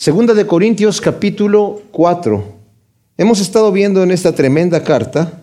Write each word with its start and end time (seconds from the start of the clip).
Segunda 0.00 0.32
de 0.32 0.46
Corintios 0.46 1.00
capítulo 1.00 1.82
4. 1.90 2.44
Hemos 3.16 3.40
estado 3.40 3.72
viendo 3.72 4.04
en 4.04 4.12
esta 4.12 4.32
tremenda 4.32 4.84
carta 4.84 5.40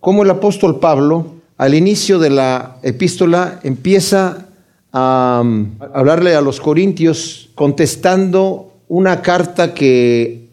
cómo 0.00 0.22
el 0.22 0.30
apóstol 0.30 0.80
Pablo 0.80 1.26
al 1.58 1.74
inicio 1.74 2.18
de 2.18 2.30
la 2.30 2.78
epístola 2.82 3.60
empieza 3.62 4.46
a 4.94 5.42
um, 5.44 5.72
hablarle 5.92 6.34
a 6.34 6.40
los 6.40 6.58
corintios 6.58 7.50
contestando 7.54 8.72
una 8.88 9.20
carta 9.20 9.74
que 9.74 10.48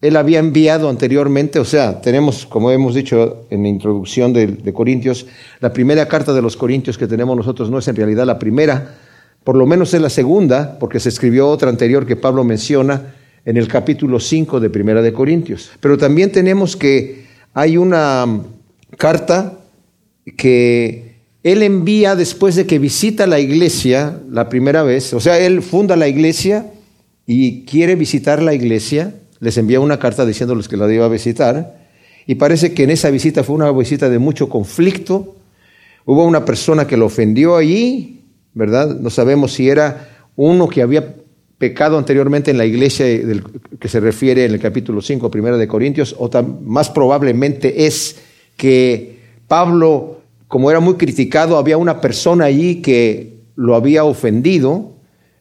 él 0.00 0.16
había 0.16 0.38
enviado 0.38 0.88
anteriormente, 0.88 1.58
o 1.58 1.64
sea, 1.64 2.00
tenemos, 2.00 2.46
como 2.46 2.70
hemos 2.70 2.94
dicho 2.94 3.46
en 3.50 3.64
la 3.64 3.70
introducción 3.70 4.32
de, 4.32 4.46
de, 4.46 4.72
Corintios, 4.72 5.26
la 5.58 5.72
primera 5.72 6.06
carta 6.06 6.32
de 6.32 6.42
los 6.42 6.56
Corintios 6.56 6.96
que 6.96 7.08
tenemos 7.08 7.36
nosotros 7.36 7.70
no 7.70 7.78
es 7.78 7.88
en 7.88 7.96
realidad 7.96 8.24
la 8.24 8.38
primera, 8.38 8.94
por 9.44 9.56
lo 9.56 9.66
menos 9.66 9.92
es 9.92 10.00
la 10.00 10.10
segunda, 10.10 10.78
porque 10.78 10.98
se 11.00 11.10
escribió 11.10 11.48
otra 11.48 11.68
anterior 11.68 12.06
que 12.06 12.16
Pablo 12.16 12.44
menciona 12.44 13.14
en 13.44 13.58
el 13.58 13.68
capítulo 13.68 14.18
5 14.18 14.58
de 14.58 14.70
Primera 14.70 15.02
de 15.02 15.12
Corintios. 15.12 15.70
Pero 15.80 15.98
también 15.98 16.32
tenemos 16.32 16.76
que 16.76 17.26
hay 17.52 17.76
una 17.76 18.26
carta 18.96 19.58
que 20.36 21.14
él 21.42 21.62
envía 21.62 22.16
después 22.16 22.56
de 22.56 22.66
que 22.66 22.78
visita 22.78 23.26
la 23.26 23.38
iglesia 23.38 24.18
la 24.30 24.48
primera 24.48 24.82
vez, 24.82 25.12
o 25.12 25.20
sea, 25.20 25.38
él 25.38 25.60
funda 25.60 25.94
la 25.94 26.08
iglesia 26.08 26.72
y 27.26 27.64
quiere 27.66 27.96
visitar 27.96 28.42
la 28.42 28.54
iglesia, 28.54 29.14
les 29.40 29.58
envía 29.58 29.80
una 29.80 29.98
carta 29.98 30.24
diciéndoles 30.24 30.68
que 30.68 30.78
la 30.78 30.90
iba 30.90 31.04
a 31.04 31.10
visitar, 31.10 31.84
y 32.26 32.36
parece 32.36 32.72
que 32.72 32.84
en 32.84 32.90
esa 32.90 33.10
visita 33.10 33.44
fue 33.44 33.56
una 33.56 33.70
visita 33.72 34.08
de 34.08 34.18
mucho 34.18 34.48
conflicto, 34.48 35.36
hubo 36.06 36.24
una 36.24 36.46
persona 36.46 36.86
que 36.86 36.96
lo 36.96 37.06
ofendió 37.06 37.56
allí, 37.56 38.13
¿verdad? 38.54 38.98
No 38.98 39.10
sabemos 39.10 39.52
si 39.52 39.68
era 39.68 40.08
uno 40.36 40.68
que 40.68 40.82
había 40.82 41.14
pecado 41.58 41.98
anteriormente 41.98 42.50
en 42.50 42.58
la 42.58 42.66
iglesia 42.66 43.06
que 43.78 43.88
se 43.88 44.00
refiere 44.00 44.44
en 44.44 44.52
el 44.52 44.60
capítulo 44.60 45.00
5, 45.00 45.30
primera 45.30 45.56
de 45.56 45.68
Corintios, 45.68 46.14
o 46.18 46.30
más 46.62 46.90
probablemente 46.90 47.86
es 47.86 48.16
que 48.56 49.18
Pablo, 49.48 50.20
como 50.48 50.70
era 50.70 50.80
muy 50.80 50.94
criticado, 50.94 51.56
había 51.56 51.76
una 51.76 52.00
persona 52.00 52.46
allí 52.46 52.82
que 52.82 53.34
lo 53.56 53.74
había 53.74 54.04
ofendido, 54.04 54.92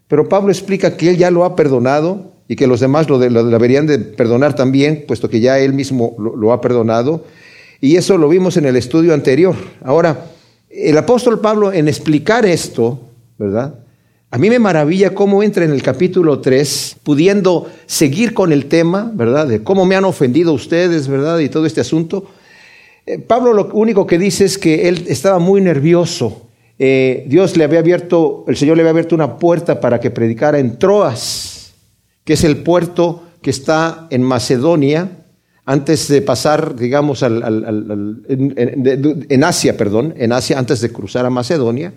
pero 0.07 0.29
Pablo 0.29 0.51
explica 0.51 0.97
que 0.97 1.09
él 1.09 1.17
ya 1.17 1.31
lo 1.31 1.45
ha 1.45 1.55
perdonado 1.55 2.33
y 2.47 2.55
que 2.55 2.67
los 2.67 2.79
demás 2.79 3.09
lo, 3.09 3.19
deberían 3.19 3.87
de 3.87 3.99
perdonar 3.99 4.55
también, 4.55 5.05
puesto 5.07 5.29
que 5.29 5.39
ya 5.39 5.59
él 5.59 5.73
mismo 5.73 6.15
lo 6.17 6.51
ha 6.51 6.61
perdonado. 6.61 7.25
Y 7.81 7.95
eso 7.95 8.17
lo 8.17 8.29
vimos 8.29 8.55
en 8.57 8.65
el 8.65 8.75
estudio 8.75 9.13
anterior. 9.13 9.55
Ahora, 9.83 10.25
el 10.73 10.97
apóstol 10.97 11.39
Pablo 11.39 11.71
en 11.71 11.87
explicar 11.87 12.45
esto, 12.45 12.99
¿verdad? 13.37 13.75
A 14.31 14.37
mí 14.39 14.49
me 14.49 14.57
maravilla 14.57 15.13
cómo 15.13 15.43
entra 15.43 15.63
en 15.63 15.71
el 15.71 15.83
capítulo 15.83 16.39
3, 16.39 16.97
pudiendo 17.03 17.69
seguir 17.85 18.33
con 18.33 18.51
el 18.51 18.65
tema, 18.65 19.11
¿verdad? 19.13 19.47
De 19.47 19.61
cómo 19.61 19.85
me 19.85 19.95
han 19.95 20.05
ofendido 20.05 20.53
ustedes, 20.53 21.07
¿verdad? 21.07 21.37
Y 21.37 21.49
todo 21.49 21.67
este 21.67 21.81
asunto. 21.81 22.25
Eh, 23.05 23.19
Pablo 23.19 23.53
lo 23.53 23.69
único 23.73 24.07
que 24.07 24.17
dice 24.17 24.45
es 24.45 24.57
que 24.57 24.87
él 24.87 25.05
estaba 25.07 25.37
muy 25.37 25.61
nervioso. 25.61 26.47
Eh, 26.79 27.25
Dios 27.27 27.55
le 27.55 27.63
había 27.63 27.79
abierto, 27.79 28.43
el 28.47 28.57
Señor 28.57 28.77
le 28.77 28.81
había 28.81 28.91
abierto 28.91 29.13
una 29.13 29.37
puerta 29.37 29.79
para 29.79 29.99
que 29.99 30.09
predicara 30.09 30.57
en 30.57 30.79
Troas, 30.79 31.73
que 32.23 32.33
es 32.33 32.43
el 32.43 32.57
puerto 32.57 33.21
que 33.43 33.51
está 33.51 34.07
en 34.09 34.23
Macedonia, 34.23 35.22
antes 35.65 36.07
de 36.09 36.21
pasar, 36.21 36.75
digamos, 36.75 37.23
al, 37.23 38.23
en, 38.27 39.43
Asia, 39.43 39.77
perdón, 39.77 40.13
en 40.17 40.33
Asia, 40.33 40.59
antes 40.59 40.81
de 40.81 40.91
cruzar 40.91 41.25
a 41.25 41.29
Macedonia. 41.29 41.93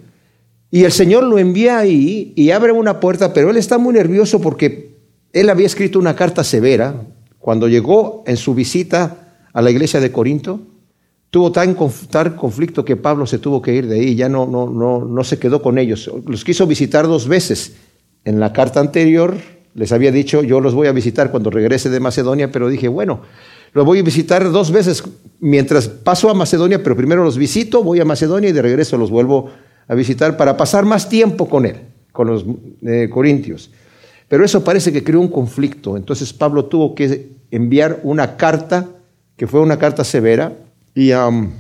Y 0.71 0.85
el 0.85 0.93
Señor 0.93 1.25
lo 1.25 1.39
envía 1.39 1.79
ahí 1.79 2.33
y 2.37 2.51
abre 2.51 2.73
una 2.73 3.01
puerta, 3.01 3.33
pero 3.33 3.51
él 3.51 3.57
está 3.57 3.79
muy 3.79 3.95
nervioso 3.95 4.41
porque 4.41 4.97
él 5.33 5.51
había 5.51 5.67
escrito 5.67 5.99
una 5.99 6.15
carta 6.15 6.45
severa. 6.45 6.95
Cuando 7.39 7.69
llegó 7.69 8.25
en 8.27 8.37
su 8.37 8.55
visita 8.55 9.39
a 9.53 9.63
la 9.63 9.71
iglesia 9.71 10.01
de 10.01 10.13
Corinto, 10.13 10.61
tuvo 11.31 11.53
tan, 11.53 11.75
conflicto 11.75 12.85
que 12.85 12.97
Pablo 12.97 13.27
se 13.27 13.39
tuvo 13.39 13.63
que 13.63 13.75
ir 13.75 13.87
de 13.87 14.01
ahí, 14.01 14.15
ya 14.15 14.29
no, 14.29 14.47
no, 14.47 14.69
no, 14.69 15.05
no 15.05 15.25
se 15.25 15.39
quedó 15.39 15.63
con 15.63 15.79
ellos. 15.79 16.11
Los 16.27 16.45
quiso 16.45 16.67
visitar 16.67 17.07
dos 17.07 17.29
veces. 17.29 17.75
En 18.25 18.41
la 18.41 18.53
carta 18.53 18.81
anterior 18.81 19.37
les 19.75 19.93
había 19.93 20.11
dicho, 20.11 20.43
yo 20.43 20.61
los 20.61 20.75
voy 20.75 20.89
a 20.89 20.93
visitar 20.93 21.31
cuando 21.31 21.51
regrese 21.51 21.91
de 21.91 22.01
Macedonia, 22.01 22.51
pero 22.51 22.69
dije, 22.69 22.89
bueno, 22.89 23.21
lo 23.77 23.85
voy 23.85 23.99
a 23.99 24.03
visitar 24.03 24.51
dos 24.51 24.71
veces 24.71 25.05
mientras 25.39 25.87
paso 25.87 26.31
a 26.31 26.35
Macedonia, 26.35 26.83
pero 26.83 26.97
primero 26.97 27.23
los 27.23 27.37
visito, 27.37 27.85
voy 27.85 28.01
a 28.01 28.07
Macedonia 28.07 28.49
y 28.49 28.53
de 28.55 28.63
regreso 28.63 28.97
los 28.97 29.11
vuelvo 29.11 29.51
a 29.87 29.95
visitar 29.95 30.39
para 30.39 30.57
pasar 30.57 30.87
más 30.87 31.11
tiempo 31.11 31.47
con 31.47 31.67
él, 31.67 31.83
con 32.11 32.27
los 32.27 32.47
eh, 32.87 33.11
corintios. 33.13 33.71
Pero 34.29 34.47
eso 34.47 34.65
parece 34.65 34.95
que 34.95 35.05
creó 35.05 35.21
un 35.21 35.29
conflicto. 35.29 35.99
Entonces 35.99 36.33
Pablo 36.33 36.65
tuvo 36.65 36.95
que 36.95 37.33
enviar 37.51 38.01
una 38.03 38.39
carta, 38.39 38.89
que 39.37 39.47
fue 39.47 39.61
una 39.61 39.79
carta 39.79 40.05
severa, 40.05 40.57
y 40.95 41.13
um, 41.13 41.51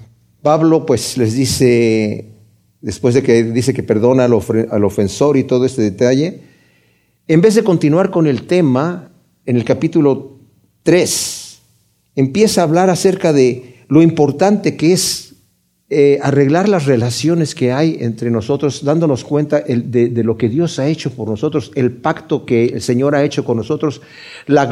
Pablo 0.40 0.86
pues 0.86 1.18
les 1.18 1.34
dice, 1.34 2.30
después 2.80 3.14
de 3.14 3.22
que 3.22 3.44
dice 3.44 3.74
que 3.74 3.82
perdona 3.82 4.24
al, 4.24 4.32
al 4.70 4.84
ofensor 4.84 5.36
y 5.36 5.44
todo 5.44 5.66
este 5.66 5.82
detalle, 5.82 6.40
en 7.28 7.42
vez 7.42 7.56
de 7.56 7.62
continuar 7.62 8.10
con 8.10 8.26
el 8.26 8.46
tema, 8.46 9.10
en 9.44 9.56
el 9.56 9.66
capítulo 9.66 10.38
3, 10.82 11.45
empieza 12.16 12.60
a 12.60 12.64
hablar 12.64 12.90
acerca 12.90 13.32
de 13.32 13.84
lo 13.88 14.02
importante 14.02 14.76
que 14.76 14.92
es 14.92 15.26
eh, 15.88 16.18
arreglar 16.20 16.68
las 16.68 16.86
relaciones 16.86 17.54
que 17.54 17.70
hay 17.70 17.98
entre 18.00 18.28
nosotros, 18.32 18.82
dándonos 18.84 19.22
cuenta 19.22 19.60
de, 19.60 20.24
lo 20.24 20.36
que 20.36 20.48
Dios 20.48 20.80
ha 20.80 20.88
hecho 20.88 21.12
por 21.12 21.28
nosotros, 21.28 21.70
el 21.76 21.92
pacto 21.92 22.44
que 22.44 22.64
el 22.64 22.82
Señor 22.82 23.14
ha 23.14 23.22
hecho 23.22 23.44
con 23.44 23.56
nosotros, 23.56 24.02
la, 24.46 24.64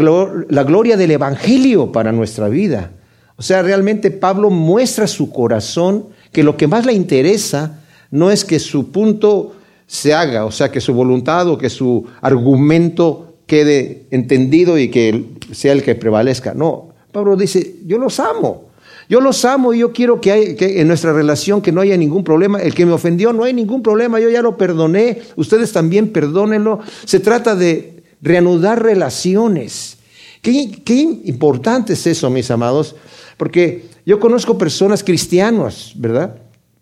la 0.48 0.64
gloria 0.64 0.96
del 0.96 1.12
Evangelio 1.12 1.92
para 1.92 2.10
nuestra 2.10 2.48
vida. 2.48 2.90
O 3.36 3.42
sea, 3.42 3.62
realmente 3.62 4.10
Pablo 4.10 4.50
muestra 4.50 5.06
su 5.06 5.30
corazón 5.30 6.06
que 6.32 6.42
lo 6.42 6.56
que 6.56 6.66
más 6.66 6.84
le 6.84 6.94
interesa 6.94 7.84
no 8.10 8.32
es 8.32 8.44
que 8.44 8.58
su 8.58 8.90
punto 8.90 9.54
se 9.86 10.14
haga, 10.14 10.44
o 10.44 10.50
sea, 10.50 10.72
que 10.72 10.80
su 10.80 10.94
voluntad 10.94 11.48
o 11.48 11.58
que 11.58 11.70
su 11.70 12.06
argumento 12.22 13.36
quede 13.46 14.06
entendido 14.10 14.78
y 14.78 14.88
que 14.88 15.26
sea 15.52 15.72
el 15.72 15.82
que 15.82 15.94
prevalezca. 15.94 16.54
No, 16.54 16.93
Pablo 17.14 17.36
dice, 17.36 17.76
yo 17.86 17.96
los 17.96 18.18
amo. 18.18 18.70
Yo 19.08 19.20
los 19.20 19.44
amo 19.44 19.72
y 19.72 19.78
yo 19.78 19.92
quiero 19.92 20.20
que, 20.20 20.56
en 20.58 20.88
nuestra 20.88 21.12
relación 21.12 21.62
que 21.62 21.70
no 21.70 21.80
haya 21.80 21.96
ningún 21.96 22.24
problema. 22.24 22.60
El 22.60 22.74
que 22.74 22.84
me 22.84 22.90
ofendió 22.90 23.32
no 23.32 23.44
hay 23.44 23.52
ningún 23.52 23.84
problema, 23.84 24.18
yo 24.18 24.28
ya 24.30 24.42
lo 24.42 24.56
perdoné. 24.56 25.20
Ustedes 25.36 25.70
también 25.70 26.08
perdónenlo. 26.08 26.80
Se 27.04 27.20
trata 27.20 27.54
de 27.54 28.02
reanudar 28.20 28.82
relaciones. 28.82 29.98
Qué, 30.42 30.82
qué 30.84 30.94
importante 31.24 31.92
es 31.92 32.04
eso, 32.08 32.30
mis 32.30 32.50
amados, 32.50 32.96
porque 33.36 33.84
yo 34.04 34.18
conozco 34.18 34.58
personas 34.58 35.04
cristianas, 35.04 35.92
¿verdad? 35.94 36.34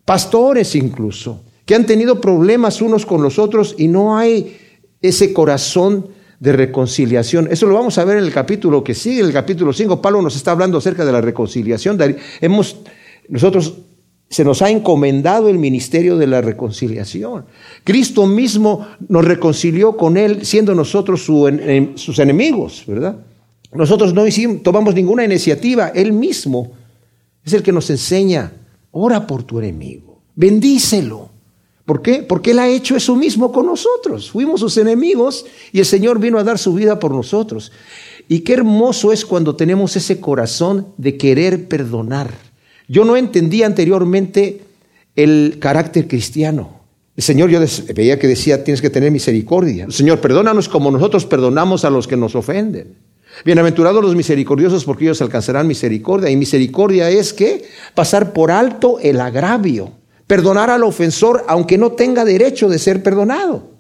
Pastores 0.07 0.75
incluso, 0.75 1.43
que 1.67 1.75
han 1.75 1.85
tenido 1.85 2.23
problemas 2.23 2.81
unos 2.81 3.05
con 3.05 3.23
los 3.23 3.39
otros 3.39 3.75
y 3.77 3.87
no 3.87 4.17
hay 4.17 4.57
ese 5.03 5.35
corazón 5.35 6.07
de 6.43 6.53
reconciliación. 6.53 7.47
Eso 7.53 7.67
lo 7.67 7.75
vamos 7.75 7.99
a 7.99 8.05
ver 8.05 8.19
en 8.19 8.25
el 8.25 8.33
capítulo 8.33 8.83
que 8.83 8.95
sigue, 8.95 9.21
el 9.21 9.33
capítulo 9.33 9.73
5. 9.73 10.03
Pablo 10.03 10.21
nos 10.21 10.35
está 10.35 10.51
hablando 10.51 10.77
acerca 10.77 11.05
de 11.05 11.13
la 11.13 11.21
reconciliación. 11.21 11.97
Hemos, 12.41 12.79
nosotros 13.29 13.75
se 14.29 14.45
nos 14.45 14.61
ha 14.61 14.69
encomendado 14.69 15.49
el 15.49 15.59
ministerio 15.59 16.17
de 16.17 16.27
la 16.27 16.41
reconciliación. 16.41 17.45
Cristo 17.85 18.27
mismo 18.27 18.85
nos 19.07 19.25
reconcilió 19.25 19.97
con 19.97 20.17
Él 20.17 20.45
siendo 20.45 20.75
nosotros 20.75 21.23
sus 21.23 22.19
enemigos, 22.19 22.83
¿verdad? 22.89 23.19
Nosotros 23.73 24.13
no 24.13 24.27
hicimos, 24.27 24.65
tomamos 24.65 24.97
ninguna 24.97 25.25
iniciativa, 25.25 25.93
Él 25.95 26.13
mismo 26.13 26.73
es 27.45 27.53
el 27.53 27.63
que 27.63 27.71
nos 27.71 27.89
enseña, 27.89 28.53
ora 28.91 29.29
por 29.29 29.45
tu 29.45 29.61
enemigo, 29.61 30.23
bendícelo, 30.35 31.31
¿Por 31.85 32.01
qué? 32.01 32.23
Porque 32.23 32.53
Él 32.53 32.61
ha 32.61 32.69
hecho 32.69 32.97
eso 32.97 33.17
mismo 33.17 33.51
con 33.51 33.67
nosotros. 33.67 34.31
Fuimos 34.31 34.61
sus 34.61 34.77
enemigos 34.77 35.47
y 35.73 35.81
el 35.81 35.87
Señor 35.87 36.21
vino 36.21 36.39
a 36.39 36.45
dar 36.45 36.59
su 36.59 36.75
vida 36.75 36.99
por 36.99 37.13
nosotros. 37.13 37.73
Y 38.29 38.41
qué 38.41 38.55
hermoso 38.55 39.13
es 39.13 39.27
cuando 39.27 39.57
tenemos 39.57 39.97
ese 39.97 40.21
corazón 40.21 40.89
de 40.97 41.17
querer 41.17 41.67
perdonar. 41.67 42.31
Yo 42.87 43.05
no 43.05 43.17
entendía 43.17 43.67
anteriormente 43.67 44.63
el 45.17 45.57
carácter 45.59 46.07
cristiano. 46.07 46.83
El 47.17 47.23
Señor 47.23 47.51
yo 47.51 47.61
veía 47.95 48.19
que 48.19 48.29
decía, 48.29 48.65
tienes 48.65 48.81
que 48.81 48.91
tener 48.91 49.11
misericordia. 49.11 49.87
Señor, 49.91 50.21
perdónanos 50.21 50.69
como 50.69 50.91
nosotros 50.91 51.27
perdonamos 51.27 51.85
a 51.85 51.91
los 51.91 52.07
que 52.07 52.17
nos 52.17 52.35
ofenden. 52.35 52.97
Bienaventurados 53.45 54.03
los 54.03 54.15
misericordiosos 54.15 54.85
porque 54.85 55.05
ellos 55.05 55.21
alcanzarán 55.21 55.67
misericordia. 55.67 56.31
Y 56.31 56.37
misericordia 56.37 57.11
es 57.11 57.33
que 57.33 57.65
pasar 57.95 58.33
por 58.33 58.51
alto 58.51 58.99
el 59.01 59.21
agravio 59.21 59.93
perdonar 60.27 60.71
al 60.71 60.85
ofensor 60.85 61.45
aunque 61.49 61.79
no 61.79 61.93
tenga 61.93 62.25
derecho 62.25 62.69
de 62.69 62.79
ser 62.79 63.03
perdonado. 63.03 63.71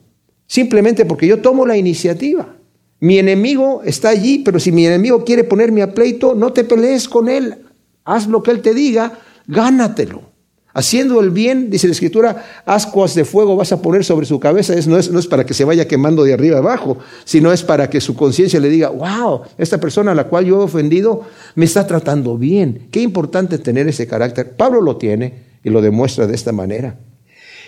Simplemente 0.47 1.05
porque 1.05 1.27
yo 1.27 1.41
tomo 1.41 1.67
la 1.67 1.77
iniciativa. 1.77 2.56
Mi 3.00 3.19
enemigo 3.19 3.83
está 3.85 4.11
allí, 4.11 4.41
pero 4.44 4.61
si 4.61 4.71
mi 4.71 4.87
enemigo 4.87 5.25
quiere 5.25 5.44
ponerme 5.44 5.83
a 5.83 5.93
pleito, 5.93 6.35
no 6.35 6.53
te 6.53 6.62
pelees 6.62 7.09
con 7.09 7.29
él. 7.29 7.56
Haz 8.05 8.29
lo 8.29 8.43
que 8.43 8.50
él 8.50 8.61
te 8.61 8.75
diga, 8.75 9.19
gánatelo. 9.47 10.33
Haciendo 10.75 11.21
el 11.21 11.31
bien, 11.31 11.69
dice 11.69 11.87
la 11.87 11.93
escritura, 11.93 12.44
ascuas 12.65 13.15
de 13.15 13.25
fuego 13.25 13.56
vas 13.56 13.73
a 13.73 13.83
poner 13.83 14.05
sobre 14.05 14.25
su 14.25 14.41
cabeza. 14.41 14.75
no, 14.87 14.99
es, 14.99 15.11
no 15.11 15.19
es 15.19 15.27
para 15.27 15.44
que 15.44 15.53
se 15.53 15.65
vaya 15.65 15.87
quemando 15.87 16.25
de 16.25 16.33
arriba 16.33 16.59
abajo, 16.59 16.99
sino 17.25 17.53
es 17.53 17.62
para 17.62 17.91
que 17.91 18.00
su 18.00 18.15
conciencia 18.15 18.61
le 18.61 18.71
diga, 18.71 18.89
wow, 18.89 19.43
esta 19.59 19.79
persona 19.79 20.12
a 20.12 20.15
la 20.15 20.29
cual 20.29 20.47
yo 20.47 20.61
he 20.61 20.65
ofendido 20.65 21.23
me 21.55 21.67
está 21.67 21.87
tratando 21.87 22.39
bien. 22.39 22.89
Qué 22.91 23.00
importante 23.00 23.59
tener 23.59 23.87
ese 23.89 24.06
carácter. 24.06 24.56
Pablo 24.56 24.81
lo 24.81 24.97
tiene 24.97 25.51
y 25.64 25.70
lo 25.70 25.81
demuestra 25.81 26.26
de 26.26 26.35
esta 26.35 26.53
manera. 26.53 26.97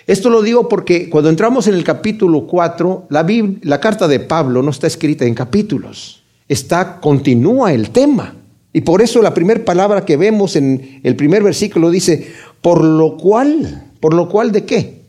Esto 0.07 0.29
lo 0.29 0.43
digo 0.43 0.69
porque 0.69 1.09
cuando 1.09 1.31
entramos 1.31 1.67
en 1.67 1.75
el 1.75 1.85
capítulo 1.85 2.47
4, 2.47 3.07
la, 3.09 3.27
la 3.63 3.81
carta 3.81 4.07
de 4.07 4.21
Pablo 4.21 4.63
no 4.63 4.71
está 4.71 4.87
escrita 4.87 5.25
en 5.25 5.35
capítulos, 5.35 6.23
está, 6.49 7.01
continúa 7.01 7.73
el 7.73 7.91
tema. 7.91 8.35
Y 8.73 8.83
por 8.83 9.01
eso 9.01 9.23
la 9.23 9.33
primera 9.33 9.65
palabra 9.65 10.05
que 10.05 10.17
vemos 10.17 10.57
en 10.57 11.01
el 11.03 11.17
primer 11.17 11.43
versículo 11.43 11.91
dice, 11.91 12.33
por 12.61 12.83
lo 12.83 13.17
cual, 13.17 13.93
por 14.01 14.15
lo 14.15 14.29
cual 14.29 14.53
de 14.53 14.65
qué? 14.65 15.04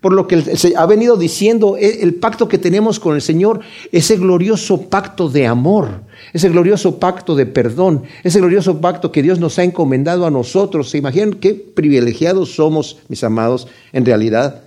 Por 0.00 0.14
lo 0.14 0.26
que 0.26 0.56
se 0.56 0.74
ha 0.76 0.86
venido 0.86 1.16
diciendo 1.16 1.76
e, 1.76 2.02
el 2.02 2.14
pacto 2.14 2.48
que 2.48 2.56
tenemos 2.56 2.98
con 2.98 3.14
el 3.14 3.20
Señor, 3.20 3.60
ese 3.92 4.16
glorioso 4.16 4.88
pacto 4.88 5.28
de 5.28 5.46
amor, 5.46 6.02
ese 6.32 6.48
glorioso 6.48 6.98
pacto 6.98 7.34
de 7.34 7.44
perdón, 7.44 8.04
ese 8.24 8.38
glorioso 8.40 8.80
pacto 8.80 9.12
que 9.12 9.22
Dios 9.22 9.40
nos 9.40 9.58
ha 9.58 9.64
encomendado 9.64 10.24
a 10.24 10.30
nosotros. 10.30 10.88
¿Se 10.88 10.98
imaginan 10.98 11.34
qué 11.34 11.54
privilegiados 11.54 12.54
somos, 12.54 12.98
mis 13.08 13.22
amados, 13.24 13.68
en 13.92 14.06
realidad? 14.06 14.62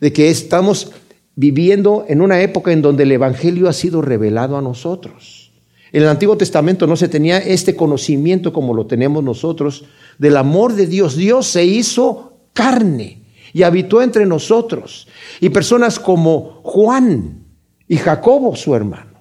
De 0.00 0.12
que 0.12 0.30
estamos 0.30 0.92
viviendo 1.34 2.04
en 2.08 2.20
una 2.22 2.40
época 2.40 2.72
en 2.72 2.80
donde 2.80 3.02
el 3.02 3.12
Evangelio 3.12 3.68
ha 3.68 3.72
sido 3.72 4.02
revelado 4.02 4.56
a 4.56 4.62
nosotros. 4.62 5.50
En 5.92 6.02
el 6.02 6.08
Antiguo 6.08 6.36
Testamento 6.36 6.86
no 6.86 6.94
se 6.94 7.08
tenía 7.08 7.38
este 7.38 7.74
conocimiento 7.74 8.52
como 8.52 8.72
lo 8.74 8.86
tenemos 8.86 9.24
nosotros 9.24 9.84
del 10.18 10.36
amor 10.36 10.74
de 10.74 10.86
Dios. 10.86 11.16
Dios 11.16 11.46
se 11.46 11.64
hizo 11.64 12.34
carne 12.52 13.25
y 13.56 13.62
habitó 13.62 14.02
entre 14.02 14.26
nosotros. 14.26 15.08
Y 15.40 15.48
personas 15.48 15.98
como 15.98 16.60
Juan 16.62 17.46
y 17.88 17.96
Jacobo, 17.96 18.54
su 18.54 18.74
hermano, 18.74 19.18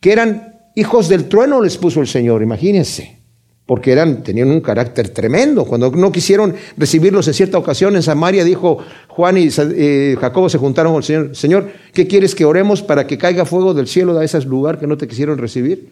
que 0.00 0.12
eran 0.12 0.58
hijos 0.74 1.08
del 1.08 1.30
trueno, 1.30 1.62
les 1.62 1.78
puso 1.78 2.02
el 2.02 2.06
Señor, 2.06 2.42
imagínense, 2.42 3.22
porque 3.64 3.92
eran, 3.92 4.22
tenían 4.22 4.50
un 4.50 4.60
carácter 4.60 5.08
tremendo. 5.08 5.64
Cuando 5.64 5.90
no 5.92 6.12
quisieron 6.12 6.54
recibirlos 6.76 7.26
en 7.26 7.32
cierta 7.32 7.56
ocasión 7.56 7.96
en 7.96 8.02
Samaria, 8.02 8.44
dijo 8.44 8.80
Juan 9.08 9.38
y 9.38 9.48
eh, 9.56 10.14
Jacobo 10.20 10.50
se 10.50 10.58
juntaron 10.58 10.92
con 10.92 10.98
el 10.98 11.04
Señor, 11.04 11.34
Señor, 11.34 11.70
¿qué 11.94 12.06
quieres 12.06 12.34
que 12.34 12.44
oremos 12.44 12.82
para 12.82 13.06
que 13.06 13.16
caiga 13.16 13.46
fuego 13.46 13.72
del 13.72 13.88
cielo 13.88 14.12
de 14.12 14.26
ese 14.26 14.42
lugar 14.42 14.78
que 14.78 14.86
no 14.86 14.98
te 14.98 15.08
quisieron 15.08 15.38
recibir? 15.38 15.88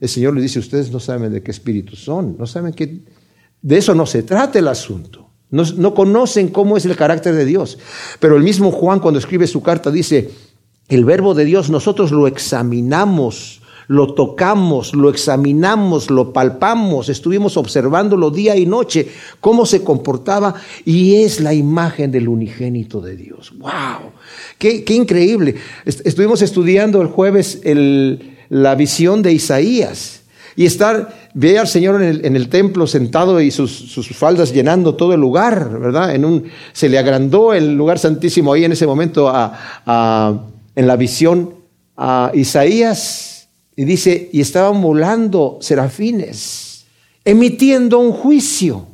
El 0.00 0.08
Señor 0.08 0.32
les 0.32 0.44
dice, 0.44 0.58
ustedes 0.58 0.90
no 0.90 0.98
saben 0.98 1.30
de 1.34 1.42
qué 1.42 1.50
espíritu 1.50 1.96
son, 1.96 2.38
no 2.38 2.46
saben 2.46 2.72
que 2.72 3.02
de 3.60 3.76
eso 3.76 3.94
no 3.94 4.06
se 4.06 4.22
trata 4.22 4.58
el 4.58 4.68
asunto. 4.68 5.29
No, 5.50 5.94
conocen 5.94 6.48
cómo 6.48 6.76
es 6.76 6.84
el 6.84 6.96
carácter 6.96 7.34
de 7.34 7.44
Dios. 7.44 7.78
Pero 8.20 8.36
el 8.36 8.42
mismo 8.42 8.70
Juan 8.70 9.00
cuando 9.00 9.18
escribe 9.18 9.46
su 9.46 9.62
carta 9.62 9.90
dice, 9.90 10.30
el 10.88 11.04
verbo 11.04 11.34
de 11.34 11.44
Dios 11.44 11.70
nosotros 11.70 12.12
lo 12.12 12.28
examinamos, 12.28 13.60
lo 13.88 14.14
tocamos, 14.14 14.94
lo 14.94 15.10
examinamos, 15.10 16.10
lo 16.10 16.32
palpamos, 16.32 17.08
estuvimos 17.08 17.56
observándolo 17.56 18.30
día 18.30 18.54
y 18.56 18.64
noche, 18.64 19.08
cómo 19.40 19.66
se 19.66 19.82
comportaba 19.82 20.54
y 20.84 21.16
es 21.16 21.40
la 21.40 21.52
imagen 21.52 22.12
del 22.12 22.28
unigénito 22.28 23.00
de 23.00 23.16
Dios. 23.16 23.52
¡Wow! 23.58 24.12
¡Qué, 24.58 24.84
increíble! 24.94 25.56
Estuvimos 25.84 26.42
estudiando 26.42 27.02
el 27.02 27.08
jueves 27.08 27.60
la 28.48 28.74
visión 28.76 29.22
de 29.22 29.32
Isaías 29.32 30.19
y 30.56 30.66
estar, 30.66 31.30
ve 31.34 31.58
al 31.58 31.68
Señor 31.68 32.02
en 32.02 32.36
el, 32.36 32.48
templo 32.48 32.86
sentado 32.86 33.40
y 33.40 33.50
sus, 33.50 34.08
faldas 34.14 34.52
llenando 34.52 34.94
todo 34.94 35.14
el 35.14 35.20
lugar, 35.20 35.78
¿verdad? 35.78 36.14
En 36.14 36.24
un, 36.24 36.44
se 36.72 36.88
le 36.88 36.98
agrandó 36.98 37.54
el 37.54 37.74
lugar 37.74 37.98
santísimo 37.98 38.52
ahí 38.52 38.64
en 38.64 38.72
ese 38.72 38.86
momento 38.86 39.28
a, 39.28 40.42
en 40.74 40.86
la 40.86 40.96
visión 40.96 41.54
a 41.96 42.30
Isaías 42.34 43.48
y 43.76 43.84
dice, 43.84 44.28
y 44.32 44.40
estaban 44.40 44.80
volando 44.82 45.58
serafines, 45.60 46.84
emitiendo 47.24 47.98
un 47.98 48.12
juicio 48.12 48.86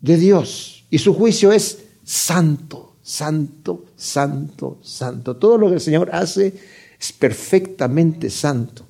de 0.00 0.16
Dios. 0.16 0.84
Y 0.90 0.98
su 0.98 1.14
juicio 1.14 1.52
es 1.52 1.78
santo, 2.04 2.96
santo, 3.02 3.84
santo, 3.96 4.78
santo. 4.82 5.36
Todo 5.36 5.58
lo 5.58 5.68
que 5.68 5.74
el 5.74 5.80
Señor 5.80 6.10
hace 6.12 6.54
es 6.98 7.12
perfectamente 7.12 8.30
santo. 8.30 8.84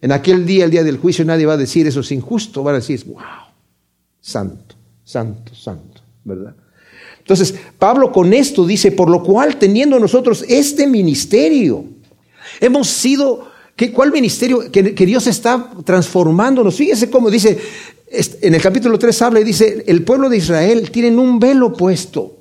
En 0.00 0.12
aquel 0.12 0.44
día, 0.44 0.64
el 0.64 0.70
día 0.70 0.84
del 0.84 0.98
juicio, 0.98 1.24
nadie 1.24 1.46
va 1.46 1.54
a 1.54 1.58
decir 1.58 1.86
eso 1.86 2.00
es 2.00 2.12
injusto, 2.12 2.62
van 2.62 2.74
a 2.74 2.78
decir, 2.78 3.02
wow, 3.06 3.22
santo, 4.20 4.74
santo, 5.04 5.54
santo, 5.54 6.02
¿verdad? 6.24 6.54
Entonces, 7.18 7.54
Pablo 7.78 8.12
con 8.12 8.32
esto 8.32 8.64
dice, 8.64 8.92
por 8.92 9.10
lo 9.10 9.22
cual 9.22 9.56
teniendo 9.56 9.98
nosotros 9.98 10.44
este 10.48 10.86
ministerio, 10.86 11.84
hemos 12.60 12.88
sido, 12.88 13.48
¿qué, 13.74 13.90
¿cuál 13.90 14.12
ministerio? 14.12 14.70
Que, 14.70 14.82
Dios 14.82 15.26
está 15.26 15.70
transformándonos. 15.84 16.76
Fíjese 16.76 17.10
cómo 17.10 17.28
dice, 17.30 17.58
en 18.40 18.54
el 18.54 18.62
capítulo 18.62 18.96
3 18.96 19.22
habla 19.22 19.40
y 19.40 19.44
dice, 19.44 19.82
el 19.88 20.04
pueblo 20.04 20.28
de 20.28 20.36
Israel 20.36 20.90
tienen 20.92 21.18
un 21.18 21.40
velo 21.40 21.72
puesto 21.72 22.36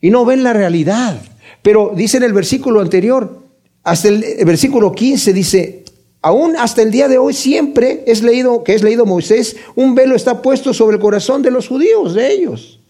y 0.00 0.10
no 0.10 0.24
ven 0.24 0.44
la 0.44 0.52
realidad. 0.52 1.20
Pero 1.60 1.92
dice 1.96 2.18
en 2.18 2.22
el 2.22 2.32
versículo 2.32 2.80
anterior, 2.80 3.42
hasta 3.82 4.06
el 4.06 4.44
versículo 4.44 4.92
15 4.92 5.32
dice, 5.32 5.84
Aún 6.28 6.56
hasta 6.58 6.82
el 6.82 6.90
día 6.90 7.08
de 7.08 7.16
hoy 7.16 7.32
siempre 7.32 8.04
es 8.06 8.22
leído, 8.22 8.62
que 8.62 8.74
es 8.74 8.82
leído 8.82 9.06
Moisés, 9.06 9.56
un 9.76 9.94
velo 9.94 10.14
está 10.14 10.42
puesto 10.42 10.74
sobre 10.74 10.96
el 10.96 11.02
corazón 11.02 11.40
de 11.40 11.50
los 11.50 11.68
judíos, 11.68 12.12
de 12.12 12.30
ellos. 12.30 12.80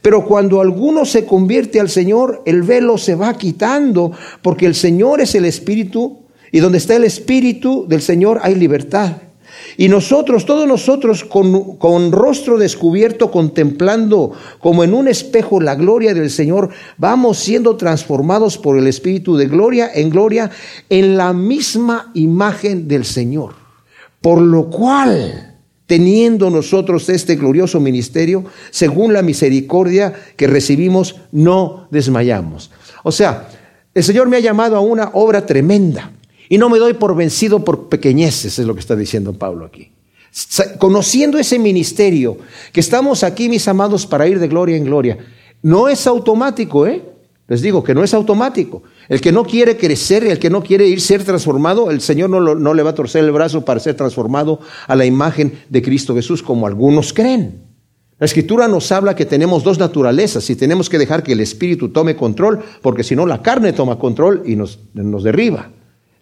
Pero 0.00 0.24
cuando 0.24 0.62
alguno 0.62 1.04
se 1.04 1.26
convierte 1.26 1.78
al 1.78 1.90
Señor, 1.90 2.40
el 2.46 2.62
velo 2.62 2.96
se 2.96 3.14
va 3.14 3.36
quitando, 3.36 4.12
porque 4.40 4.64
el 4.64 4.74
Señor 4.74 5.20
es 5.20 5.34
el 5.34 5.44
Espíritu, 5.44 6.20
y 6.50 6.60
donde 6.60 6.78
está 6.78 6.96
el 6.96 7.04
Espíritu 7.04 7.84
del 7.86 8.00
Señor 8.00 8.40
hay 8.42 8.54
libertad. 8.54 9.12
Y 9.78 9.88
nosotros, 9.88 10.46
todos 10.46 10.66
nosotros, 10.66 11.24
con, 11.24 12.12
rostro 12.12 12.56
descubierto, 12.56 13.30
contemplando 13.30 14.32
como 14.58 14.84
en 14.84 14.94
un 14.94 15.06
espejo 15.06 15.60
la 15.60 15.74
gloria 15.74 16.14
del 16.14 16.30
Señor, 16.30 16.70
vamos 16.96 17.38
siendo 17.38 17.76
transformados 17.76 18.56
por 18.56 18.78
el 18.78 18.86
Espíritu 18.86 19.36
de 19.36 19.46
gloria 19.46 19.90
en 19.94 20.10
gloria 20.10 20.50
en 20.88 21.16
la 21.16 21.32
misma 21.32 22.10
imagen 22.14 22.88
del 22.88 23.04
Señor. 23.04 23.54
Por 24.22 24.40
lo 24.40 24.70
cual, 24.70 25.56
teniendo 25.86 26.48
nosotros 26.48 27.08
este 27.10 27.36
glorioso 27.36 27.78
ministerio, 27.78 28.44
según 28.70 29.12
la 29.12 29.22
misericordia 29.22 30.14
que 30.36 30.46
recibimos, 30.46 31.16
no 31.32 31.86
desmayamos. 31.90 32.70
O 33.02 33.12
sea, 33.12 33.48
el 33.94 34.02
Señor 34.02 34.28
me 34.28 34.38
ha 34.38 34.40
llamado 34.40 34.76
a 34.76 34.80
una 34.80 35.10
obra 35.12 35.44
tremenda. 35.44 36.12
Y 36.48 36.58
no 36.58 36.68
me 36.68 36.78
doy 36.78 36.94
por 36.94 37.14
vencido 37.16 37.64
por 37.64 37.88
pequeñeces, 37.88 38.58
es 38.58 38.66
lo 38.66 38.74
que 38.74 38.80
está 38.80 38.96
diciendo 38.96 39.32
Pablo 39.32 39.64
aquí. 39.64 39.92
Conociendo 40.78 41.38
ese 41.38 41.58
ministerio, 41.58 42.36
que 42.72 42.80
estamos 42.80 43.22
aquí, 43.22 43.48
mis 43.48 43.66
amados, 43.68 44.06
para 44.06 44.28
ir 44.28 44.38
de 44.38 44.48
gloria 44.48 44.76
en 44.76 44.84
gloria, 44.84 45.18
no 45.62 45.88
es 45.88 46.06
automático, 46.06 46.86
¿eh? 46.86 47.02
Les 47.48 47.62
digo 47.62 47.82
que 47.84 47.94
no 47.94 48.02
es 48.02 48.12
automático. 48.12 48.82
El 49.08 49.20
que 49.20 49.30
no 49.30 49.44
quiere 49.44 49.76
crecer, 49.76 50.24
el 50.24 50.38
que 50.38 50.50
no 50.50 50.62
quiere 50.62 50.86
ir 50.88 51.00
ser 51.00 51.22
transformado, 51.22 51.90
el 51.90 52.00
Señor 52.00 52.28
no, 52.28 52.40
no 52.40 52.74
le 52.74 52.82
va 52.82 52.90
a 52.90 52.94
torcer 52.94 53.24
el 53.24 53.30
brazo 53.30 53.64
para 53.64 53.78
ser 53.78 53.94
transformado 53.94 54.60
a 54.88 54.96
la 54.96 55.06
imagen 55.06 55.60
de 55.68 55.80
Cristo 55.80 56.14
Jesús, 56.14 56.42
como 56.42 56.66
algunos 56.66 57.12
creen. 57.12 57.66
La 58.18 58.24
escritura 58.24 58.66
nos 58.66 58.90
habla 58.92 59.14
que 59.14 59.26
tenemos 59.26 59.62
dos 59.62 59.78
naturalezas 59.78 60.48
y 60.50 60.56
tenemos 60.56 60.88
que 60.88 60.98
dejar 60.98 61.22
que 61.22 61.32
el 61.32 61.40
Espíritu 61.40 61.90
tome 61.90 62.16
control, 62.16 62.60
porque 62.82 63.04
si 63.04 63.14
no 63.14 63.26
la 63.26 63.42
carne 63.42 63.72
toma 63.72 63.98
control 63.98 64.42
y 64.46 64.56
nos, 64.56 64.80
nos 64.94 65.22
derriba. 65.22 65.70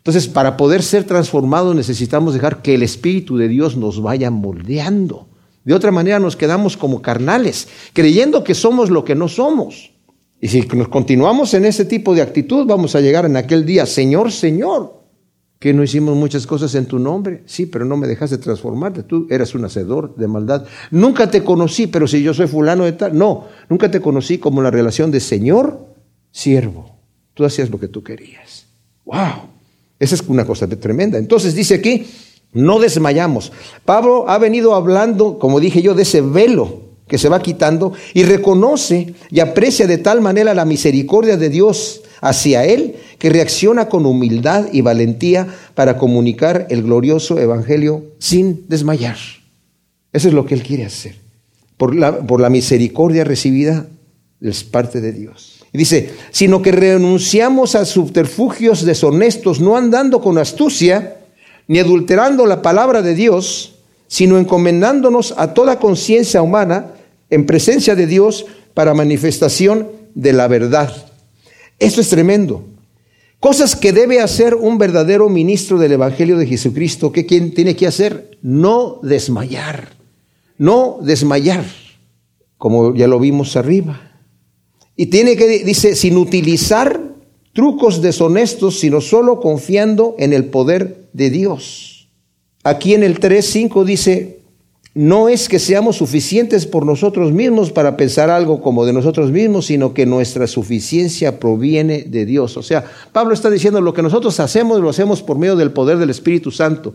Entonces, 0.05 0.29
para 0.29 0.59
poder 0.59 0.83
ser 0.83 1.05
transformados 1.05 1.75
necesitamos 1.75 2.35
dejar 2.35 2.61
que 2.61 2.75
el 2.75 2.83
Espíritu 2.83 3.39
de 3.39 3.49
Dios 3.49 3.75
nos 3.75 4.03
vaya 4.03 4.31
moldeando. 4.31 5.29
De 5.65 5.73
otra 5.73 5.91
manera 5.91 6.19
nos 6.19 6.37
quedamos 6.37 6.77
como 6.77 7.01
carnales, 7.01 7.69
creyendo 7.95 8.45
que 8.45 8.55
somos 8.55 8.91
lo 8.91 9.03
que 9.07 9.15
no 9.15 9.29
somos. 9.29 9.95
Y 10.43 10.49
si 10.49 10.61
nos 10.61 10.89
continuamos 10.89 11.55
en 11.55 11.65
ese 11.65 11.87
tipo 11.87 12.15
de 12.15 12.21
actitud, 12.21 12.67
vamos 12.67 12.95
a 12.95 13.01
llegar 13.01 13.25
en 13.25 13.39
aquel 13.39 13.65
día, 13.65 13.87
Señor, 13.87 14.31
Señor, 14.31 15.05
que 15.59 15.73
no 15.73 15.83
hicimos 15.83 16.15
muchas 16.15 16.47
cosas 16.47 16.75
en 16.75 16.85
tu 16.85 16.99
nombre. 16.99 17.43
Sí, 17.47 17.65
pero 17.65 17.87
no 17.87 17.97
me 17.97 18.07
dejaste 18.07 18.37
transformarte. 18.37 19.05
Tú 19.05 19.27
eras 19.31 19.55
un 19.55 19.65
hacedor 19.65 20.15
de 20.17 20.29
maldad. 20.29 20.67
Nunca 20.91 21.31
te 21.31 21.43
conocí, 21.43 21.87
pero 21.87 22.07
si 22.07 22.23
yo 22.23 22.35
soy 22.35 22.47
fulano 22.47 22.85
de 22.85 22.93
tal. 22.93 23.17
No, 23.17 23.47
nunca 23.71 23.91
te 23.91 24.03
conocí 24.03 24.37
como 24.37 24.61
la 24.61 24.71
relación 24.71 25.11
de 25.11 25.21
Señor, 25.21 25.87
siervo. 26.31 26.99
Tú 27.33 27.47
hacías 27.47 27.71
lo 27.71 27.81
que 27.81 27.89
tú 27.89 28.03
querías. 28.03 28.67
¡Wow! 29.07 29.54
Esa 29.99 30.15
es 30.15 30.23
una 30.23 30.45
cosa 30.45 30.67
tremenda. 30.69 31.19
Entonces 31.19 31.55
dice 31.55 31.75
aquí, 31.75 32.07
no 32.53 32.79
desmayamos. 32.79 33.53
Pablo 33.85 34.29
ha 34.29 34.39
venido 34.39 34.75
hablando, 34.75 35.39
como 35.39 35.61
dije 35.61 35.83
yo, 35.83 35.95
de 35.95 36.03
ese 36.03 36.21
velo 36.21 36.83
que 37.09 37.19
se 37.19 37.29
va 37.29 37.43
quitando 37.43 37.93
y 38.15 38.23
reconoce 38.23 39.15
y 39.31 39.41
aprecia 39.41 39.87
de 39.87 39.99
tal 39.99 40.21
manera 40.21 40.55
la 40.55 40.65
misericordia 40.65 41.37
de 41.37 41.51
Dios 41.51 42.03
hacia 42.21 42.65
él 42.65 42.97
que 43.19 43.29
reacciona 43.29 43.89
con 43.89 44.07
humildad 44.07 44.67
y 44.73 44.81
valentía 44.81 45.47
para 45.75 45.99
comunicar 45.99 46.67
el 46.71 46.83
glorioso 46.83 47.39
evangelio 47.39 48.05
sin 48.19 48.65
desmayar. 48.69 49.17
Eso 50.13 50.29
es 50.29 50.35
lo 50.35 50.47
que 50.47 50.55
él 50.55 50.63
quiere 50.63 50.87
hacer. 50.87 51.17
Por 51.77 51.95
la, 51.95 52.19
por 52.19 52.41
la 52.41 52.51
misericordia 52.51 53.25
recibida, 53.25 53.89
es 54.41 54.65
parte 54.65 55.01
de 55.01 55.13
Dios. 55.13 55.54
Y 55.75 55.78
dice, 55.78 56.14
sino 56.31 56.62
que 56.62 56.71
renunciamos 56.71 57.75
a 57.75 57.85
subterfugios 57.85 58.85
deshonestos, 58.85 59.61
no 59.61 59.76
andando 59.76 60.21
con 60.21 60.38
astucia, 60.38 61.16
ni 61.66 61.81
adulterando 61.81 62.47
la 62.47 62.62
palabra 62.62 63.02
de 63.02 63.16
Dios, 63.16 63.75
sino 64.07 64.38
encomendándonos 64.38 65.35
a 65.37 65.52
toda 65.52 65.81
conciencia 65.81 66.43
humana 66.43 66.93
en 67.28 67.45
presencia 67.45 67.97
de 67.97 68.07
Dios 68.07 68.47
para 68.73 68.95
manifestación 68.95 69.88
de 70.14 70.33
la 70.33 70.47
verdad. 70.47 70.95
Esto 71.81 72.00
es 72.00 72.09
tremendo. 72.09 72.64
Cosas 73.40 73.75
que 73.75 73.93
debe 73.93 74.21
hacer 74.21 74.54
un 74.54 74.78
verdadero 74.78 75.28
ministro 75.28 75.76
del 75.78 75.90
Evangelio 75.90 76.38
de 76.38 76.47
Jesucristo. 76.47 77.11
¿Qué 77.11 77.25
tiene 77.25 77.75
que 77.75 77.88
hacer? 77.88 78.38
No 78.43 79.00
desmayar. 79.02 79.88
No 80.57 80.99
desmayar, 81.02 81.64
como 82.59 82.95
ya 82.95 83.09
lo 83.09 83.19
vimos 83.19 83.57
arriba. 83.57 84.13
Y 84.97 85.07
tiene 85.07 85.37
que, 85.37 85.65
dice, 85.65 85.97
sin 85.97 86.17
utilizar 86.17 87.01
trucos 87.53 88.03
deshonestos, 88.03 88.79
sino 88.81 89.01
solo 89.01 89.41
confiando 89.41 90.15
en 90.19 90.33
el 90.33 90.47
poder 90.47 91.09
de 91.13 91.31
Dios. 91.31 92.09
Aquí 92.63 92.95
en 92.95 93.03
el 93.03 93.21
3.5 93.21 93.85
dice, 93.85 94.41
no 94.95 95.29
es 95.29 95.49
que 95.49 95.59
seamos 95.59 95.97
suficientes 95.97 96.67
por 96.67 96.87
nosotros 96.87 97.33
mismos 97.33 97.73
para 97.73 97.97
pensar 97.97 98.31
algo 98.31 98.63
como 98.63 98.87
de 98.87 98.93
nosotros 98.93 99.33
mismos, 99.33 99.67
sino 99.67 99.93
que 99.93 100.07
nuestra 100.07 100.47
suficiencia 100.47 101.41
proviene 101.41 102.03
de 102.03 102.25
Dios. 102.25 102.57
O 102.57 102.63
sea, 102.63 102.85
Pablo 103.13 103.35
está 103.35 103.51
diciendo 103.51 103.81
lo 103.81 103.93
que 103.93 104.03
nosotros 104.03 104.39
hacemos 104.39 104.81
lo 104.81 104.89
hacemos 104.89 105.23
por 105.23 105.37
medio 105.37 105.57
del 105.57 105.73
poder 105.73 105.99
del 105.99 106.11
Espíritu 106.11 106.53
Santo. 106.53 106.95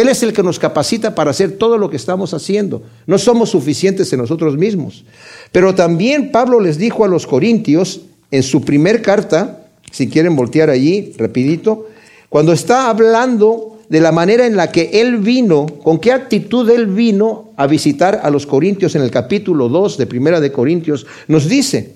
Él 0.00 0.10
es 0.10 0.22
el 0.22 0.34
que 0.34 0.42
nos 0.42 0.58
capacita 0.58 1.14
para 1.14 1.30
hacer 1.30 1.52
todo 1.52 1.78
lo 1.78 1.88
que 1.88 1.96
estamos 1.96 2.34
haciendo. 2.34 2.82
No 3.06 3.16
somos 3.16 3.48
suficientes 3.48 4.12
en 4.12 4.18
nosotros 4.18 4.58
mismos. 4.58 5.06
Pero 5.52 5.74
también 5.74 6.30
Pablo 6.30 6.60
les 6.60 6.76
dijo 6.76 7.02
a 7.02 7.08
los 7.08 7.26
corintios 7.26 8.02
en 8.30 8.42
su 8.42 8.60
primer 8.60 9.00
carta, 9.00 9.68
si 9.90 10.08
quieren 10.08 10.36
voltear 10.36 10.68
allí 10.68 11.14
rapidito, 11.16 11.86
cuando 12.28 12.52
está 12.52 12.90
hablando 12.90 13.78
de 13.88 14.00
la 14.00 14.12
manera 14.12 14.46
en 14.46 14.54
la 14.54 14.70
que 14.70 14.90
él 15.00 15.16
vino, 15.16 15.64
con 15.82 15.98
qué 15.98 16.12
actitud 16.12 16.68
él 16.68 16.88
vino 16.88 17.52
a 17.56 17.66
visitar 17.66 18.20
a 18.22 18.28
los 18.28 18.44
corintios 18.44 18.96
en 18.96 19.02
el 19.02 19.10
capítulo 19.10 19.70
2 19.70 19.96
de 19.96 20.06
Primera 20.06 20.40
de 20.40 20.52
Corintios, 20.52 21.06
nos 21.26 21.48
dice, 21.48 21.94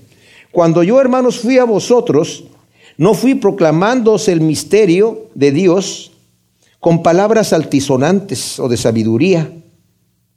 cuando 0.53 0.83
yo 0.83 0.99
hermanos 1.03 1.39
fui 1.39 1.59
a 1.59 1.65
vosotros, 1.65 2.45
no 2.97 3.13
fui 3.13 3.35
proclamándoos 3.35 4.29
el 4.29 4.41
misterio 4.41 5.27
de 5.35 5.53
Dios 5.53 6.10
con 6.81 7.03
palabras 7.03 7.53
altisonantes 7.53 8.59
o 8.59 8.69
de 8.69 8.77
sabiduría 8.77 9.53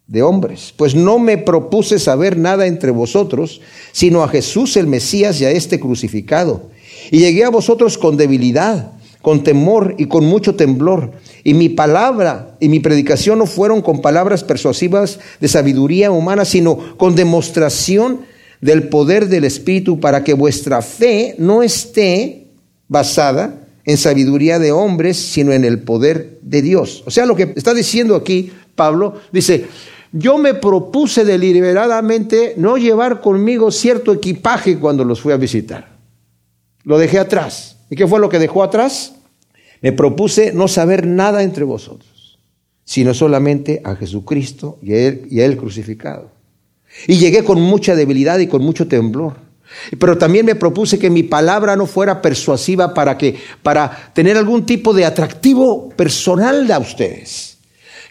de 0.06 0.22
hombres, 0.22 0.74
pues 0.76 0.94
no 0.94 1.18
me 1.18 1.38
propuse 1.38 1.98
saber 1.98 2.38
nada 2.38 2.68
entre 2.68 2.92
vosotros, 2.92 3.62
sino 3.94 4.22
a 4.22 4.28
Jesús 4.28 4.78
el 4.78 4.86
Mesías 4.86 5.42
y 5.42 5.46
a 5.46 5.52
este 5.52 5.80
crucificado. 5.80 6.70
Y 7.10 7.20
llegué 7.20 7.46
a 7.46 7.50
vosotros 7.50 7.98
con 7.98 8.18
debilidad 8.18 8.92
con 9.24 9.42
temor 9.42 9.96
y 9.98 10.06
con 10.08 10.26
mucho 10.26 10.56
temblor. 10.56 11.14
Y 11.46 11.54
mi 11.54 11.70
palabra 11.70 12.58
y 12.60 12.68
mi 12.68 12.82
predicación 12.82 13.40
no 13.40 13.46
fueron 13.46 13.82
con 13.82 14.02
palabras 14.02 14.44
persuasivas 14.44 15.18
de 15.40 15.48
sabiduría 15.48 16.12
humana, 16.12 16.44
sino 16.44 16.98
con 16.98 17.16
demostración 17.16 18.20
del 18.60 18.90
poder 18.90 19.30
del 19.30 19.46
Espíritu 19.46 20.02
para 20.02 20.26
que 20.26 20.34
vuestra 20.34 20.82
fe 20.82 21.36
no 21.38 21.64
esté 21.64 22.48
basada 22.90 23.63
en 23.86 23.98
sabiduría 23.98 24.60
de 24.60 24.72
hombres, 24.72 25.18
sino 25.18 25.52
en 25.52 25.66
el 25.66 25.80
poder 25.80 26.40
de 26.42 26.62
Dios. 26.62 27.04
O 27.06 27.12
sea, 27.12 27.26
lo 27.26 27.36
que 27.36 27.54
está 27.56 27.74
diciendo 27.74 28.16
aquí 28.16 28.52
Pablo, 28.76 29.16
dice, 29.32 29.66
yo 30.12 30.38
me 30.38 30.54
propuse 30.54 31.26
deliberadamente 31.26 32.54
no 32.58 32.78
llevar 32.78 33.22
conmigo 33.22 33.72
cierto 33.72 34.14
equipaje 34.14 34.78
cuando 34.78 35.04
los 35.04 35.22
fui 35.22 35.34
a 35.34 35.38
visitar. 35.38 35.98
Lo 36.84 36.98
dejé 36.98 37.20
atrás. 37.20 37.78
¿Y 37.90 37.96
qué 37.96 38.08
fue 38.08 38.20
lo 38.20 38.30
que 38.30 38.40
dejó 38.40 38.64
atrás? 38.64 39.16
Me 39.82 39.92
propuse 39.92 40.54
no 40.54 40.68
saber 40.68 41.06
nada 41.06 41.44
entre 41.44 41.64
vosotros, 41.64 42.40
sino 42.86 43.14
solamente 43.14 43.82
a 43.84 43.96
Jesucristo 43.96 44.80
y 44.82 44.94
a 44.94 45.08
Él, 45.08 45.28
y 45.30 45.42
a 45.42 45.46
él 45.46 45.58
crucificado. 45.58 46.32
Y 47.08 47.18
llegué 47.18 47.44
con 47.44 47.62
mucha 47.62 47.96
debilidad 47.96 48.40
y 48.40 48.48
con 48.48 48.62
mucho 48.62 48.88
temblor. 48.88 49.36
Pero 50.00 50.18
también 50.18 50.46
me 50.46 50.56
propuse 50.56 51.00
que 51.00 51.10
mi 51.10 51.24
palabra 51.24 51.76
no 51.76 51.86
fuera 51.86 52.22
persuasiva 52.22 52.94
para 52.94 53.18
que 53.18 53.38
para 53.62 54.12
tener 54.14 54.38
algún 54.38 54.66
tipo 54.66 54.94
de 54.94 55.06
atractivo 55.06 55.90
personal 55.90 56.70
a 56.72 56.80
ustedes. 56.80 57.58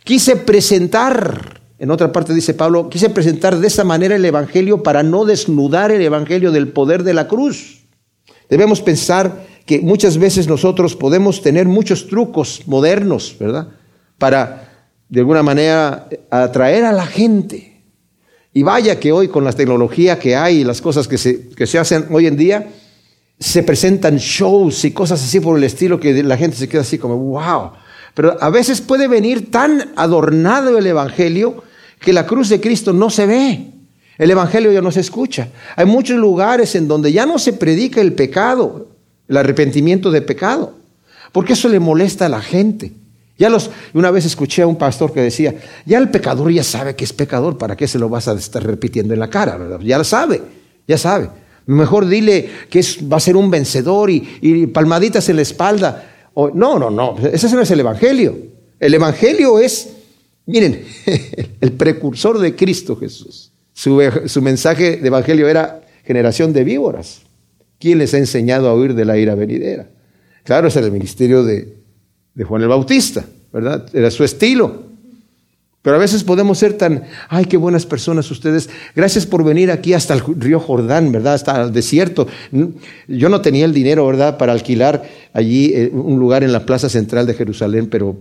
Quise 0.05 0.37
presentar, 0.37 1.61
en 1.79 1.91
otra 1.91 2.13
parte 2.13 2.35
dice 2.35 2.55
Pablo, 2.55 2.89
quise 2.89 3.11
presentar 3.11 3.59
de 3.59 3.67
esa 3.67 3.85
manera 3.85 4.17
el 4.17 4.25
evangelio 4.25 4.83
para 4.83 5.03
no 5.03 5.25
desnudar 5.25 5.91
el 5.93 6.03
evangelio 6.03 6.51
del 6.51 6.69
poder 6.69 7.05
de 7.05 7.15
la 7.15 7.29
cruz. 7.29 7.83
Debemos 8.49 8.83
pensar 8.83 9.47
que 9.65 9.81
muchas 9.81 10.19
veces 10.19 10.49
nosotros 10.49 10.97
podemos 10.97 11.41
tener 11.41 11.67
muchos 11.67 12.09
trucos 12.09 12.63
modernos, 12.67 13.37
¿verdad? 13.39 13.69
Para, 14.19 14.69
de 15.09 15.21
alguna 15.21 15.43
manera, 15.43 16.09
atraer 16.31 16.85
a 16.85 16.93
la 16.93 17.07
gente. 17.07 17.72
Y 18.55 18.63
vaya 18.63 19.01
que 19.01 19.13
hoy 19.13 19.29
con 19.29 19.45
la 19.45 19.53
tecnología 19.53 20.19
que 20.19 20.37
hay 20.37 20.61
y 20.61 20.65
las 20.65 20.81
cosas 20.81 21.09
que 21.09 21.19
se, 21.19 21.49
que 21.51 21.67
se 21.67 21.79
hacen 21.79 22.07
hoy 22.11 22.27
en 22.27 22.37
día, 22.37 22.71
se 23.39 23.63
presentan 23.63 24.19
shows 24.19 24.85
y 24.85 24.93
cosas 24.93 25.23
así 25.23 25.41
por 25.41 25.57
el 25.57 25.65
estilo 25.65 25.99
que 25.99 26.23
la 26.23 26.37
gente 26.37 26.57
se 26.57 26.69
queda 26.69 26.83
así 26.83 26.99
como, 26.99 27.17
wow. 27.17 27.73
Pero 28.15 28.37
a 28.41 28.51
veces 28.51 28.81
puede 28.81 29.09
venir 29.09 29.51
tan 29.51 29.93
adornado 29.97 30.77
el 30.79 30.87
Evangelio 30.87 31.65
que 31.99 32.13
la 32.13 32.27
cruz 32.27 32.49
de 32.49 32.61
Cristo 32.61 32.93
no 32.93 33.11
se 33.11 33.27
ve. 33.27 33.67
El 34.19 34.31
Evangelio 34.31 34.71
ya 34.71 34.83
no 34.83 34.93
se 34.93 35.01
escucha. 35.01 35.49
Hay 35.77 35.87
muchos 35.87 36.19
lugares 36.19 36.75
en 36.75 36.87
donde 36.87 37.11
ya 37.11 37.25
no 37.25 37.39
se 37.39 37.55
predica 37.55 38.01
el 38.01 38.13
pecado 38.13 38.93
el 39.33 39.39
arrepentimiento 39.39 40.11
de 40.11 40.21
pecado, 40.21 40.75
porque 41.33 41.55
eso 41.55 41.69
le 41.69 41.81
molesta 41.81 42.27
a 42.27 42.29
la 42.29 42.43
gente. 42.43 42.93
Ya 43.39 43.49
los, 43.49 43.71
una 43.95 44.11
vez 44.11 44.25
escuché 44.25 44.63
a 44.63 44.67
un 44.67 44.77
pastor 44.77 45.13
que 45.13 45.21
decía, 45.21 45.55
ya 45.87 45.99
el 45.99 46.11
pecador 46.11 46.53
ya 46.53 46.63
sabe 46.63 46.95
que 46.95 47.05
es 47.05 47.13
pecador, 47.13 47.59
¿para 47.59 47.77
qué 47.77 47.89
se 47.89 47.99
lo 47.99 48.09
vas 48.09 48.29
a 48.29 48.35
estar 48.35 48.63
repitiendo 48.63 49.15
en 49.15 49.21
la 49.21 49.31
cara? 49.31 49.59
Ya 49.83 49.99
lo 49.99 50.05
sabe, 50.05 50.41
ya 50.87 50.99
sabe. 50.99 51.31
Mejor 51.67 52.07
dile 52.07 52.49
que 52.69 52.81
es, 52.81 52.99
va 53.11 53.17
a 53.17 53.21
ser 53.21 53.37
un 53.37 53.51
vencedor 53.51 54.11
y, 54.11 54.67
palmaditas 54.67 55.29
en 55.29 55.37
la 55.37 55.43
espalda. 55.43 56.31
no, 56.37 56.79
no, 56.79 56.91
no, 56.91 57.17
ese 57.33 57.55
no 57.55 57.63
es 57.63 57.71
el 57.71 57.81
Evangelio. 57.81 58.37
El 58.79 58.95
Evangelio 58.95 59.59
es, 59.59 59.91
miren, 60.47 60.85
el 61.61 61.73
precursor 61.73 62.39
de 62.39 62.55
Cristo 62.55 62.97
Jesús. 62.97 63.53
Su, 63.73 64.01
su 64.27 64.43
mensaje 64.43 64.99
de 64.99 65.07
Evangelio 65.07 65.49
era 65.49 65.83
generación 66.05 66.53
de 66.53 66.65
víboras. 66.65 67.23
¿Quién 67.79 67.99
les 67.99 68.13
ha 68.15 68.19
enseñado 68.19 68.69
a 68.69 68.75
huir 68.75 68.95
de 68.95 69.05
la 69.05 69.17
ira 69.17 69.35
venidera? 69.35 69.89
Claro, 70.45 70.69
era 70.69 70.81
el 70.81 70.93
ministerio 70.93 71.45
de, 71.45 71.82
de 72.35 72.45
Juan 72.45 72.63
el 72.63 72.69
Bautista, 72.69 73.25
¿verdad? 73.53 73.87
Era 73.93 74.11
su 74.11 74.25
estilo. 74.25 74.93
Pero 75.83 75.97
a 75.97 75.99
veces 75.99 76.23
podemos 76.23 76.59
ser 76.59 76.75
tan, 76.75 77.03
ay, 77.29 77.45
qué 77.47 77.57
buenas 77.57 77.87
personas 77.87 78.31
ustedes. 78.31 78.71
Gracias 78.95 79.27
por 79.27 79.43
venir 79.43 79.73
aquí 79.73 79.95
hasta 79.95 80.15
el 80.15 80.21
río 80.39 80.61
Jordán, 80.61 81.11
¿verdad? 81.11 81.35
Hasta 81.35 81.61
el 81.61 81.73
desierto. 81.73 82.29
Yo 83.09 83.29
no 83.29 83.41
tenía 83.41 83.65
el 83.65 83.75
dinero, 83.75 84.07
¿verdad? 84.07 84.39
Para 84.39 84.53
alquilar 84.53 85.03
allí 85.33 85.73
eh, 85.75 85.91
un 85.93 86.21
lugar 86.21 86.45
en 86.45 86.53
la 86.53 86.65
plaza 86.65 86.89
central 86.89 87.27
de 87.27 87.35
Jerusalén, 87.35 87.89
pero 87.91 88.17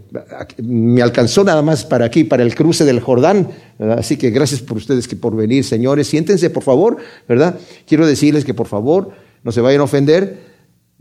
me 0.58 1.04
alcanzó 1.04 1.44
nada 1.44 1.62
más 1.62 1.86
para 1.86 2.06
aquí, 2.06 2.24
para 2.24 2.42
el 2.42 2.56
cruce 2.56 2.84
del 2.84 3.00
Jordán. 3.00 3.50
Así 3.96 4.18
que 4.18 4.32
gracias 4.32 4.62
por 4.62 4.78
ustedes 4.78 5.08
que 5.08 5.16
por 5.16 5.36
venir, 5.36 5.64
señores. 5.64 6.08
Siéntense, 6.08 6.50
por 6.50 6.64
favor, 6.64 6.98
¿verdad? 7.30 7.60
Quiero 7.86 8.08
decirles 8.08 8.44
que 8.44 8.56
por 8.56 8.68
favor 8.68 9.12
no 9.44 9.52
se 9.52 9.62
vayan 9.62 9.82
a 9.82 9.84
ofender, 9.84 10.51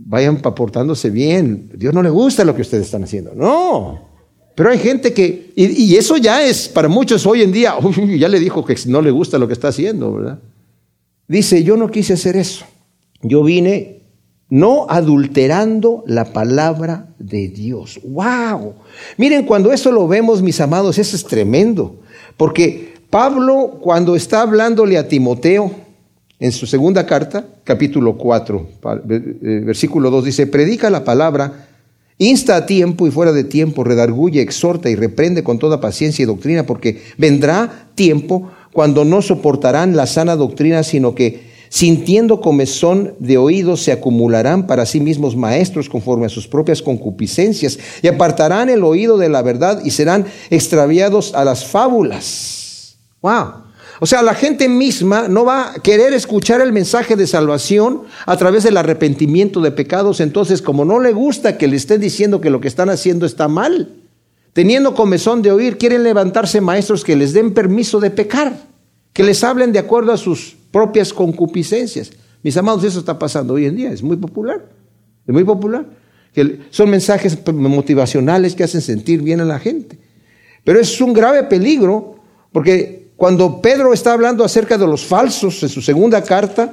vayan 0.06 0.40
aportándose 0.42 1.10
bien. 1.10 1.70
Dios 1.74 1.94
no 1.94 2.02
le 2.02 2.10
gusta 2.10 2.44
lo 2.44 2.54
que 2.54 2.62
ustedes 2.62 2.86
están 2.86 3.04
haciendo. 3.04 3.34
No. 3.34 4.08
Pero 4.54 4.70
hay 4.70 4.78
gente 4.78 5.12
que, 5.12 5.52
y, 5.54 5.94
eso 5.96 6.16
ya 6.16 6.44
es 6.44 6.68
para 6.68 6.88
muchos 6.88 7.26
hoy 7.26 7.42
en 7.42 7.52
día, 7.52 7.74
ya 8.18 8.28
le 8.28 8.40
dijo 8.40 8.64
que 8.64 8.76
no 8.86 9.00
le 9.00 9.10
gusta 9.10 9.38
lo 9.38 9.46
que 9.46 9.54
está 9.54 9.68
haciendo, 9.68 10.12
¿verdad? 10.12 10.38
Dice, 11.28 11.62
yo 11.62 11.76
no 11.76 11.90
quise 11.90 12.14
hacer 12.14 12.36
eso. 12.36 12.64
Yo 13.22 13.44
vine 13.44 14.02
no 14.48 14.86
adulterando 14.88 16.02
la 16.06 16.32
palabra 16.32 17.14
de 17.18 17.48
Dios. 17.48 18.00
¡Wow! 18.02 18.74
Miren, 19.16 19.46
cuando 19.46 19.72
eso 19.72 19.92
lo 19.92 20.08
vemos, 20.08 20.42
mis 20.42 20.60
amados, 20.60 20.98
eso 20.98 21.14
es 21.14 21.24
tremendo. 21.24 22.00
Porque 22.36 22.94
Pablo, 23.10 23.78
cuando 23.80 24.16
está 24.16 24.42
hablándole 24.42 24.98
a 24.98 25.08
Timoteo, 25.08 25.70
en 26.40 26.52
su 26.52 26.66
segunda 26.66 27.04
carta, 27.04 27.44
capítulo 27.64 28.16
4, 28.16 28.66
eh, 29.10 29.62
versículo 29.64 30.10
2, 30.10 30.24
dice, 30.24 30.46
predica 30.46 30.88
la 30.88 31.04
palabra, 31.04 31.68
insta 32.16 32.56
a 32.56 32.66
tiempo 32.66 33.06
y 33.06 33.10
fuera 33.10 33.32
de 33.32 33.44
tiempo, 33.44 33.84
redarguye, 33.84 34.40
exhorta 34.40 34.88
y 34.88 34.94
reprende 34.94 35.44
con 35.44 35.58
toda 35.58 35.82
paciencia 35.82 36.22
y 36.22 36.26
doctrina, 36.26 36.64
porque 36.64 37.02
vendrá 37.18 37.88
tiempo 37.94 38.50
cuando 38.72 39.04
no 39.04 39.20
soportarán 39.20 39.96
la 39.96 40.06
sana 40.06 40.34
doctrina, 40.34 40.82
sino 40.82 41.14
que 41.14 41.50
sintiendo 41.68 42.40
comezón 42.40 43.14
de 43.18 43.36
oídos 43.36 43.82
se 43.82 43.92
acumularán 43.92 44.66
para 44.66 44.86
sí 44.86 44.98
mismos 44.98 45.36
maestros 45.36 45.90
conforme 45.90 46.26
a 46.26 46.30
sus 46.30 46.48
propias 46.48 46.80
concupiscencias 46.80 47.78
y 48.02 48.08
apartarán 48.08 48.70
el 48.70 48.82
oído 48.82 49.18
de 49.18 49.28
la 49.28 49.42
verdad 49.42 49.82
y 49.84 49.90
serán 49.90 50.24
extraviados 50.48 51.34
a 51.34 51.44
las 51.44 51.66
fábulas. 51.66 52.96
Wow. 53.20 53.69
O 54.02 54.06
sea, 54.06 54.22
la 54.22 54.34
gente 54.34 54.68
misma 54.68 55.28
no 55.28 55.44
va 55.44 55.72
a 55.72 55.74
querer 55.74 56.14
escuchar 56.14 56.62
el 56.62 56.72
mensaje 56.72 57.16
de 57.16 57.26
salvación 57.26 58.02
a 58.24 58.36
través 58.38 58.64
del 58.64 58.78
arrepentimiento 58.78 59.60
de 59.60 59.72
pecados. 59.72 60.20
Entonces, 60.20 60.62
como 60.62 60.86
no 60.86 61.00
le 61.00 61.12
gusta 61.12 61.58
que 61.58 61.68
le 61.68 61.76
estén 61.76 62.00
diciendo 62.00 62.40
que 62.40 62.48
lo 62.48 62.62
que 62.62 62.68
están 62.68 62.88
haciendo 62.88 63.26
está 63.26 63.46
mal, 63.46 63.90
teniendo 64.54 64.94
comezón 64.94 65.42
de 65.42 65.52
oír, 65.52 65.76
quieren 65.76 66.02
levantarse 66.02 66.62
maestros 66.62 67.04
que 67.04 67.14
les 67.14 67.34
den 67.34 67.52
permiso 67.52 68.00
de 68.00 68.10
pecar, 68.10 68.56
que 69.12 69.22
les 69.22 69.44
hablen 69.44 69.70
de 69.70 69.78
acuerdo 69.78 70.12
a 70.12 70.16
sus 70.16 70.56
propias 70.70 71.12
concupiscencias. 71.12 72.10
Mis 72.42 72.56
amados, 72.56 72.84
eso 72.84 73.00
está 73.00 73.18
pasando 73.18 73.52
hoy 73.52 73.66
en 73.66 73.76
día, 73.76 73.92
es 73.92 74.02
muy 74.02 74.16
popular, 74.16 74.64
es 75.26 75.32
muy 75.32 75.44
popular. 75.44 75.84
Que 76.32 76.60
son 76.70 76.88
mensajes 76.88 77.36
motivacionales 77.52 78.54
que 78.54 78.64
hacen 78.64 78.80
sentir 78.80 79.20
bien 79.20 79.40
a 79.40 79.44
la 79.44 79.58
gente. 79.58 79.98
Pero 80.64 80.80
es 80.80 81.00
un 81.00 81.12
grave 81.12 81.42
peligro 81.42 82.16
porque 82.52 83.09
cuando 83.20 83.60
Pedro 83.60 83.92
está 83.92 84.14
hablando 84.14 84.42
acerca 84.42 84.78
de 84.78 84.86
los 84.86 85.04
falsos 85.04 85.62
en 85.62 85.68
su 85.68 85.82
segunda 85.82 86.24
carta, 86.24 86.72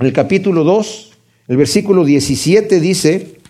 en 0.00 0.06
el 0.06 0.10
capítulo 0.10 0.64
2, 0.64 1.12
el 1.48 1.58
versículo 1.58 2.02
17 2.02 2.80
dice, 2.80 3.40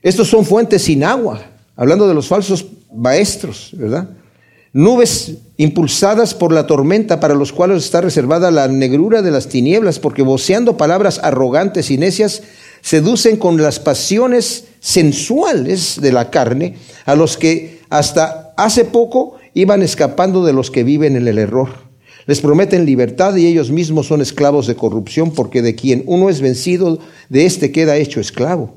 estos 0.00 0.28
son 0.28 0.46
fuentes 0.46 0.80
sin 0.80 1.04
agua, 1.04 1.42
hablando 1.76 2.08
de 2.08 2.14
los 2.14 2.26
falsos 2.26 2.64
maestros, 2.90 3.72
¿verdad? 3.74 4.08
Nubes 4.72 5.34
impulsadas 5.58 6.32
por 6.32 6.54
la 6.54 6.66
tormenta 6.66 7.20
para 7.20 7.34
los 7.34 7.52
cuales 7.52 7.84
está 7.84 8.00
reservada 8.00 8.50
la 8.50 8.66
negrura 8.68 9.20
de 9.20 9.30
las 9.30 9.46
tinieblas, 9.46 9.98
porque 9.98 10.22
voceando 10.22 10.78
palabras 10.78 11.20
arrogantes 11.22 11.90
y 11.90 11.98
necias, 11.98 12.44
seducen 12.80 13.36
con 13.36 13.60
las 13.60 13.78
pasiones 13.78 14.68
sensuales 14.80 16.00
de 16.00 16.12
la 16.12 16.30
carne 16.30 16.76
a 17.04 17.14
los 17.14 17.36
que 17.36 17.82
hasta 17.90 18.54
hace 18.56 18.86
poco 18.86 19.35
iban 19.56 19.82
escapando 19.82 20.44
de 20.44 20.52
los 20.52 20.70
que 20.70 20.84
viven 20.84 21.16
en 21.16 21.26
el 21.26 21.38
error. 21.38 21.70
Les 22.26 22.42
prometen 22.42 22.84
libertad 22.84 23.34
y 23.36 23.46
ellos 23.46 23.70
mismos 23.70 24.06
son 24.06 24.20
esclavos 24.20 24.66
de 24.66 24.74
corrupción, 24.74 25.30
porque 25.30 25.62
de 25.62 25.74
quien 25.74 26.02
uno 26.06 26.28
es 26.28 26.42
vencido, 26.42 26.98
de 27.30 27.46
éste 27.46 27.72
queda 27.72 27.96
hecho 27.96 28.20
esclavo. 28.20 28.74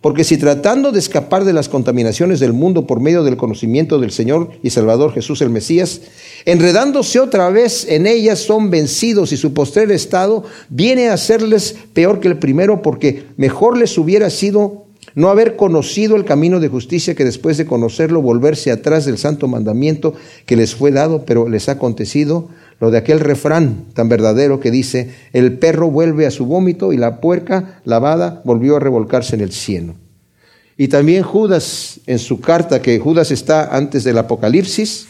Porque 0.00 0.24
si 0.24 0.38
tratando 0.38 0.92
de 0.92 0.98
escapar 0.98 1.44
de 1.44 1.52
las 1.52 1.68
contaminaciones 1.68 2.40
del 2.40 2.54
mundo 2.54 2.86
por 2.86 3.00
medio 3.00 3.22
del 3.22 3.36
conocimiento 3.36 3.98
del 3.98 4.12
Señor 4.12 4.50
y 4.62 4.70
Salvador 4.70 5.12
Jesús 5.12 5.42
el 5.42 5.50
Mesías, 5.50 6.00
enredándose 6.46 7.20
otra 7.20 7.50
vez 7.50 7.86
en 7.86 8.06
ellas 8.06 8.38
son 8.38 8.70
vencidos 8.70 9.30
y 9.32 9.36
su 9.36 9.52
postrer 9.52 9.92
estado 9.92 10.44
viene 10.70 11.10
a 11.10 11.18
serles 11.18 11.76
peor 11.92 12.20
que 12.20 12.28
el 12.28 12.38
primero, 12.38 12.80
porque 12.80 13.26
mejor 13.36 13.76
les 13.76 13.98
hubiera 13.98 14.30
sido 14.30 14.83
no 15.14 15.28
haber 15.28 15.56
conocido 15.56 16.16
el 16.16 16.24
camino 16.24 16.60
de 16.60 16.68
justicia 16.68 17.14
que 17.14 17.24
después 17.24 17.56
de 17.56 17.66
conocerlo 17.66 18.20
volverse 18.20 18.70
atrás 18.70 19.04
del 19.04 19.18
santo 19.18 19.46
mandamiento 19.48 20.14
que 20.46 20.56
les 20.56 20.74
fue 20.74 20.90
dado, 20.90 21.24
pero 21.24 21.48
les 21.48 21.68
ha 21.68 21.72
acontecido 21.72 22.48
lo 22.80 22.90
de 22.90 22.98
aquel 22.98 23.20
refrán 23.20 23.86
tan 23.94 24.08
verdadero 24.08 24.60
que 24.60 24.70
dice, 24.70 25.14
el 25.32 25.58
perro 25.58 25.90
vuelve 25.90 26.26
a 26.26 26.30
su 26.30 26.46
vómito 26.46 26.92
y 26.92 26.96
la 26.96 27.20
puerca 27.20 27.80
lavada 27.84 28.42
volvió 28.44 28.76
a 28.76 28.80
revolcarse 28.80 29.36
en 29.36 29.42
el 29.42 29.52
cielo. 29.52 29.94
Y 30.76 30.88
también 30.88 31.22
Judas, 31.22 32.00
en 32.06 32.18
su 32.18 32.40
carta, 32.40 32.82
que 32.82 32.98
Judas 32.98 33.30
está 33.30 33.76
antes 33.76 34.02
del 34.02 34.18
Apocalipsis, 34.18 35.06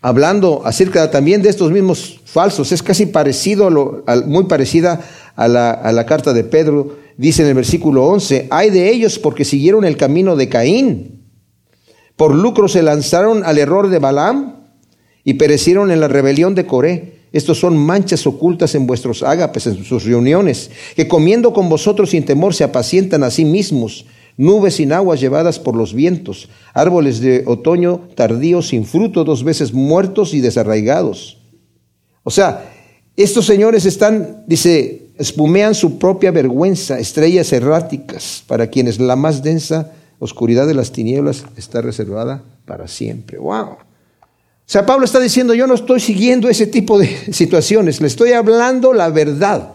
hablando 0.00 0.62
acerca 0.66 1.10
también 1.10 1.42
de 1.42 1.48
estos 1.48 1.70
mismos 1.70 2.20
falsos, 2.24 2.72
es 2.72 2.82
casi 2.82 3.06
parecido, 3.06 3.68
a 3.68 3.70
lo, 3.70 4.04
muy 4.26 4.44
parecida 4.44 5.00
a 5.36 5.48
la, 5.48 5.70
a 5.70 5.92
la 5.92 6.06
carta 6.06 6.32
de 6.32 6.44
Pedro, 6.44 6.96
dice 7.16 7.42
en 7.42 7.48
el 7.48 7.54
versículo 7.54 8.06
11, 8.06 8.48
hay 8.50 8.70
de 8.70 8.90
ellos 8.90 9.18
porque 9.18 9.44
siguieron 9.44 9.84
el 9.84 9.96
camino 9.96 10.36
de 10.36 10.48
Caín. 10.48 11.24
Por 12.16 12.34
lucro 12.34 12.68
se 12.68 12.82
lanzaron 12.82 13.44
al 13.44 13.58
error 13.58 13.88
de 13.88 13.98
Balaam 13.98 14.64
y 15.24 15.34
perecieron 15.34 15.90
en 15.90 16.00
la 16.00 16.08
rebelión 16.08 16.54
de 16.54 16.66
Coré. 16.66 17.14
Estos 17.32 17.58
son 17.58 17.76
manchas 17.76 18.26
ocultas 18.26 18.76
en 18.76 18.86
vuestros 18.86 19.24
ágapes, 19.24 19.66
en 19.66 19.84
sus 19.84 20.04
reuniones, 20.04 20.70
que 20.94 21.08
comiendo 21.08 21.52
con 21.52 21.68
vosotros 21.68 22.10
sin 22.10 22.24
temor 22.24 22.54
se 22.54 22.62
apacientan 22.62 23.24
a 23.24 23.30
sí 23.30 23.44
mismos, 23.44 24.06
nubes 24.36 24.76
sin 24.76 24.92
aguas 24.92 25.20
llevadas 25.20 25.58
por 25.58 25.74
los 25.74 25.94
vientos, 25.94 26.48
árboles 26.74 27.18
de 27.18 27.42
otoño 27.46 28.08
tardíos 28.14 28.68
sin 28.68 28.84
fruto, 28.84 29.24
dos 29.24 29.42
veces 29.42 29.72
muertos 29.72 30.32
y 30.32 30.40
desarraigados. 30.40 31.38
O 32.22 32.30
sea, 32.30 32.70
estos 33.16 33.46
señores 33.46 33.84
están, 33.84 34.44
dice, 34.46 35.03
espumean 35.18 35.74
su 35.74 35.98
propia 35.98 36.30
vergüenza, 36.30 36.98
estrellas 36.98 37.52
erráticas, 37.52 38.42
para 38.46 38.68
quienes 38.68 38.98
la 38.98 39.16
más 39.16 39.42
densa 39.42 39.92
oscuridad 40.18 40.66
de 40.66 40.74
las 40.74 40.92
tinieblas 40.92 41.44
está 41.56 41.80
reservada 41.80 42.42
para 42.64 42.88
siempre. 42.88 43.38
¡Wow! 43.38 43.76
O 44.66 44.66
sea, 44.66 44.86
Pablo 44.86 45.04
está 45.04 45.20
diciendo, 45.20 45.54
yo 45.54 45.66
no 45.66 45.74
estoy 45.74 46.00
siguiendo 46.00 46.48
ese 46.48 46.66
tipo 46.66 46.98
de 46.98 47.32
situaciones, 47.32 48.00
le 48.00 48.06
estoy 48.06 48.32
hablando 48.32 48.92
la 48.92 49.10
verdad. 49.10 49.74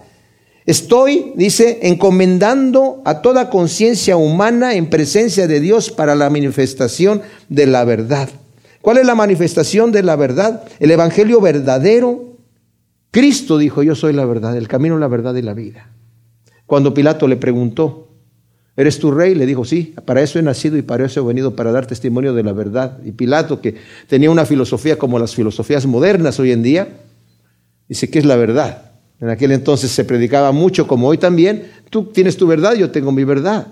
Estoy, 0.65 1.33
dice, 1.35 1.79
encomendando 1.83 3.01
a 3.05 3.21
toda 3.21 3.49
conciencia 3.49 4.17
humana 4.17 4.75
en 4.75 4.89
presencia 4.89 5.47
de 5.47 5.59
Dios 5.59 5.89
para 5.89 6.15
la 6.15 6.29
manifestación 6.29 7.21
de 7.47 7.65
la 7.65 7.85
verdad. 7.85 8.29
¿Cuál 8.81 8.97
es 8.97 9.05
la 9.05 9.15
manifestación 9.15 9.91
de 9.91 10.03
la 10.03 10.15
verdad? 10.15 10.63
El 10.79 10.91
Evangelio 10.91 11.41
verdadero 11.41 12.28
Cristo 13.11 13.57
dijo, 13.57 13.83
yo 13.83 13.95
soy 13.95 14.13
la 14.13 14.25
verdad, 14.25 14.55
el 14.55 14.67
camino, 14.67 14.97
la 14.97 15.07
verdad 15.07 15.35
y 15.35 15.41
la 15.41 15.53
vida. 15.53 15.89
Cuando 16.65 16.93
Pilato 16.93 17.27
le 17.27 17.37
preguntó, 17.37 18.09
¿eres 18.75 18.99
tu 18.99 19.11
rey? 19.11 19.33
Le 19.33 19.47
dijo, 19.47 19.65
sí, 19.65 19.95
para 20.05 20.21
eso 20.21 20.37
he 20.37 20.43
nacido 20.43 20.77
y 20.77 20.83
para 20.83 21.05
eso 21.05 21.21
he 21.21 21.25
venido, 21.25 21.55
para 21.55 21.71
dar 21.71 21.87
testimonio 21.87 22.33
de 22.33 22.43
la 22.43 22.53
verdad. 22.53 22.99
Y 23.03 23.11
Pilato, 23.11 23.61
que 23.61 23.75
tenía 24.07 24.29
una 24.29 24.45
filosofía 24.45 24.97
como 24.99 25.17
las 25.17 25.33
filosofías 25.33 25.87
modernas 25.87 26.39
hoy 26.39 26.51
en 26.51 26.61
día, 26.61 26.87
dice 27.87 28.09
que 28.09 28.19
es 28.19 28.25
la 28.25 28.35
verdad. 28.35 28.91
En 29.19 29.29
aquel 29.29 29.51
entonces 29.51 29.91
se 29.91 30.05
predicaba 30.05 30.51
mucho, 30.51 30.87
como 30.87 31.07
hoy 31.07 31.17
también, 31.17 31.71
tú 31.89 32.05
tienes 32.05 32.37
tu 32.37 32.45
verdad, 32.45 32.75
yo 32.75 32.91
tengo 32.91 33.11
mi 33.11 33.23
verdad. 33.23 33.67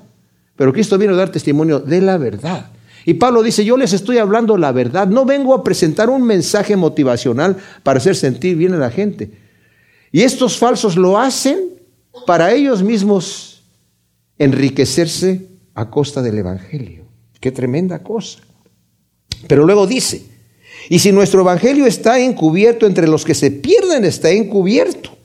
Pero 0.55 0.73
Cristo 0.73 0.97
vino 0.97 1.13
a 1.13 1.17
dar 1.17 1.29
testimonio 1.29 1.79
de 1.79 2.01
la 2.01 2.17
verdad. 2.17 2.71
Y 3.07 3.13
Pablo 3.13 3.41
dice, 3.41 3.63
yo 3.63 3.77
les 3.77 3.93
estoy 3.93 4.17
hablando 4.17 4.57
la 4.57 4.73
verdad, 4.73 5.07
no 5.07 5.23
vengo 5.23 5.53
a 5.53 5.63
presentar 5.63 6.09
un 6.09 6.23
mensaje 6.23 6.75
motivacional 6.75 7.55
para 7.81 7.99
hacer 7.99 8.17
sentir 8.17 8.57
bien 8.57 8.73
a 8.73 8.77
la 8.77 8.91
gente. 8.91 9.31
Y 10.11 10.23
estos 10.23 10.57
falsos 10.57 10.97
lo 10.97 11.17
hacen 11.17 11.57
para 12.25 12.51
ellos 12.51 12.83
mismos 12.83 13.63
enriquecerse 14.37 15.47
a 15.73 15.89
costa 15.89 16.21
del 16.21 16.37
Evangelio. 16.37 17.05
Qué 17.39 17.49
tremenda 17.49 18.03
cosa. 18.03 18.39
Pero 19.47 19.65
luego 19.65 19.87
dice, 19.87 20.25
y 20.89 20.99
si 20.99 21.13
nuestro 21.13 21.39
Evangelio 21.39 21.85
está 21.85 22.19
encubierto 22.19 22.85
entre 22.87 23.07
los 23.07 23.23
que 23.23 23.35
se 23.35 23.51
pierden, 23.51 24.03
está 24.03 24.31
encubierto 24.31 25.16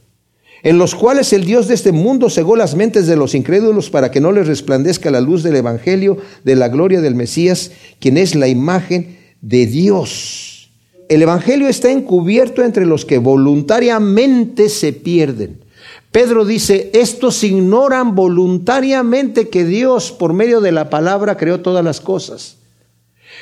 en 0.63 0.79
los 0.79 0.95
cuales 0.95 1.33
el 1.33 1.45
Dios 1.45 1.67
de 1.67 1.75
este 1.75 1.93
mundo 1.93 2.31
cegó 2.31 2.55
las 2.55 2.77
mentes 2.77 3.07
de 3.07 3.17
los 3.17 3.35
incrédulos 3.35 3.91
para 3.91 4.11
que 4.11 4.21
no 4.21 4.31
les 4.31 4.47
resplandezca 4.47 5.11
la 5.11 5.21
luz 5.21 5.43
del 5.43 5.57
Evangelio 5.57 6.19
de 6.45 6.57
la 6.57 6.69
gloria 6.69 7.01
del 7.01 7.17
Mesías, 7.17 7.73
quien 7.99 8.17
es 8.17 8.35
la 8.35 8.47
imagen 8.47 9.19
de 9.41 9.67
Dios. 9.67 10.71
El 11.09 11.21
Evangelio 11.23 11.69
está 11.69 11.91
encubierto 11.91 12.63
entre 12.63 12.87
los 12.87 13.05
que 13.05 13.19
voluntariamente 13.19 14.69
se 14.69 14.93
pierden. 14.93 15.65
Pedro 16.13 16.45
dice, 16.45 16.91
estos 16.95 17.43
ignoran 17.43 18.15
voluntariamente 18.15 19.49
que 19.49 19.65
Dios 19.65 20.13
por 20.13 20.33
medio 20.33 20.61
de 20.61 20.71
la 20.71 20.91
palabra 20.91 21.37
creó 21.37 21.61
todas 21.61 21.85
las 21.85 22.01
cosas. 22.01 22.59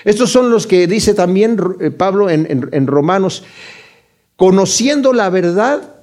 Estos 0.04 0.30
son 0.30 0.50
los 0.50 0.66
que 0.66 0.86
dice 0.86 1.12
también 1.12 1.58
eh, 1.80 1.90
Pablo 1.90 2.30
en, 2.30 2.46
en 2.48 2.86
Romanos, 2.86 3.42
conociendo 4.36 5.12
la 5.12 5.28
verdad, 5.28 5.99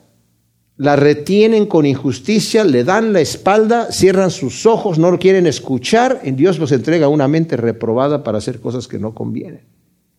la 0.78 0.96
retienen 0.96 1.66
con 1.66 1.88
injusticia, 1.88 2.64
le 2.64 2.84
dan 2.84 3.12
la 3.12 3.20
espalda, 3.20 3.92
cierran 3.92 4.30
sus 4.30 4.66
ojos, 4.68 5.00
no 5.00 5.10
lo 5.10 5.18
quieren 5.18 5.48
escuchar, 5.48 6.22
y 6.24 6.32
Dios 6.32 6.60
los 6.60 6.72
entrega 6.72 7.08
una 7.08 7.28
mente 7.28 7.58
reprobada 7.58 8.24
para 8.24 8.38
hacer 8.38 8.60
cosas 8.60 8.88
que 8.88 9.00
no 9.00 9.16
convienen, 9.16 9.62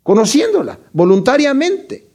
conociéndola 0.02 0.78
voluntariamente. 0.92 2.08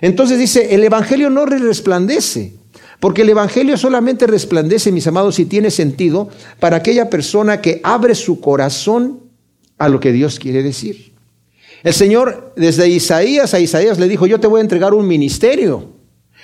Entonces 0.00 0.38
dice, 0.38 0.74
el 0.74 0.82
Evangelio 0.82 1.30
no 1.30 1.46
resplandece, 1.46 2.54
porque 2.98 3.22
el 3.22 3.28
Evangelio 3.28 3.76
solamente 3.76 4.26
resplandece, 4.26 4.90
mis 4.90 5.06
amados, 5.06 5.36
si 5.36 5.44
tiene 5.44 5.70
sentido 5.70 6.28
para 6.58 6.78
aquella 6.78 7.08
persona 7.08 7.60
que 7.60 7.80
abre 7.84 8.16
su 8.16 8.40
corazón 8.40 9.20
a 9.78 9.88
lo 9.88 10.00
que 10.00 10.10
Dios 10.10 10.40
quiere 10.40 10.64
decir. 10.64 11.14
El 11.84 11.94
Señor 11.94 12.54
desde 12.56 12.88
Isaías 12.88 13.54
a 13.54 13.60
Isaías 13.60 14.00
le 14.00 14.08
dijo, 14.08 14.26
yo 14.26 14.40
te 14.40 14.48
voy 14.48 14.58
a 14.58 14.62
entregar 14.62 14.94
un 14.94 15.06
ministerio 15.06 15.95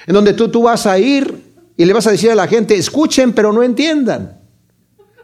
en 0.07 0.15
donde 0.15 0.33
tú, 0.33 0.49
tú 0.49 0.63
vas 0.63 0.87
a 0.87 0.99
ir 0.99 1.53
y 1.77 1.85
le 1.85 1.93
vas 1.93 2.07
a 2.07 2.11
decir 2.11 2.31
a 2.31 2.35
la 2.35 2.47
gente, 2.47 2.75
escuchen 2.75 3.33
pero 3.33 3.53
no 3.53 3.63
entiendan. 3.63 4.41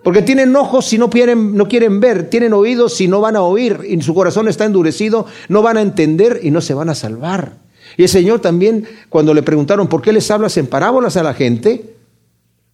Porque 0.02 0.22
tienen 0.22 0.54
ojos 0.56 0.86
si 0.86 0.96
no 0.96 1.10
quieren, 1.10 1.56
no 1.56 1.68
quieren 1.68 2.00
ver, 2.00 2.30
tienen 2.30 2.52
oídos 2.52 2.94
si 2.94 3.08
no 3.08 3.20
van 3.20 3.36
a 3.36 3.42
oír, 3.42 3.80
y 3.86 4.00
su 4.00 4.14
corazón 4.14 4.48
está 4.48 4.64
endurecido, 4.64 5.26
no 5.48 5.62
van 5.62 5.76
a 5.76 5.82
entender 5.82 6.40
y 6.42 6.50
no 6.50 6.60
se 6.60 6.74
van 6.74 6.88
a 6.88 6.94
salvar. 6.94 7.56
Y 7.96 8.02
el 8.02 8.08
Señor 8.08 8.40
también, 8.40 8.86
cuando 9.08 9.34
le 9.34 9.42
preguntaron, 9.42 9.88
¿por 9.88 10.02
qué 10.02 10.12
les 10.12 10.30
hablas 10.30 10.56
en 10.56 10.66
parábolas 10.66 11.16
a 11.16 11.22
la 11.22 11.34
gente? 11.34 11.96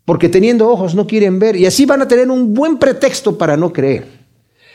Porque 0.05 0.29
teniendo 0.29 0.69
ojos 0.69 0.95
no 0.95 1.07
quieren 1.07 1.39
ver, 1.39 1.57
y 1.57 1.67
así 1.67 1.87
van 1.87 2.03
a 2.03 2.09
tener 2.09 2.31
un 2.31 2.53
buen 2.53 2.79
pretexto 2.79 3.39
para 3.39 3.57
no 3.57 3.73
creer. 3.73 4.24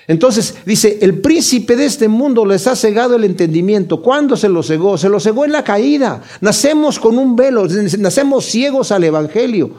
Entonces 0.09 0.55
dice, 0.65 0.97
el 1.01 1.21
príncipe 1.21 1.75
de 1.75 1.85
este 1.85 2.07
mundo 2.07 2.43
les 2.43 2.65
ha 2.65 2.75
cegado 2.75 3.15
el 3.15 3.23
entendimiento. 3.23 4.01
¿Cuándo 4.01 4.35
se 4.35 4.49
lo 4.49 4.63
cegó? 4.63 4.97
Se 4.97 5.07
lo 5.07 5.19
cegó 5.19 5.45
en 5.45 5.51
la 5.51 5.63
caída. 5.63 6.23
Nacemos 6.41 6.97
con 6.97 7.19
un 7.19 7.35
velo, 7.35 7.67
nacemos 7.99 8.45
ciegos 8.45 8.91
al 8.91 9.03
Evangelio. 9.03 9.69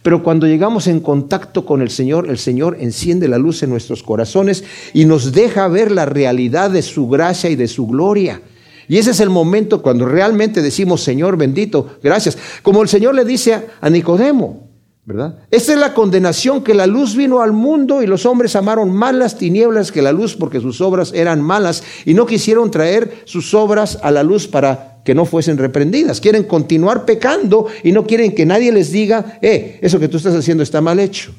Pero 0.00 0.22
cuando 0.22 0.46
llegamos 0.46 0.86
en 0.86 1.00
contacto 1.00 1.66
con 1.66 1.82
el 1.82 1.90
Señor, 1.90 2.30
el 2.30 2.38
Señor 2.38 2.76
enciende 2.78 3.26
la 3.26 3.36
luz 3.36 3.64
en 3.64 3.70
nuestros 3.70 4.04
corazones 4.04 4.62
y 4.94 5.06
nos 5.06 5.32
deja 5.32 5.66
ver 5.66 5.90
la 5.90 6.06
realidad 6.06 6.70
de 6.70 6.82
su 6.82 7.08
gracia 7.08 7.50
y 7.50 7.56
de 7.56 7.66
su 7.66 7.88
gloria. 7.88 8.40
Y 8.86 8.98
ese 8.98 9.10
es 9.10 9.18
el 9.18 9.30
momento 9.30 9.82
cuando 9.82 10.06
realmente 10.06 10.62
decimos, 10.62 11.02
Señor 11.02 11.36
bendito, 11.36 11.98
gracias. 12.00 12.38
Como 12.62 12.80
el 12.80 12.88
Señor 12.88 13.16
le 13.16 13.24
dice 13.24 13.66
a 13.80 13.90
Nicodemo, 13.90 14.69
¿verdad? 15.04 15.38
Esta 15.50 15.72
es 15.72 15.78
la 15.78 15.94
condenación 15.94 16.62
que 16.62 16.74
la 16.74 16.86
luz 16.86 17.16
vino 17.16 17.40
al 17.40 17.52
mundo 17.52 18.02
y 18.02 18.06
los 18.06 18.26
hombres 18.26 18.54
amaron 18.54 18.92
más 18.92 19.14
las 19.14 19.38
tinieblas 19.38 19.92
que 19.92 20.02
la 20.02 20.12
luz 20.12 20.36
porque 20.36 20.60
sus 20.60 20.80
obras 20.80 21.12
eran 21.14 21.40
malas 21.40 21.82
y 22.04 22.14
no 22.14 22.26
quisieron 22.26 22.70
traer 22.70 23.22
sus 23.24 23.54
obras 23.54 23.98
a 24.02 24.10
la 24.10 24.22
luz 24.22 24.46
para 24.46 25.00
que 25.04 25.14
no 25.14 25.24
fuesen 25.24 25.58
reprendidas. 25.58 26.20
Quieren 26.20 26.44
continuar 26.44 27.04
pecando 27.04 27.66
y 27.82 27.92
no 27.92 28.06
quieren 28.06 28.34
que 28.34 28.46
nadie 28.46 28.72
les 28.72 28.92
diga, 28.92 29.38
eh, 29.42 29.78
eso 29.82 29.98
que 29.98 30.08
tú 30.08 30.18
estás 30.18 30.34
haciendo 30.34 30.62
está 30.62 30.80
mal 30.80 31.00
hecho. 31.00 31.32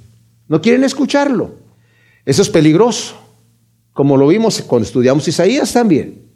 No 0.48 0.62
quieren 0.62 0.84
escucharlo. 0.84 1.56
Eso 2.26 2.42
es 2.42 2.50
peligroso, 2.50 3.16
como 3.94 4.18
lo 4.18 4.28
vimos 4.28 4.62
cuando 4.64 4.86
estudiamos 4.86 5.28
Isaías 5.28 5.72
también. 5.74 6.31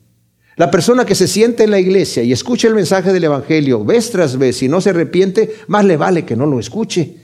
La 0.58 0.72
persona 0.72 1.06
que 1.06 1.16
se 1.16 1.28
siente 1.28 1.64
en 1.64 1.72
la 1.72 1.80
iglesia 1.80 2.24
y 2.24 2.32
escucha 2.32 2.70
el 2.70 2.76
mensaje 2.76 3.12
del 3.12 3.26
Evangelio 3.26 3.84
vez 3.84 4.10
tras 4.12 4.38
vez 4.38 4.64
y 4.64 4.70
no 4.70 4.80
se 4.80 4.92
arrepiente, 4.92 5.54
más 5.68 5.84
le 5.84 5.98
vale 5.98 6.24
que 6.24 6.38
no 6.38 6.46
lo 6.46 6.60
escuche, 6.60 7.18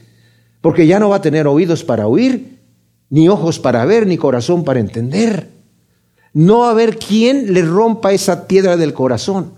porque 0.60 0.86
ya 0.86 1.00
no 1.00 1.10
va 1.10 1.17
a 1.17 1.22
tener 1.22 1.48
oídos 1.48 1.86
para 1.86 2.08
oír, 2.08 2.60
ni 3.10 3.30
ojos 3.30 3.60
para 3.60 3.86
ver, 3.86 4.06
ni 4.06 4.17
corazón 4.17 4.65
para 4.65 4.82
entender. 4.82 5.48
No 6.34 6.60
va 6.60 6.67
a 6.67 6.72
haber 6.72 6.98
quien 6.98 7.54
le 7.54 7.62
rompa 7.62 8.12
esa 8.12 8.48
piedra 8.48 8.76
del 8.76 8.94
corazón. 8.94 9.54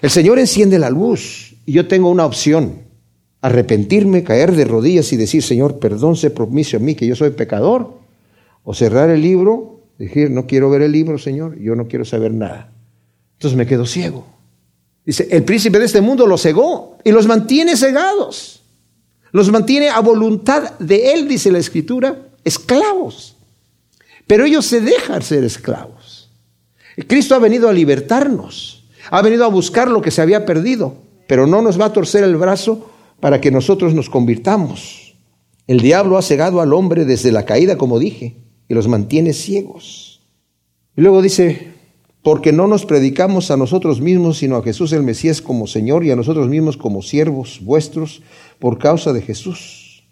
El 0.00 0.10
Señor 0.10 0.38
enciende 0.38 0.78
la 0.78 0.90
luz 0.90 1.56
y 1.66 1.72
yo 1.72 1.88
tengo 1.88 2.10
una 2.10 2.24
opción, 2.24 2.82
arrepentirme, 3.40 4.22
caer 4.22 4.54
de 4.54 4.64
rodillas 4.64 5.12
y 5.12 5.16
decir, 5.16 5.42
Señor, 5.42 5.80
perdón, 5.80 6.14
se 6.14 6.30
propicio 6.30 6.78
a 6.78 6.82
mí 6.82 6.94
que 6.94 7.06
yo 7.06 7.16
soy 7.16 7.30
pecador, 7.30 7.98
o 8.62 8.74
cerrar 8.74 9.10
el 9.10 9.22
libro, 9.22 9.80
decir, 9.98 10.30
no 10.30 10.46
quiero 10.46 10.70
ver 10.70 10.82
el 10.82 10.92
libro, 10.92 11.18
Señor, 11.18 11.58
yo 11.58 11.74
no 11.74 11.88
quiero 11.88 12.04
saber 12.04 12.32
nada. 12.32 12.72
Entonces 13.38 13.56
me 13.56 13.66
quedo 13.66 13.86
ciego. 13.86 14.26
Dice, 15.04 15.28
el 15.30 15.44
príncipe 15.44 15.78
de 15.78 15.84
este 15.84 16.00
mundo 16.00 16.26
los 16.26 16.42
cegó 16.42 16.98
y 17.04 17.12
los 17.12 17.26
mantiene 17.28 17.76
cegados. 17.76 18.62
Los 19.30 19.50
mantiene 19.50 19.90
a 19.90 20.00
voluntad 20.00 20.76
de 20.80 21.12
él, 21.12 21.28
dice 21.28 21.52
la 21.52 21.58
escritura, 21.58 22.18
esclavos. 22.44 23.36
Pero 24.26 24.44
ellos 24.44 24.66
se 24.66 24.80
dejan 24.80 25.22
ser 25.22 25.44
esclavos. 25.44 26.30
Cristo 27.06 27.36
ha 27.36 27.38
venido 27.38 27.68
a 27.68 27.72
libertarnos. 27.72 28.84
Ha 29.10 29.22
venido 29.22 29.44
a 29.44 29.48
buscar 29.48 29.88
lo 29.88 30.02
que 30.02 30.10
se 30.10 30.20
había 30.20 30.44
perdido. 30.44 30.96
Pero 31.28 31.46
no 31.46 31.62
nos 31.62 31.80
va 31.80 31.86
a 31.86 31.92
torcer 31.92 32.24
el 32.24 32.36
brazo 32.36 32.90
para 33.20 33.40
que 33.40 33.52
nosotros 33.52 33.94
nos 33.94 34.10
convirtamos. 34.10 35.14
El 35.68 35.80
diablo 35.80 36.18
ha 36.18 36.22
cegado 36.22 36.60
al 36.60 36.72
hombre 36.72 37.04
desde 37.04 37.30
la 37.30 37.44
caída, 37.44 37.78
como 37.78 37.98
dije, 37.98 38.36
y 38.68 38.74
los 38.74 38.88
mantiene 38.88 39.32
ciegos. 39.32 40.20
Y 40.96 41.02
luego 41.02 41.22
dice, 41.22 41.77
porque 42.22 42.52
no 42.52 42.66
nos 42.66 42.84
predicamos 42.84 43.50
a 43.50 43.56
nosotros 43.56 44.00
mismos, 44.00 44.38
sino 44.38 44.56
a 44.56 44.62
Jesús 44.62 44.92
el 44.92 45.02
Mesías 45.02 45.40
como 45.40 45.66
Señor 45.66 46.04
y 46.04 46.10
a 46.10 46.16
nosotros 46.16 46.48
mismos 46.48 46.76
como 46.76 47.02
siervos 47.02 47.60
vuestros 47.62 48.22
por 48.58 48.78
causa 48.78 49.12
de 49.12 49.22
Jesús. 49.22 50.04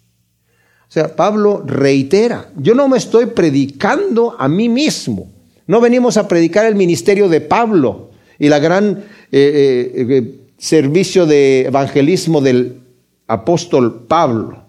O 0.87 0.91
sea, 0.91 1.15
Pablo 1.15 1.63
reitera, 1.65 2.51
yo 2.57 2.73
no 2.73 2.87
me 2.87 2.97
estoy 2.97 3.27
predicando 3.27 4.35
a 4.39 4.47
mí 4.47 4.69
mismo. 4.69 5.31
No 5.67 5.81
venimos 5.81 6.15
a 6.15 6.29
predicar 6.29 6.65
el 6.65 6.75
ministerio 6.75 7.27
de 7.27 7.41
Pablo 7.41 8.11
y 8.39 8.47
la 8.47 8.59
gran 8.59 9.03
eh, 9.31 9.91
eh, 9.93 10.07
eh, 10.09 10.39
servicio 10.57 11.25
de 11.25 11.65
evangelismo 11.65 12.39
del 12.39 12.81
apóstol 13.27 14.05
Pablo. 14.07 14.63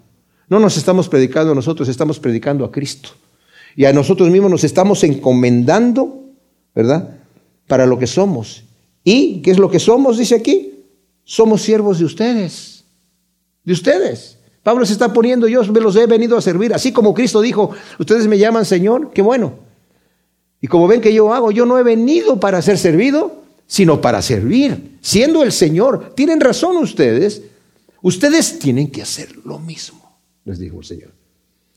No 0.49 0.59
nos 0.59 0.77
estamos 0.77 1.09
predicando 1.09 1.53
a 1.53 1.55
nosotros, 1.55 1.89
estamos 1.89 2.19
predicando 2.19 2.65
a 2.65 2.73
Cristo. 2.73 3.11
Y 3.77 3.85
a 3.85 3.93
nosotros 3.93 4.29
mismos 4.29 4.51
nos 4.51 4.65
estamos 4.65 5.05
encomendando, 5.05 6.25
¿verdad? 6.75 7.18
Para 7.69 7.87
lo 7.87 7.97
que 7.99 8.09
somos. 8.09 8.65
¿Y 9.05 9.41
qué 9.43 9.53
es 9.53 9.59
lo 9.59 9.71
que 9.71 9.79
somos? 9.79 10.19
Dice 10.19 10.35
aquí. 10.35 10.75
Somos 11.23 11.63
siervos 11.63 12.01
de 12.01 12.07
ustedes. 12.07 12.85
De 13.63 13.73
ustedes. 13.73 14.39
Pablo 14.63 14.85
se 14.85 14.93
está 14.93 15.13
poniendo, 15.13 15.47
yo 15.49 15.65
me 15.65 15.81
los 15.81 15.97
he 15.97 16.07
venido 16.07 16.37
a 16.37 16.43
servir. 16.43 16.75
Así 16.75 16.93
como 16.93 17.15
Cristo 17.15 17.41
dijo, 17.41 17.71
ustedes 17.99 18.27
me 18.27 18.39
llaman 18.39 18.65
Señor, 18.65 19.13
qué 19.15 19.23
bueno. 19.23 19.55
Y 20.61 20.67
como 20.67 20.89
ven 20.89 21.01
que 21.01 21.15
yo 21.15 21.33
hago, 21.33 21.51
yo 21.51 21.65
no 21.65 21.79
he 21.79 21.83
venido 21.83 22.41
para 22.41 22.61
ser 22.61 22.79
servido, 22.79 23.45
sino 23.67 24.01
para 24.01 24.21
servir. 24.21 24.99
Siendo 25.01 25.43
el 25.43 25.53
Señor, 25.53 26.13
tienen 26.15 26.41
razón 26.41 26.77
ustedes. 26.79 27.43
Ustedes 28.03 28.59
tienen 28.59 28.91
que 28.91 29.03
hacer 29.03 29.37
lo 29.45 29.59
mismo, 29.59 30.19
les 30.45 30.59
dijo 30.59 30.81
el 30.81 30.85
Señor. 30.85 31.13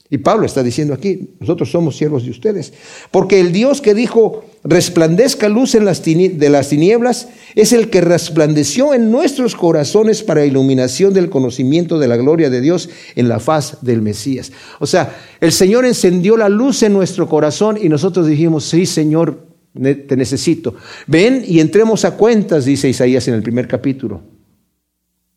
Y 0.09 0.17
Pablo 0.17 0.45
está 0.45 0.61
diciendo 0.61 0.93
aquí, 0.93 1.35
nosotros 1.39 1.71
somos 1.71 1.95
siervos 1.95 2.25
de 2.25 2.31
ustedes. 2.31 2.73
Porque 3.11 3.39
el 3.39 3.53
Dios 3.53 3.79
que 3.79 3.93
dijo, 3.93 4.43
resplandezca 4.63 5.49
luz 5.49 5.75
en 5.75 5.85
las 5.85 6.03
de 6.03 6.49
las 6.49 6.69
tinieblas, 6.69 7.29
es 7.55 7.73
el 7.73 7.89
que 7.89 8.01
resplandeció 8.01 8.93
en 8.93 9.11
nuestros 9.11 9.55
corazones 9.55 10.23
para 10.23 10.45
iluminación 10.45 11.13
del 11.13 11.29
conocimiento 11.29 11.99
de 11.99 12.07
la 12.07 12.17
gloria 12.17 12.49
de 12.49 12.61
Dios 12.61 12.89
en 13.15 13.27
la 13.27 13.39
faz 13.39 13.79
del 13.81 14.01
Mesías. 14.01 14.51
O 14.79 14.87
sea, 14.87 15.15
el 15.39 15.51
Señor 15.51 15.85
encendió 15.85 16.37
la 16.37 16.49
luz 16.49 16.83
en 16.83 16.93
nuestro 16.93 17.27
corazón 17.27 17.77
y 17.81 17.89
nosotros 17.89 18.27
dijimos, 18.27 18.65
sí, 18.65 18.85
Señor, 18.85 19.47
te 19.73 20.17
necesito. 20.17 20.75
Ven 21.07 21.43
y 21.45 21.59
entremos 21.59 22.05
a 22.05 22.15
cuentas, 22.15 22.65
dice 22.65 22.89
Isaías 22.89 23.27
en 23.27 23.33
el 23.33 23.43
primer 23.43 23.67
capítulo. 23.67 24.21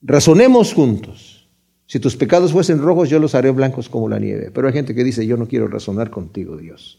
Razonemos 0.03 0.75
juntos. 0.75 1.49
Si 1.87 2.01
tus 2.01 2.17
pecados 2.17 2.53
fuesen 2.53 2.81
rojos, 2.81 3.09
yo 3.09 3.19
los 3.19 3.35
haré 3.35 3.51
blancos 3.51 3.89
como 3.89 4.09
la 4.09 4.19
nieve. 4.19 4.51
Pero 4.53 4.67
hay 4.67 4.73
gente 4.73 4.95
que 4.95 5.05
dice, 5.05 5.27
yo 5.27 5.37
no 5.37 5.47
quiero 5.47 5.69
razonar 5.69 6.11
contigo, 6.11 6.57
Dios. 6.57 6.99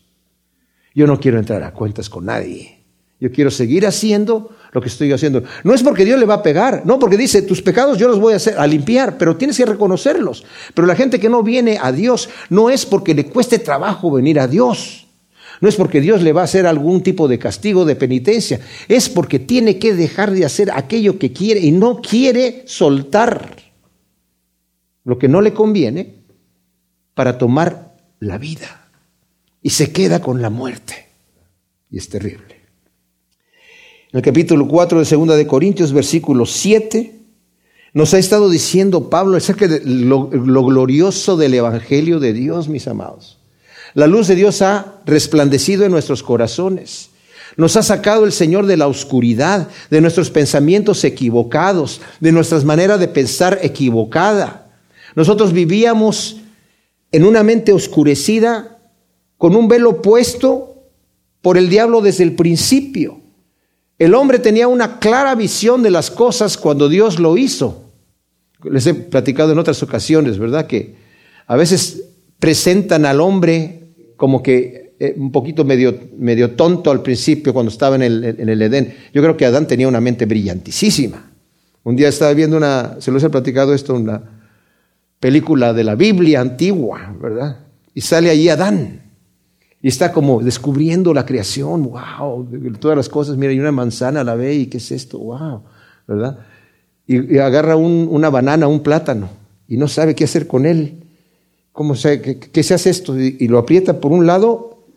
Yo 0.96 1.06
no 1.06 1.20
quiero 1.20 1.38
entrar 1.38 1.62
a 1.62 1.74
cuentas 1.74 2.10
con 2.10 2.26
nadie. 2.26 2.80
Yo 3.20 3.32
quiero 3.32 3.52
seguir 3.52 3.86
haciendo 3.86 4.56
lo 4.72 4.82
que 4.82 4.88
estoy 4.88 5.12
haciendo. 5.12 5.44
No 5.64 5.74
es 5.74 5.84
porque 5.84 6.06
Dios 6.06 6.20
le 6.20 6.26
va 6.26 6.36
a 6.36 6.44
pegar, 6.44 6.84
no, 6.86 7.00
porque 7.00 7.18
dice, 7.18 7.42
tus 7.42 7.62
pecados 7.62 7.98
yo 7.98 8.08
los 8.08 8.20
voy 8.20 8.34
a 8.34 8.38
hacer, 8.38 8.58
a 8.58 8.66
limpiar, 8.66 9.18
pero 9.18 9.36
tienes 9.36 9.58
que 9.58 9.66
reconocerlos. 9.66 10.46
Pero 10.74 10.88
la 10.88 10.96
gente 10.96 11.20
que 11.20 11.30
no 11.30 11.44
viene 11.44 11.78
a 11.82 11.92
Dios 11.92 12.30
no 12.50 12.70
es 12.70 12.86
porque 12.86 13.14
le 13.14 13.26
cueste 13.26 13.60
trabajo 13.60 14.10
venir 14.10 14.40
a 14.40 14.48
Dios. 14.48 15.08
No 15.60 15.68
es 15.68 15.76
porque 15.76 16.02
Dios 16.02 16.22
le 16.22 16.34
va 16.34 16.42
a 16.42 16.46
hacer 16.46 16.66
algún 16.66 17.04
tipo 17.04 17.28
de 17.28 17.40
castigo, 17.40 17.84
de 17.84 17.96
penitencia. 17.96 18.62
Es 18.88 19.10
porque 19.10 19.40
tiene 19.40 19.80
que 19.80 19.94
dejar 19.94 20.32
de 20.32 20.46
hacer 20.46 20.72
aquello 20.72 21.20
que 21.20 21.34
quiere 21.34 21.60
y 21.60 21.72
no 21.72 22.02
quiere 22.02 22.64
soltar 22.68 23.56
lo 25.04 25.18
que 25.18 25.28
no 25.28 25.42
le 25.42 25.54
conviene 25.54 26.24
para 27.14 27.38
tomar 27.38 27.96
la 28.20 28.38
vida 28.38 28.85
y 29.65 29.71
se 29.71 29.91
queda 29.91 30.21
con 30.21 30.43
la 30.43 30.51
muerte. 30.51 31.08
Y 31.89 31.97
es 31.97 32.08
terrible. 32.08 32.62
En 34.12 34.19
el 34.19 34.21
capítulo 34.21 34.67
4 34.67 34.99
de 34.99 35.06
Segunda 35.06 35.36
de 35.36 35.47
Corintios, 35.47 35.91
versículo 35.91 36.45
7, 36.45 37.15
nos 37.93 38.13
ha 38.13 38.19
estado 38.19 38.47
diciendo 38.51 39.10
Pablo 39.10 39.38
acerca 39.38 39.67
de 39.67 39.82
lo, 39.84 40.30
lo 40.32 40.65
glorioso 40.65 41.36
del 41.36 41.56
Evangelio 41.56 42.19
de 42.19 42.34
Dios, 42.34 42.69
mis 42.69 42.88
amados. 42.88 43.39
La 43.95 44.06
luz 44.06 44.28
de 44.28 44.36
Dios 44.36 44.62
ha 44.62 45.01
resplandecido 45.08 45.84
en 45.84 45.91
nuestros 45.91 46.21
corazones. 46.21 47.10
Nos 47.58 47.75
ha 47.75 47.82
sacado 47.82 48.23
el 48.23 48.34
Señor 48.34 48.67
de 48.67 48.78
la 48.78 48.86
oscuridad, 48.86 49.67
de 49.89 49.99
nuestros 49.99 50.30
pensamientos 50.30 51.04
equivocados, 51.04 52.01
de 52.19 52.32
nuestras 52.32 52.65
maneras 52.65 52.99
de 52.99 53.08
pensar 53.08 53.58
equivocada. 53.63 54.67
Nosotros 55.15 55.54
vivíamos 55.54 56.38
en 57.12 57.25
una 57.25 57.41
mente 57.41 57.73
oscurecida, 57.73 58.75
con 59.46 59.56
un 59.56 59.68
velo 59.68 60.02
puesto 60.02 60.88
por 61.44 61.56
el 61.56 61.70
diablo 61.70 62.02
desde 62.02 62.24
el 62.24 62.34
principio. 62.34 63.22
El 64.00 64.16
hombre 64.16 64.40
tenía 64.40 64.68
una 64.68 64.98
clara 64.98 65.36
visión 65.36 65.84
de 65.84 65.92
las 65.92 66.10
cosas 66.10 66.58
cuando 66.58 66.90
Dios 66.90 67.20
lo 67.20 67.38
hizo. 67.38 67.92
Les 68.64 68.88
he 68.88 68.96
platicado 68.96 69.52
en 69.52 69.60
otras 69.60 69.84
ocasiones, 69.84 70.40
¿verdad? 70.40 70.66
Que 70.66 70.96
a 71.46 71.56
veces 71.56 72.06
presentan 72.40 73.06
al 73.06 73.22
hombre 73.22 73.90
como 74.16 74.42
que 74.42 74.96
eh, 75.00 75.14
un 75.16 75.32
poquito 75.32 75.64
medio, 75.64 75.96
medio 76.18 76.56
tonto 76.56 76.90
al 76.90 77.04
principio 77.04 77.54
cuando 77.54 77.72
estaba 77.72 77.98
en 77.98 78.02
el, 78.02 78.24
en 78.24 78.50
el 78.50 78.60
Edén. 78.64 78.96
Yo 79.14 79.22
creo 79.22 79.38
que 79.38 79.46
Adán 79.46 79.68
tenía 79.68 79.88
una 79.88 80.02
mente 80.02 80.26
brillantísima. 80.26 81.32
Un 81.84 81.96
día 81.96 82.08
estaba 82.08 82.34
viendo 82.34 82.58
una, 82.58 82.96
se 82.98 83.12
los 83.12 83.24
he 83.24 83.30
platicado 83.30 83.76
esto, 83.76 83.94
una, 83.94 84.24
película 85.20 85.72
de 85.72 85.84
la 85.84 85.94
Biblia 85.94 86.42
antigua, 86.42 87.16
¿verdad? 87.22 87.60
Y 87.94 88.02
sale 88.02 88.32
allí 88.32 88.50
Adán. 88.50 89.05
Y 89.86 89.89
está 89.89 90.12
como 90.12 90.41
descubriendo 90.41 91.13
la 91.13 91.28
creación, 91.28 91.84
wow, 91.84 92.50
todas 92.80 92.98
las 92.98 93.08
cosas, 93.08 93.38
mira, 93.38 93.52
hay 93.52 93.60
una 93.60 93.71
manzana, 93.71 94.24
la 94.24 94.34
ve 94.34 94.56
y 94.56 94.65
qué 94.65 94.78
es 94.78 94.91
esto, 94.91 95.19
wow, 95.19 95.62
¿verdad? 96.08 96.39
Y, 97.06 97.38
agarra 97.38 97.76
una 97.76 98.32
banana, 98.32 98.67
un 98.67 98.80
plátano, 98.80 99.30
y 99.67 99.78
no 99.78 99.88
sabe 99.88 100.15
qué 100.15 100.24
hacer 100.24 100.48
con 100.48 100.65
él. 100.65 101.04
¿Cómo 101.71 101.93
se, 101.93 102.19
qué, 102.19 102.63
se 102.63 102.74
hace 102.74 102.89
esto? 102.89 103.15
Y, 103.15 103.48
lo 103.48 103.60
aprieta 103.60 104.02
por 104.02 104.12
un 104.12 104.26
lado 104.26 104.88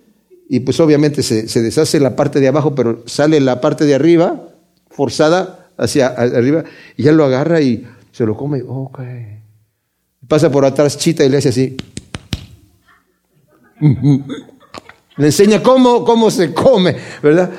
y 0.48 0.60
pues 0.60 0.80
obviamente 0.80 1.22
se, 1.22 1.60
deshace 1.60 2.00
la 2.00 2.16
parte 2.16 2.40
de 2.40 2.48
abajo, 2.48 2.74
pero 2.74 3.02
sale 3.04 3.40
la 3.40 3.60
parte 3.60 3.84
de 3.84 3.94
arriba, 3.94 4.48
forzada 4.88 5.68
hacia 5.76 6.06
arriba, 6.06 6.64
y 6.96 7.02
ya 7.02 7.12
lo 7.12 7.26
agarra 7.26 7.60
y 7.60 7.86
se 8.10 8.24
lo 8.24 8.38
come. 8.38 8.62
Ok. 8.66 9.00
Pasa 10.26 10.50
por 10.50 10.64
atrás 10.64 10.96
Chita 10.96 11.26
y 11.26 11.28
le 11.28 11.36
hace 11.36 11.50
así. 11.50 11.76
Le 15.18 15.26
enseña 15.26 15.62
cómo, 15.62 16.04
cómo 16.04 16.30
se 16.30 16.54
come, 16.54 16.96
¿verdad? 17.22 17.50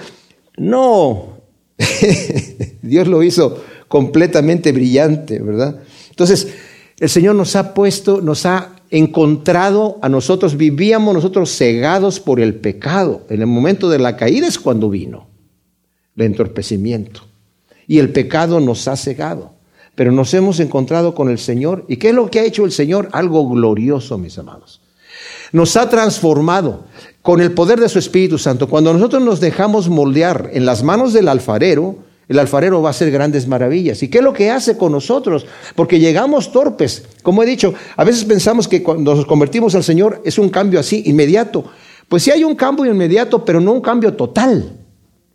No, 0.57 1.39
Dios 2.81 3.07
lo 3.07 3.23
hizo 3.23 3.63
completamente 3.87 4.71
brillante, 4.71 5.39
¿verdad? 5.39 5.81
Entonces, 6.09 6.47
el 6.99 7.09
Señor 7.09 7.35
nos 7.35 7.55
ha 7.55 7.73
puesto, 7.73 8.21
nos 8.21 8.45
ha 8.45 8.75
encontrado 8.89 9.99
a 10.01 10.09
nosotros, 10.09 10.57
vivíamos 10.57 11.13
nosotros 11.13 11.55
cegados 11.55 12.19
por 12.19 12.39
el 12.39 12.55
pecado. 12.55 13.25
En 13.29 13.41
el 13.41 13.47
momento 13.47 13.89
de 13.89 13.99
la 13.99 14.17
caída 14.17 14.47
es 14.47 14.59
cuando 14.59 14.89
vino 14.89 15.27
el 16.15 16.25
entorpecimiento. 16.25 17.21
Y 17.87 17.99
el 17.99 18.11
pecado 18.11 18.59
nos 18.59 18.87
ha 18.87 18.95
cegado. 18.95 19.53
Pero 19.95 20.11
nos 20.11 20.33
hemos 20.33 20.59
encontrado 20.59 21.15
con 21.15 21.29
el 21.29 21.39
Señor. 21.39 21.85
¿Y 21.87 21.97
qué 21.97 22.09
es 22.09 22.15
lo 22.15 22.29
que 22.29 22.39
ha 22.39 22.45
hecho 22.45 22.65
el 22.65 22.71
Señor? 22.71 23.09
Algo 23.11 23.47
glorioso, 23.49 24.17
mis 24.17 24.37
amados. 24.37 24.81
Nos 25.51 25.75
ha 25.77 25.89
transformado 25.89 26.85
con 27.29 27.41
el 27.41 27.51
poder 27.51 27.79
de 27.79 27.87
su 27.89 27.99
Espíritu 27.99 28.39
Santo. 28.39 28.67
Cuando 28.67 28.91
nosotros 28.91 29.21
nos 29.21 29.39
dejamos 29.39 29.87
moldear 29.87 30.49
en 30.51 30.65
las 30.65 30.81
manos 30.81 31.13
del 31.13 31.27
alfarero, 31.27 31.97
el 32.27 32.39
alfarero 32.39 32.81
va 32.81 32.89
a 32.89 32.89
hacer 32.89 33.11
grandes 33.11 33.47
maravillas. 33.47 34.01
¿Y 34.01 34.07
qué 34.07 34.17
es 34.17 34.23
lo 34.23 34.33
que 34.33 34.49
hace 34.49 34.77
con 34.77 34.93
nosotros? 34.93 35.45
Porque 35.75 35.99
llegamos 35.99 36.51
torpes. 36.51 37.03
Como 37.21 37.43
he 37.43 37.45
dicho, 37.45 37.75
a 37.95 38.03
veces 38.03 38.25
pensamos 38.25 38.67
que 38.67 38.81
cuando 38.81 39.13
nos 39.13 39.27
convertimos 39.27 39.75
al 39.75 39.83
Señor 39.83 40.23
es 40.25 40.39
un 40.39 40.49
cambio 40.49 40.79
así, 40.79 41.03
inmediato. 41.05 41.65
Pues 42.07 42.23
sí 42.23 42.31
hay 42.31 42.43
un 42.43 42.55
cambio 42.55 42.91
inmediato, 42.91 43.45
pero 43.45 43.61
no 43.61 43.73
un 43.73 43.81
cambio 43.81 44.15
total. 44.15 44.79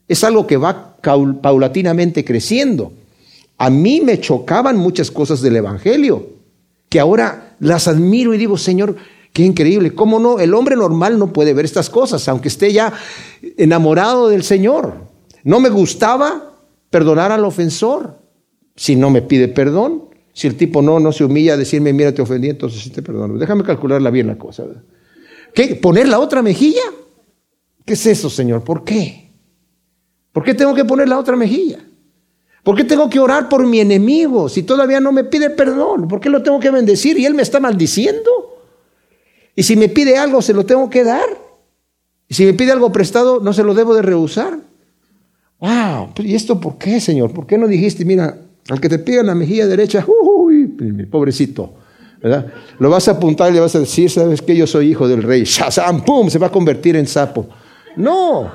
Es 0.09 0.25
algo 0.25 0.49
que 0.49 0.57
va 0.57 0.97
paulatinamente 1.01 2.25
creciendo. 2.25 2.93
A 3.57 3.71
mí 3.71 4.01
me 4.01 4.19
chocaban 4.19 4.77
muchas 4.77 5.13
cosas 5.13 5.41
del 5.43 5.55
Evangelio, 5.55 6.27
que 6.89 6.99
ahora 6.99 7.55
las 7.61 7.87
admiro 7.87 8.35
y 8.35 8.39
digo, 8.39 8.59
Señor, 8.59 8.97
qué 9.35 9.43
increíble. 9.43 9.95
¿Cómo 9.95 10.19
no? 10.19 10.39
El 10.39 10.55
hombre 10.55 10.77
normal 10.77 11.19
no 11.19 11.33
puede 11.33 11.53
ver 11.53 11.67
estas 11.67 11.91
cosas, 11.91 12.27
aunque 12.29 12.49
esté 12.49 12.73
ya 12.73 12.95
enamorado 13.59 14.31
del 14.31 14.45
Señor. 14.45 14.95
No 15.43 15.61
me 15.61 15.69
gustaba 15.69 16.57
perdonar 16.89 17.33
al 17.33 17.45
ofensor 17.45 18.23
si 18.77 18.97
no 18.97 19.11
me 19.11 19.21
pide 19.21 19.49
perdón. 19.49 20.05
Si 20.33 20.47
el 20.47 20.57
tipo 20.57 20.83
no, 20.83 20.99
no 21.01 21.13
se 21.13 21.25
humilla 21.25 21.55
a 21.55 21.57
decirme, 21.57 21.93
mira, 21.93 22.15
te 22.15 22.23
ofendí, 22.23 22.49
entonces 22.49 22.81
sí 22.83 22.91
te 22.91 23.03
perdono. 23.03 23.37
Déjame 23.37 23.65
calcularla 23.65 24.11
bien 24.11 24.29
la 24.29 24.39
cosa. 24.39 24.65
¿Qué? 25.53 25.77
¿Poner 25.77 26.09
la 26.09 26.21
otra 26.21 26.41
mejilla? 26.41 26.83
¿Qué 27.85 27.93
es 27.93 28.07
eso, 28.07 28.31
Señor? 28.31 28.65
¿Por 28.65 28.85
qué? 28.85 29.33
¿Por 30.33 30.45
qué 30.45 30.55
tengo 30.55 30.75
que 30.75 30.85
poner 30.85 31.09
la 31.09 31.19
otra 31.19 31.37
mejilla? 31.37 31.85
¿Por 32.63 32.77
qué 32.77 32.85
tengo 32.85 33.11
que 33.11 33.21
orar 33.21 33.49
por 33.49 33.67
mi 33.67 33.81
enemigo 33.81 34.49
si 34.49 34.63
todavía 34.63 35.01
no 35.01 35.13
me 35.13 35.25
pide 35.25 35.51
perdón? 35.51 36.09
¿Por 36.09 36.21
qué 36.21 36.31
lo 36.31 36.43
tengo 36.43 36.59
que 36.61 36.71
bendecir 36.71 37.19
y 37.19 37.27
él 37.27 37.35
me 37.35 37.43
está 37.43 37.61
maldiciendo? 37.61 38.44
Y 39.57 39.63
si 39.63 39.77
me 39.77 39.89
pide 39.89 40.19
algo, 40.19 40.43
se 40.43 40.53
lo 40.53 40.65
tengo 40.65 40.91
que 40.91 41.05
dar. 41.05 41.27
Y 42.29 42.35
si 42.35 42.45
me 42.45 42.55
pide 42.55 42.73
algo 42.73 42.91
prestado, 42.91 43.41
no 43.41 43.53
se 43.53 43.63
lo 43.63 43.75
debo 43.75 43.95
de 43.95 44.03
rehusar. 44.03 44.59
Wow, 45.61 46.11
¿y 46.19 46.35
esto 46.35 46.61
por 46.61 46.79
qué, 46.79 47.01
Señor? 47.01 47.33
¿Por 47.33 47.47
qué 47.47 47.57
no 47.57 47.67
dijiste, 47.67 48.05
mira, 48.05 48.37
al 48.69 48.81
que 48.81 48.89
te 48.89 48.99
pida 48.99 49.23
la 49.23 49.35
mejilla 49.35 49.67
derecha, 49.67 50.05
uy, 50.07 50.67
pobrecito, 51.11 51.75
¿verdad? 52.23 52.47
Lo 52.79 52.91
vas 52.91 53.09
a 53.09 53.13
apuntar 53.13 53.51
y 53.51 53.55
le 53.55 53.61
vas 53.61 53.75
a 53.75 53.81
decir, 53.81 54.11
¿sabes 54.11 54.43
que 54.43 54.57
Yo 54.57 54.67
soy 54.67 54.91
hijo 54.91 55.07
del 55.07 55.23
rey. 55.23 55.45
¡Shazam! 55.45 56.05
¡Pum! 56.05 56.29
Se 56.29 56.39
va 56.39 56.49
a 56.49 56.53
convertir 56.53 56.97
en 56.97 57.07
sapo. 57.07 57.49
No, 57.97 58.51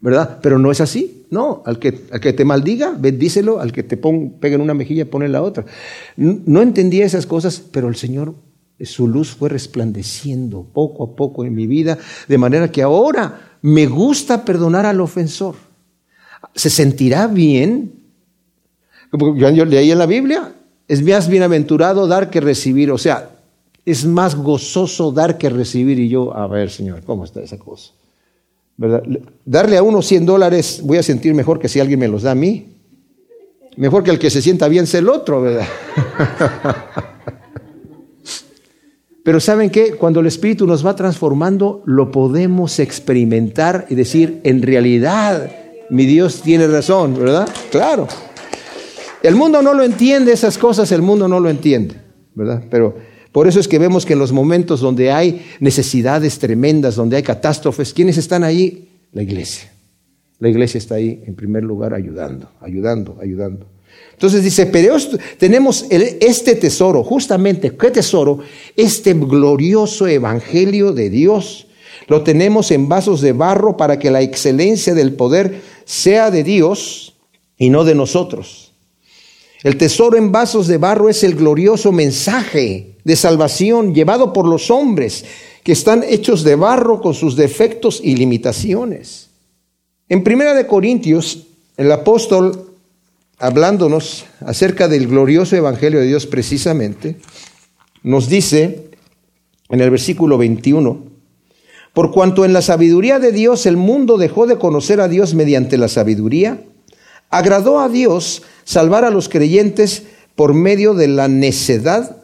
¿verdad? 0.00 0.38
Pero 0.42 0.58
no 0.58 0.70
es 0.70 0.80
así. 0.80 1.26
No, 1.30 1.62
al 1.64 1.78
que, 1.78 2.06
al 2.10 2.20
que 2.20 2.32
te 2.32 2.44
maldiga, 2.44 2.92
bendícelo, 2.96 3.60
al 3.60 3.70
que 3.70 3.84
te 3.84 3.96
pon, 3.96 4.34
en 4.42 4.60
una 4.60 4.74
mejilla, 4.74 5.08
pone 5.08 5.28
la 5.28 5.42
otra. 5.42 5.64
No 6.16 6.60
entendía 6.60 7.04
esas 7.04 7.26
cosas, 7.26 7.62
pero 7.70 7.88
el 7.88 7.94
Señor, 7.94 8.34
su 8.84 9.08
luz 9.08 9.30
fue 9.30 9.48
resplandeciendo 9.48 10.66
poco 10.72 11.04
a 11.04 11.16
poco 11.16 11.44
en 11.44 11.54
mi 11.54 11.66
vida, 11.66 11.98
de 12.28 12.38
manera 12.38 12.70
que 12.70 12.82
ahora 12.82 13.58
me 13.62 13.86
gusta 13.86 14.44
perdonar 14.44 14.86
al 14.86 15.00
ofensor 15.00 15.54
se 16.54 16.70
sentirá 16.70 17.26
bien. 17.26 17.92
Yo, 19.12 19.64
leí 19.64 19.90
en 19.90 19.98
la 19.98 20.06
Biblia, 20.06 20.52
es 20.88 21.02
más 21.02 21.28
bienaventurado 21.28 22.06
dar 22.06 22.30
que 22.30 22.40
recibir, 22.40 22.90
o 22.90 22.98
sea, 22.98 23.30
es 23.84 24.04
más 24.04 24.36
gozoso 24.36 25.10
dar 25.10 25.38
que 25.38 25.48
recibir. 25.48 25.98
Y 25.98 26.08
yo, 26.08 26.36
a 26.36 26.46
ver, 26.46 26.70
Señor, 26.70 27.02
¿cómo 27.04 27.24
está 27.24 27.40
esa 27.40 27.58
cosa? 27.58 27.92
¿Verdad? 28.76 29.02
Darle 29.44 29.76
a 29.76 29.82
uno 29.82 30.00
100 30.00 30.26
dólares, 30.26 30.80
voy 30.82 30.98
a 30.98 31.02
sentir 31.02 31.34
mejor 31.34 31.58
que 31.58 31.68
si 31.68 31.80
alguien 31.80 31.98
me 31.98 32.08
los 32.08 32.22
da 32.22 32.32
a 32.32 32.36
mí. 32.36 32.76
Mejor 33.76 34.02
que 34.02 34.10
el 34.10 34.18
que 34.18 34.30
se 34.30 34.42
sienta 34.42 34.68
bien 34.68 34.86
sea 34.86 35.00
el 35.00 35.08
otro, 35.08 35.42
¿verdad? 35.42 35.66
Pero 39.30 39.38
¿saben 39.38 39.70
qué? 39.70 39.92
Cuando 39.92 40.18
el 40.18 40.26
Espíritu 40.26 40.66
nos 40.66 40.84
va 40.84 40.96
transformando, 40.96 41.84
lo 41.86 42.10
podemos 42.10 42.80
experimentar 42.80 43.86
y 43.88 43.94
decir, 43.94 44.40
en 44.42 44.60
realidad, 44.60 45.52
mi 45.88 46.04
Dios 46.04 46.42
tiene 46.42 46.66
razón, 46.66 47.14
¿verdad? 47.16 47.48
Claro. 47.70 48.08
El 49.22 49.36
mundo 49.36 49.62
no 49.62 49.72
lo 49.72 49.84
entiende, 49.84 50.32
esas 50.32 50.58
cosas 50.58 50.90
el 50.90 51.02
mundo 51.02 51.28
no 51.28 51.38
lo 51.38 51.48
entiende, 51.48 51.94
¿verdad? 52.34 52.64
Pero 52.72 52.96
por 53.30 53.46
eso 53.46 53.60
es 53.60 53.68
que 53.68 53.78
vemos 53.78 54.04
que 54.04 54.14
en 54.14 54.18
los 54.18 54.32
momentos 54.32 54.80
donde 54.80 55.12
hay 55.12 55.46
necesidades 55.60 56.40
tremendas, 56.40 56.96
donde 56.96 57.14
hay 57.14 57.22
catástrofes, 57.22 57.94
¿quiénes 57.94 58.18
están 58.18 58.42
ahí? 58.42 58.88
La 59.12 59.22
iglesia. 59.22 59.70
La 60.40 60.48
iglesia 60.48 60.78
está 60.78 60.96
ahí 60.96 61.22
en 61.24 61.36
primer 61.36 61.62
lugar 61.62 61.94
ayudando, 61.94 62.50
ayudando, 62.60 63.16
ayudando. 63.22 63.68
Entonces 64.12 64.44
dice, 64.44 64.66
pero 64.66 64.96
tenemos 65.38 65.86
este 65.88 66.54
tesoro, 66.54 67.02
justamente, 67.02 67.74
¿qué 67.74 67.90
tesoro? 67.90 68.40
Este 68.76 69.14
glorioso 69.14 70.06
evangelio 70.06 70.92
de 70.92 71.08
Dios. 71.08 71.68
Lo 72.06 72.22
tenemos 72.22 72.70
en 72.70 72.86
vasos 72.86 73.22
de 73.22 73.32
barro 73.32 73.78
para 73.78 73.98
que 73.98 74.10
la 74.10 74.20
excelencia 74.20 74.94
del 74.94 75.14
poder 75.14 75.62
sea 75.86 76.30
de 76.30 76.44
Dios 76.44 77.14
y 77.56 77.70
no 77.70 77.84
de 77.84 77.94
nosotros. 77.94 78.72
El 79.62 79.76
tesoro 79.76 80.18
en 80.18 80.32
vasos 80.32 80.66
de 80.66 80.78
barro 80.78 81.08
es 81.08 81.22
el 81.22 81.34
glorioso 81.34 81.90
mensaje 81.92 82.96
de 83.04 83.16
salvación 83.16 83.94
llevado 83.94 84.32
por 84.32 84.46
los 84.46 84.70
hombres 84.70 85.24
que 85.62 85.72
están 85.72 86.02
hechos 86.02 86.44
de 86.44 86.56
barro 86.56 87.00
con 87.00 87.14
sus 87.14 87.36
defectos 87.36 88.00
y 88.02 88.16
limitaciones. 88.16 89.30
En 90.08 90.24
Primera 90.24 90.54
de 90.54 90.66
Corintios, 90.66 91.46
el 91.76 91.92
apóstol 91.92 92.69
hablándonos 93.40 94.26
acerca 94.40 94.86
del 94.86 95.08
glorioso 95.08 95.56
evangelio 95.56 95.98
de 95.98 96.06
Dios 96.06 96.26
precisamente, 96.26 97.16
nos 98.02 98.28
dice 98.28 98.90
en 99.70 99.80
el 99.80 99.90
versículo 99.90 100.36
21, 100.38 101.04
por 101.94 102.12
cuanto 102.12 102.44
en 102.44 102.52
la 102.52 102.62
sabiduría 102.62 103.18
de 103.18 103.32
Dios 103.32 103.66
el 103.66 103.76
mundo 103.76 104.18
dejó 104.18 104.46
de 104.46 104.58
conocer 104.58 105.00
a 105.00 105.08
Dios 105.08 105.34
mediante 105.34 105.78
la 105.78 105.88
sabiduría, 105.88 106.62
agradó 107.30 107.80
a 107.80 107.88
Dios 107.88 108.42
salvar 108.64 109.04
a 109.04 109.10
los 109.10 109.28
creyentes 109.28 110.04
por 110.36 110.52
medio 110.52 110.94
de 110.94 111.08
la 111.08 111.26
necedad 111.26 112.18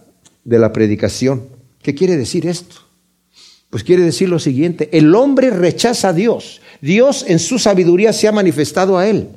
de 0.45 0.59
la 0.59 0.73
predicación. 0.73 1.49
¿Qué 1.83 1.95
quiere 1.95 2.17
decir 2.17 2.47
esto? 2.47 2.77
Pues 3.71 3.85
quiere 3.85 4.03
decir 4.03 4.29
lo 4.29 4.39
siguiente, 4.39 4.91
el 4.93 5.15
hombre 5.15 5.51
rechaza 5.51 6.11
a 6.11 6.13
Dios, 6.13 6.61
Dios 6.81 7.25
en 7.27 7.39
su 7.39 7.59
sabiduría 7.59 8.13
se 8.13 8.29
ha 8.29 8.33
manifestado 8.33 8.99
a 8.99 9.09
él, 9.09 9.29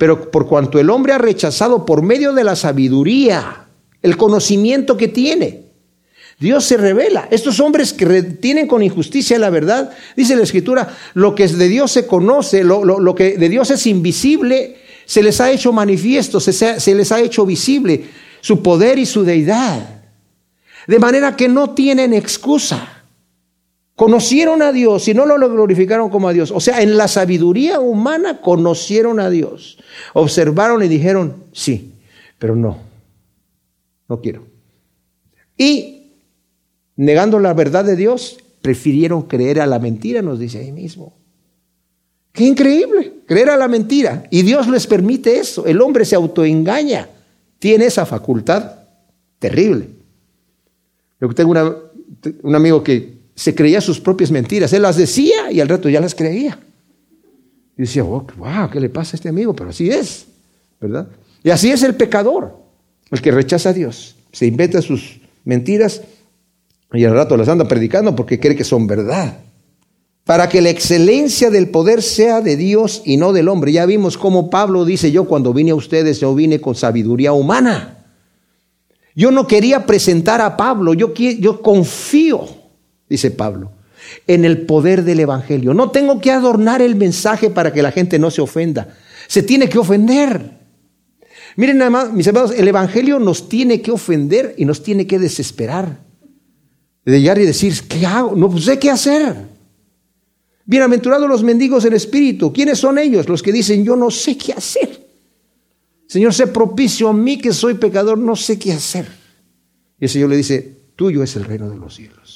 pero 0.00 0.30
por 0.30 0.46
cuanto 0.46 0.80
el 0.80 0.88
hombre 0.88 1.12
ha 1.12 1.18
rechazado 1.18 1.84
por 1.84 2.00
medio 2.00 2.32
de 2.32 2.42
la 2.42 2.56
sabiduría 2.56 3.66
el 4.00 4.16
conocimiento 4.16 4.96
que 4.96 5.08
tiene, 5.08 5.64
Dios 6.38 6.64
se 6.64 6.78
revela. 6.78 7.28
Estos 7.30 7.60
hombres 7.60 7.92
que 7.92 8.06
retienen 8.06 8.66
con 8.66 8.82
injusticia 8.82 9.38
la 9.38 9.50
verdad, 9.50 9.90
dice 10.16 10.36
la 10.36 10.44
Escritura, 10.44 10.96
lo 11.12 11.34
que 11.34 11.46
de 11.46 11.68
Dios 11.68 11.92
se 11.92 12.06
conoce, 12.06 12.64
lo, 12.64 13.14
que 13.14 13.36
de 13.36 13.50
Dios 13.50 13.70
es 13.70 13.86
invisible, 13.86 14.78
se 15.04 15.22
les 15.22 15.38
ha 15.38 15.50
hecho 15.50 15.70
manifiesto, 15.70 16.40
se, 16.40 16.80
se 16.80 16.94
les 16.94 17.12
ha 17.12 17.20
hecho 17.20 17.44
visible 17.44 18.06
su 18.40 18.62
poder 18.62 18.98
y 18.98 19.04
su 19.04 19.22
deidad. 19.22 20.00
De 20.86 20.98
manera 20.98 21.36
que 21.36 21.46
no 21.46 21.74
tienen 21.74 22.14
excusa. 22.14 22.99
Conocieron 24.00 24.62
a 24.62 24.72
Dios 24.72 25.06
y 25.08 25.12
no 25.12 25.26
lo 25.26 25.50
glorificaron 25.50 26.08
como 26.08 26.26
a 26.26 26.32
Dios. 26.32 26.52
O 26.52 26.58
sea, 26.58 26.80
en 26.80 26.96
la 26.96 27.06
sabiduría 27.06 27.80
humana 27.80 28.40
conocieron 28.40 29.20
a 29.20 29.28
Dios. 29.28 29.76
Observaron 30.14 30.82
y 30.82 30.88
dijeron, 30.88 31.44
sí, 31.52 31.92
pero 32.38 32.56
no, 32.56 32.78
no 34.08 34.20
quiero. 34.22 34.46
Y 35.54 36.14
negando 36.96 37.38
la 37.40 37.52
verdad 37.52 37.84
de 37.84 37.94
Dios, 37.94 38.38
prefirieron 38.62 39.24
creer 39.24 39.60
a 39.60 39.66
la 39.66 39.78
mentira, 39.78 40.22
nos 40.22 40.38
dice 40.38 40.60
ahí 40.60 40.72
mismo. 40.72 41.12
Qué 42.32 42.44
increíble, 42.44 43.16
creer 43.26 43.50
a 43.50 43.58
la 43.58 43.68
mentira. 43.68 44.24
Y 44.30 44.40
Dios 44.40 44.66
les 44.68 44.86
permite 44.86 45.36
eso. 45.36 45.66
El 45.66 45.78
hombre 45.82 46.06
se 46.06 46.16
autoengaña. 46.16 47.06
Tiene 47.58 47.84
esa 47.84 48.06
facultad 48.06 48.76
terrible. 49.38 49.90
Yo 51.20 51.28
tengo 51.34 51.52
un 52.42 52.54
amigo 52.54 52.82
que 52.82 53.19
se 53.40 53.54
creía 53.54 53.80
sus 53.80 53.98
propias 53.98 54.30
mentiras. 54.30 54.70
Él 54.74 54.82
las 54.82 54.98
decía 54.98 55.50
y 55.50 55.60
al 55.60 55.68
rato 55.70 55.88
ya 55.88 55.98
las 55.98 56.14
creía. 56.14 56.58
Y 57.74 57.80
decía, 57.80 58.02
wow, 58.02 58.26
¿qué 58.70 58.78
le 58.78 58.90
pasa 58.90 59.12
a 59.12 59.16
este 59.16 59.30
amigo? 59.30 59.56
Pero 59.56 59.70
así 59.70 59.88
es, 59.88 60.26
¿verdad? 60.78 61.08
Y 61.42 61.48
así 61.48 61.70
es 61.70 61.82
el 61.82 61.94
pecador, 61.94 62.54
el 63.10 63.22
que 63.22 63.30
rechaza 63.30 63.70
a 63.70 63.72
Dios. 63.72 64.14
Se 64.30 64.44
inventa 64.44 64.82
sus 64.82 65.22
mentiras 65.46 66.02
y 66.92 67.02
al 67.06 67.14
rato 67.14 67.34
las 67.38 67.48
anda 67.48 67.66
predicando 67.66 68.14
porque 68.14 68.38
cree 68.38 68.54
que 68.54 68.62
son 68.62 68.86
verdad. 68.86 69.38
Para 70.24 70.50
que 70.50 70.60
la 70.60 70.68
excelencia 70.68 71.48
del 71.48 71.70
poder 71.70 72.02
sea 72.02 72.42
de 72.42 72.58
Dios 72.58 73.00
y 73.06 73.16
no 73.16 73.32
del 73.32 73.48
hombre. 73.48 73.72
Ya 73.72 73.86
vimos 73.86 74.18
cómo 74.18 74.50
Pablo 74.50 74.84
dice, 74.84 75.12
yo 75.12 75.24
cuando 75.24 75.54
vine 75.54 75.70
a 75.70 75.76
ustedes, 75.76 76.20
yo 76.20 76.34
vine 76.34 76.60
con 76.60 76.74
sabiduría 76.74 77.32
humana. 77.32 78.04
Yo 79.14 79.30
no 79.30 79.46
quería 79.46 79.86
presentar 79.86 80.42
a 80.42 80.58
Pablo, 80.58 80.92
yo, 80.92 81.14
yo 81.14 81.62
confío, 81.62 82.59
dice 83.10 83.30
Pablo, 83.30 83.72
en 84.26 84.44
el 84.44 84.62
poder 84.62 85.04
del 85.04 85.20
Evangelio. 85.20 85.74
No 85.74 85.90
tengo 85.90 86.20
que 86.20 86.30
adornar 86.30 86.80
el 86.80 86.96
mensaje 86.96 87.50
para 87.50 87.72
que 87.72 87.82
la 87.82 87.92
gente 87.92 88.18
no 88.18 88.30
se 88.30 88.40
ofenda. 88.40 88.96
Se 89.26 89.42
tiene 89.42 89.68
que 89.68 89.78
ofender. 89.78 90.58
Miren 91.56 91.78
nada 91.78 92.06
mis 92.06 92.26
hermanos, 92.26 92.52
el 92.56 92.68
Evangelio 92.68 93.18
nos 93.18 93.48
tiene 93.48 93.82
que 93.82 93.90
ofender 93.90 94.54
y 94.56 94.64
nos 94.64 94.82
tiene 94.82 95.06
que 95.06 95.18
desesperar. 95.18 95.98
De 97.04 97.20
llegar 97.20 97.38
y 97.38 97.46
decir, 97.46 97.74
¿qué 97.88 98.06
hago? 98.06 98.36
No 98.36 98.56
sé 98.58 98.78
qué 98.78 98.90
hacer. 98.90 99.36
Bienaventurados 100.64 101.28
los 101.28 101.42
mendigos 101.42 101.84
en 101.84 101.94
espíritu. 101.94 102.52
¿Quiénes 102.52 102.78
son 102.78 102.98
ellos? 102.98 103.28
Los 103.28 103.42
que 103.42 103.52
dicen, 103.52 103.84
yo 103.84 103.96
no 103.96 104.10
sé 104.10 104.36
qué 104.36 104.52
hacer. 104.52 105.08
Señor, 106.06 106.32
sé 106.34 106.46
propicio 106.46 107.08
a 107.08 107.12
mí 107.12 107.38
que 107.38 107.52
soy 107.52 107.74
pecador, 107.74 108.18
no 108.18 108.36
sé 108.36 108.58
qué 108.58 108.72
hacer. 108.72 109.06
Y 109.98 110.04
el 110.04 110.10
Señor 110.10 110.30
le 110.30 110.36
dice, 110.36 110.76
tuyo 110.94 111.22
es 111.22 111.34
el 111.36 111.44
reino 111.44 111.68
de 111.68 111.76
los 111.76 111.94
cielos. 111.94 112.29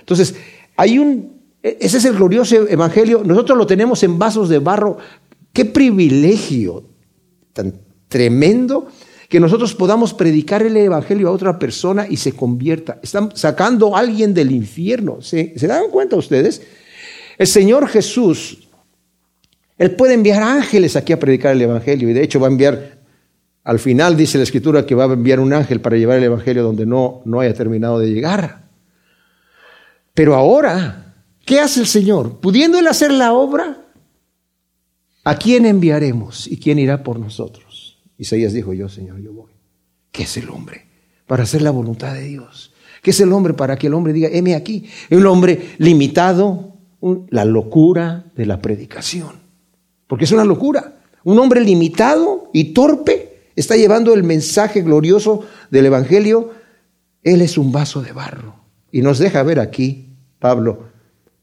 Entonces, 0.00 0.34
hay 0.76 0.98
un, 0.98 1.40
ese 1.62 1.98
es 1.98 2.04
el 2.04 2.14
glorioso 2.14 2.68
evangelio. 2.68 3.22
Nosotros 3.24 3.58
lo 3.58 3.66
tenemos 3.66 4.02
en 4.02 4.18
vasos 4.18 4.48
de 4.48 4.58
barro. 4.58 4.98
Qué 5.52 5.64
privilegio 5.64 6.84
tan 7.52 7.74
tremendo 8.08 8.88
que 9.28 9.40
nosotros 9.40 9.74
podamos 9.74 10.14
predicar 10.14 10.62
el 10.62 10.76
evangelio 10.76 11.28
a 11.28 11.32
otra 11.32 11.58
persona 11.58 12.06
y 12.08 12.16
se 12.16 12.32
convierta. 12.32 12.98
Están 13.02 13.36
sacando 13.36 13.96
a 13.96 14.00
alguien 14.00 14.34
del 14.34 14.50
infierno. 14.50 15.22
¿Se, 15.22 15.58
¿Se 15.58 15.66
dan 15.66 15.90
cuenta 15.90 16.16
ustedes? 16.16 16.62
El 17.38 17.46
Señor 17.46 17.88
Jesús 17.88 18.70
él 19.80 19.92
puede 19.92 20.12
enviar 20.12 20.42
ángeles 20.42 20.94
aquí 20.94 21.14
a 21.14 21.18
predicar 21.18 21.52
el 21.52 21.62
Evangelio 21.62 22.10
y 22.10 22.12
de 22.12 22.22
hecho 22.22 22.38
va 22.38 22.48
a 22.48 22.50
enviar, 22.50 22.98
al 23.64 23.78
final 23.78 24.14
dice 24.14 24.36
la 24.36 24.44
Escritura 24.44 24.84
que 24.84 24.94
va 24.94 25.04
a 25.04 25.12
enviar 25.14 25.40
un 25.40 25.54
ángel 25.54 25.80
para 25.80 25.96
llevar 25.96 26.18
el 26.18 26.24
Evangelio 26.24 26.62
donde 26.62 26.84
no, 26.84 27.22
no 27.24 27.40
haya 27.40 27.54
terminado 27.54 27.98
de 27.98 28.12
llegar. 28.12 28.68
Pero 30.14 30.34
ahora, 30.34 31.14
¿qué 31.44 31.60
hace 31.60 31.80
el 31.80 31.86
Señor? 31.86 32.40
Pudiendo 32.40 32.78
Él 32.78 32.86
hacer 32.86 33.12
la 33.12 33.32
obra, 33.32 33.86
¿a 35.24 35.36
quién 35.36 35.66
enviaremos 35.66 36.46
y 36.46 36.58
quién 36.58 36.78
irá 36.78 37.02
por 37.02 37.18
nosotros? 37.18 37.98
Isaías 38.18 38.52
dijo, 38.52 38.72
yo 38.72 38.88
Señor, 38.88 39.20
yo 39.20 39.32
voy. 39.32 39.52
¿Qué 40.12 40.24
es 40.24 40.36
el 40.36 40.50
hombre? 40.50 40.86
Para 41.26 41.44
hacer 41.44 41.62
la 41.62 41.70
voluntad 41.70 42.12
de 42.14 42.24
Dios. 42.24 42.72
¿Qué 43.02 43.12
es 43.12 43.20
el 43.20 43.32
hombre 43.32 43.54
para 43.54 43.78
que 43.78 43.86
el 43.86 43.94
hombre 43.94 44.12
diga, 44.12 44.28
heme 44.30 44.54
aquí? 44.54 44.88
Un 45.10 45.26
hombre 45.26 45.70
limitado, 45.78 46.76
la 47.30 47.44
locura 47.44 48.30
de 48.36 48.46
la 48.46 48.60
predicación. 48.60 49.40
Porque 50.06 50.24
es 50.24 50.32
una 50.32 50.44
locura. 50.44 51.00
Un 51.24 51.38
hombre 51.38 51.60
limitado 51.60 52.50
y 52.52 52.72
torpe 52.72 53.50
está 53.56 53.76
llevando 53.76 54.12
el 54.12 54.22
mensaje 54.22 54.82
glorioso 54.82 55.46
del 55.70 55.86
Evangelio. 55.86 56.50
Él 57.22 57.42
es 57.42 57.56
un 57.56 57.72
vaso 57.72 58.02
de 58.02 58.12
barro. 58.12 58.59
Y 58.92 59.02
nos 59.02 59.18
deja 59.18 59.42
ver 59.42 59.60
aquí, 59.60 60.08
Pablo, 60.38 60.88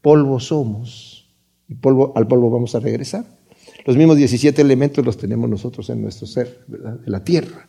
polvo 0.02 0.40
somos 0.40 1.26
y 1.68 1.74
polvo, 1.74 2.12
al 2.16 2.26
polvo 2.26 2.50
vamos 2.50 2.74
a 2.74 2.80
regresar. 2.80 3.24
Los 3.84 3.96
mismos 3.96 4.16
17 4.16 4.60
elementos 4.60 5.04
los 5.04 5.16
tenemos 5.16 5.48
nosotros 5.48 5.88
en 5.90 6.02
nuestro 6.02 6.26
ser, 6.26 6.64
¿verdad? 6.66 6.94
De 6.94 7.10
la 7.10 7.24
tierra. 7.24 7.66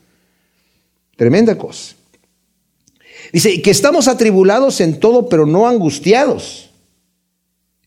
Tremenda 1.15 1.57
cosa. 1.57 1.95
Dice, 3.31 3.61
que 3.61 3.71
estamos 3.71 4.07
atribulados 4.07 4.81
en 4.81 4.99
todo, 4.99 5.29
pero 5.29 5.45
no 5.45 5.67
angustiados, 5.67 6.71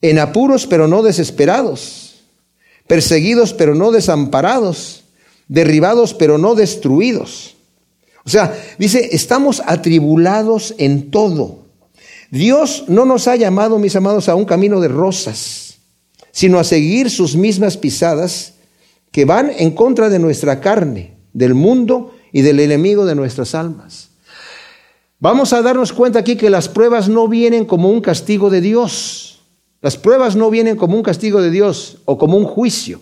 en 0.01 0.19
apuros, 0.19 0.67
pero 0.67 0.89
no 0.89 1.03
desesperados 1.03 2.13
perseguidos 2.93 3.55
pero 3.55 3.75
no 3.75 3.91
desamparados, 3.91 5.05
derribados 5.49 6.13
pero 6.13 6.37
no 6.37 6.55
destruidos. 6.55 7.57
O 8.25 8.29
sea, 8.29 8.55
dice, 8.79 9.09
estamos 9.13 9.63
atribulados 9.67 10.75
en 10.77 11.11
todo. 11.11 11.62
Dios 12.33 12.87
no 12.89 13.05
nos 13.05 13.29
ha 13.29 13.37
llamado, 13.37 13.79
mis 13.79 13.95
amados, 13.95 14.29
a 14.29 14.35
un 14.35 14.45
camino 14.45 14.81
de 14.81 14.89
rosas, 14.89 15.79
sino 16.33 16.59
a 16.59 16.65
seguir 16.65 17.09
sus 17.11 17.37
mismas 17.37 17.77
pisadas 17.77 18.55
que 19.13 19.25
van 19.25 19.53
en 19.57 19.71
contra 19.71 20.09
de 20.09 20.19
nuestra 20.19 20.61
carne, 20.61 21.15
del 21.33 21.55
mundo 21.55 22.13
y 22.33 22.43
del 22.43 22.59
enemigo 22.59 23.07
de 23.07 23.15
nuestras 23.15 23.55
almas. 23.55 24.09
Vamos 25.21 25.53
a 25.53 25.63
darnos 25.63 25.93
cuenta 25.93 26.19
aquí 26.19 26.35
que 26.35 26.51
las 26.51 26.69
pruebas 26.69 27.09
no 27.09 27.29
vienen 27.29 27.67
como 27.67 27.89
un 27.89 28.01
castigo 28.01 28.51
de 28.51 28.61
Dios 28.61 29.33
las 29.83 29.97
pruebas 29.97 30.37
no 30.37 30.49
vienen 30.49 30.77
como 30.77 30.97
un 30.97 31.03
castigo 31.03 31.43
de 31.43 31.51
Dios 31.51 31.99
o 32.05 32.17
como 32.17 32.37
un 32.37 32.45
juicio. 32.45 33.01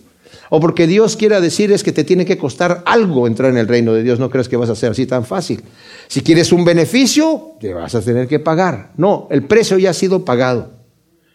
O 0.53 0.59
porque 0.59 0.85
Dios 0.85 1.15
quiera 1.15 1.39
decir 1.39 1.71
es 1.71 1.81
que 1.81 1.93
te 1.93 2.03
tiene 2.03 2.25
que 2.25 2.37
costar 2.37 2.83
algo 2.85 3.25
entrar 3.25 3.51
en 3.51 3.57
el 3.57 3.69
reino 3.69 3.93
de 3.93 4.03
Dios. 4.03 4.19
No 4.19 4.29
crees 4.29 4.49
que 4.49 4.57
vas 4.57 4.69
a 4.69 4.75
ser 4.75 4.91
así 4.91 5.05
tan 5.05 5.23
fácil. 5.23 5.63
Si 6.09 6.19
quieres 6.19 6.51
un 6.51 6.65
beneficio, 6.65 7.53
te 7.61 7.73
vas 7.73 7.95
a 7.95 8.01
tener 8.01 8.27
que 8.27 8.37
pagar. 8.37 8.91
No, 8.97 9.29
el 9.31 9.45
precio 9.47 9.77
ya 9.77 9.91
ha 9.91 9.93
sido 9.93 10.25
pagado. 10.25 10.73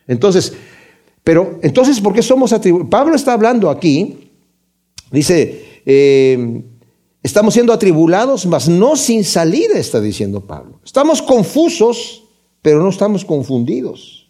Entonces, 0.07 0.53
pero 1.25 1.59
entonces, 1.63 1.99
¿por 1.99 2.13
qué 2.13 2.21
somos 2.21 2.53
atribulados? 2.53 2.91
Pablo 2.91 3.17
está 3.17 3.33
hablando 3.33 3.71
aquí, 3.71 4.33
dice, 5.11 5.81
eh, 5.87 6.63
estamos 7.23 7.55
siendo 7.55 7.73
atribulados, 7.73 8.45
mas 8.45 8.69
no 8.69 8.97
sin 8.97 9.25
salida, 9.25 9.79
está 9.79 9.99
diciendo 9.99 10.43
Pablo. 10.43 10.79
Estamos 10.85 11.23
confusos, 11.23 12.23
pero 12.61 12.83
no 12.83 12.91
estamos 12.91 13.25
confundidos. 13.25 14.29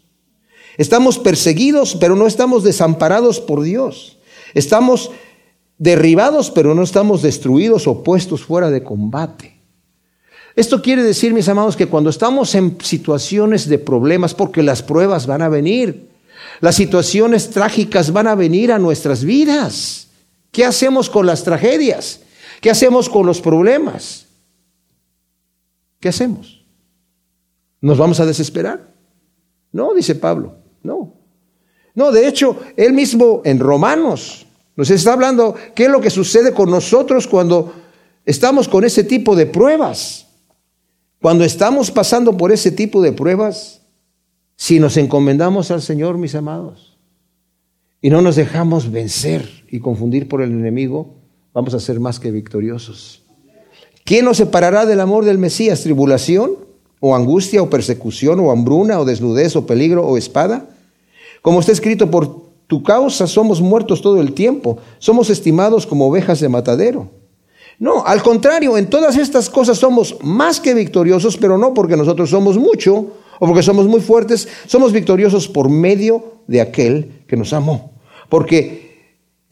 Estamos 0.78 1.18
perseguidos, 1.18 1.96
pero 1.96 2.14
no 2.14 2.28
estamos 2.28 2.62
desamparados 2.62 3.40
por 3.40 3.62
Dios. 3.62 4.15
Estamos 4.56 5.10
derribados, 5.76 6.50
pero 6.50 6.74
no 6.74 6.82
estamos 6.82 7.20
destruidos 7.20 7.86
o 7.86 8.02
puestos 8.02 8.42
fuera 8.42 8.70
de 8.70 8.82
combate. 8.82 9.60
Esto 10.54 10.80
quiere 10.80 11.02
decir, 11.02 11.34
mis 11.34 11.50
amados, 11.50 11.76
que 11.76 11.88
cuando 11.88 12.08
estamos 12.08 12.54
en 12.54 12.78
situaciones 12.80 13.68
de 13.68 13.78
problemas, 13.78 14.32
porque 14.32 14.62
las 14.62 14.82
pruebas 14.82 15.26
van 15.26 15.42
a 15.42 15.50
venir, 15.50 16.08
las 16.62 16.74
situaciones 16.74 17.50
trágicas 17.50 18.14
van 18.14 18.28
a 18.28 18.34
venir 18.34 18.72
a 18.72 18.78
nuestras 18.78 19.24
vidas. 19.24 20.08
¿Qué 20.52 20.64
hacemos 20.64 21.10
con 21.10 21.26
las 21.26 21.44
tragedias? 21.44 22.20
¿Qué 22.62 22.70
hacemos 22.70 23.10
con 23.10 23.26
los 23.26 23.42
problemas? 23.42 24.24
¿Qué 26.00 26.08
hacemos? 26.08 26.64
¿Nos 27.82 27.98
vamos 27.98 28.20
a 28.20 28.24
desesperar? 28.24 28.90
No, 29.70 29.92
dice 29.92 30.14
Pablo. 30.14 30.56
No. 30.82 31.12
No, 31.94 32.12
de 32.12 32.28
hecho, 32.28 32.58
él 32.76 32.92
mismo 32.92 33.42
en 33.44 33.58
Romanos 33.58 34.45
nos 34.76 34.90
está 34.90 35.14
hablando 35.14 35.54
qué 35.74 35.84
es 35.84 35.90
lo 35.90 36.00
que 36.00 36.10
sucede 36.10 36.52
con 36.52 36.70
nosotros 36.70 37.26
cuando 37.26 37.72
estamos 38.26 38.68
con 38.68 38.84
ese 38.84 39.04
tipo 39.04 39.34
de 39.34 39.46
pruebas. 39.46 40.26
Cuando 41.20 41.44
estamos 41.44 41.90
pasando 41.90 42.36
por 42.36 42.52
ese 42.52 42.70
tipo 42.70 43.00
de 43.00 43.12
pruebas, 43.12 43.80
si 44.54 44.78
nos 44.78 44.96
encomendamos 44.98 45.70
al 45.70 45.80
Señor, 45.80 46.18
mis 46.18 46.34
amados, 46.34 46.98
y 48.02 48.10
no 48.10 48.20
nos 48.20 48.36
dejamos 48.36 48.90
vencer 48.92 49.64
y 49.70 49.80
confundir 49.80 50.28
por 50.28 50.42
el 50.42 50.50
enemigo, 50.50 51.14
vamos 51.54 51.72
a 51.72 51.80
ser 51.80 51.98
más 51.98 52.20
que 52.20 52.30
victoriosos. 52.30 53.22
¿Quién 54.04 54.26
nos 54.26 54.36
separará 54.36 54.86
del 54.86 55.00
amor 55.00 55.24
del 55.24 55.38
Mesías? 55.38 55.82
¿Tribulación? 55.82 56.52
¿O 57.00 57.16
angustia? 57.16 57.62
¿O 57.62 57.70
persecución? 57.70 58.38
¿O 58.40 58.52
hambruna? 58.52 59.00
¿O 59.00 59.04
desnudez? 59.04 59.56
¿O 59.56 59.66
peligro? 59.66 60.06
¿O 60.06 60.16
espada? 60.16 60.68
Como 61.42 61.60
está 61.60 61.72
escrito, 61.72 62.10
por 62.10 62.45
tu 62.66 62.82
causa 62.82 63.26
somos 63.26 63.60
muertos 63.60 64.00
todo 64.00 64.20
el 64.20 64.32
tiempo, 64.32 64.78
somos 64.98 65.30
estimados 65.30 65.86
como 65.86 66.08
ovejas 66.08 66.40
de 66.40 66.48
matadero. 66.48 67.10
No, 67.78 68.04
al 68.06 68.22
contrario, 68.22 68.78
en 68.78 68.88
todas 68.88 69.16
estas 69.16 69.50
cosas 69.50 69.78
somos 69.78 70.16
más 70.22 70.60
que 70.60 70.74
victoriosos, 70.74 71.36
pero 71.36 71.58
no 71.58 71.74
porque 71.74 71.96
nosotros 71.96 72.30
somos 72.30 72.56
mucho 72.56 72.92
o 73.38 73.46
porque 73.46 73.62
somos 73.62 73.86
muy 73.86 74.00
fuertes, 74.00 74.48
somos 74.66 74.92
victoriosos 74.92 75.46
por 75.46 75.68
medio 75.68 76.40
de 76.46 76.60
aquel 76.60 77.22
que 77.28 77.36
nos 77.36 77.52
amó. 77.52 77.92
Porque 78.28 78.95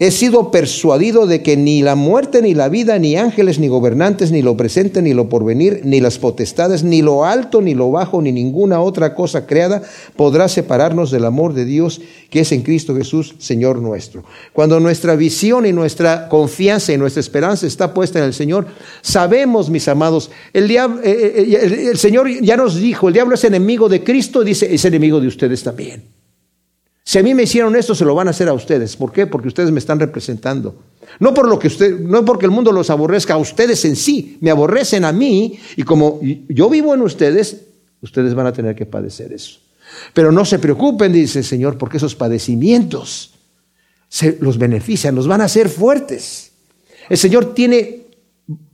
he 0.01 0.11
sido 0.11 0.51
persuadido 0.51 1.29
de 1.29 1.41
que 1.43 1.57
ni 1.57 1.81
la 1.81 1.95
muerte, 1.95 2.43
ni 2.43 2.53
la 2.53 2.69
vida, 2.69 2.99
ni 2.99 3.15
ángeles, 3.15 3.61
ni 3.61 3.69
gobernantes, 3.69 4.33
ni 4.33 4.43
lo 4.43 4.57
presente, 4.57 5.03
ni 5.03 5.15
lo 5.15 5.29
porvenir, 5.29 5.83
ni 5.85 6.01
las 6.01 6.19
potestades, 6.19 6.83
ni 6.83 7.01
lo 7.01 7.25
alto, 7.25 7.63
ni 7.63 7.75
lo 7.75 7.93
bajo, 7.93 8.21
ni 8.21 8.33
ninguna 8.33 8.81
otra 8.81 9.15
cosa 9.15 9.47
creada 9.47 9.83
podrá 10.17 10.49
separarnos 10.49 11.13
del 11.13 11.25
amor 11.25 11.55
de 11.55 11.65
Dios 11.65 12.01
que 12.29 12.41
es 12.41 12.51
en 12.51 12.63
Cristo 12.63 12.97
Jesús, 12.97 13.37
Señor 13.39 13.81
nuestro. 13.81 14.25
Cuando 14.53 14.81
nuestra 14.81 15.15
visión 15.15 15.65
y 15.65 15.73
nuestra 15.73 16.29
confianza 16.29 16.93
y 16.93 16.99
nuestra 16.99 17.21
esperanza 17.21 17.65
está 17.65 17.95
puesta 17.95 18.19
en 18.19 18.25
el 18.25 18.35
Señor, 18.35 18.67
sabemos, 19.01 19.71
mis 19.71 19.87
amados, 19.87 20.33
el, 20.53 20.67
diablo, 20.67 21.03
eh, 21.05 21.11
eh, 21.13 21.47
eh, 21.53 21.59
el, 21.63 21.73
el 21.73 21.99
Señor 21.99 22.29
ya 22.43 22.57
nos 22.57 22.75
dijo, 22.75 23.07
el 23.07 23.15
diablo 23.15 23.37
es 23.37 23.45
enemigo 23.45 23.89
de 23.89 24.03
Cristo, 24.03 24.43
dice, 24.43 24.75
es 24.75 24.85
enemigo 24.85 25.21
de 25.21 25.29
ustedes 25.29 25.63
también. 25.63 26.24
Si 27.05 27.19
a 27.19 27.23
mí 27.23 27.35
me 27.35 27.43
hicieron 27.43 27.77
esto, 27.77 27.95
se 27.95 28.05
lo 28.05 28.15
van 28.15 28.29
a 28.29 28.31
hacer 28.31 28.49
a 28.49 28.55
ustedes. 28.55 28.97
¿Por 28.97 29.13
qué? 29.13 29.27
Porque 29.27 29.49
ustedes 29.49 29.71
me 29.71 29.79
están 29.79 30.01
representando. 30.01 30.75
No 31.21 31.35
por 31.35 31.47
lo 31.47 31.59
que 31.59 31.69
usted, 31.69 32.01
no 32.01 32.25
porque 32.25 32.47
el 32.47 32.51
mundo 32.51 32.73
los 32.73 32.89
aborrezca, 32.89 33.35
a 33.35 33.39
ustedes 33.39 33.85
en 33.85 33.95
sí, 33.95 34.39
me 34.41 34.51
aborrecen 34.51 35.05
a 35.05 35.13
mí 35.13 35.59
y 35.77 35.83
como 35.83 36.19
yo 36.23 36.71
vivo 36.71 36.95
en 36.95 37.03
ustedes, 37.03 37.67
ustedes 38.01 38.35
van 38.35 38.47
a 38.47 38.53
tener 38.53 38.75
que 38.75 38.87
padecer 38.87 39.33
eso. 39.33 39.61
Pero 40.15 40.33
no 40.33 40.47
se 40.47 40.59
preocupen, 40.59 41.13
dice 41.13 41.41
el 41.41 41.45
Señor, 41.45 41.77
porque 41.77 41.99
esos 41.99 42.15
padecimientos 42.15 43.35
se, 44.09 44.39
los 44.41 44.57
benefician, 44.57 45.15
los 45.15 45.29
van 45.29 45.43
a 45.43 45.45
hacer 45.45 45.69
fuertes. 45.69 46.53
El 47.11 47.19
Señor 47.19 47.55
tiene 47.55 48.07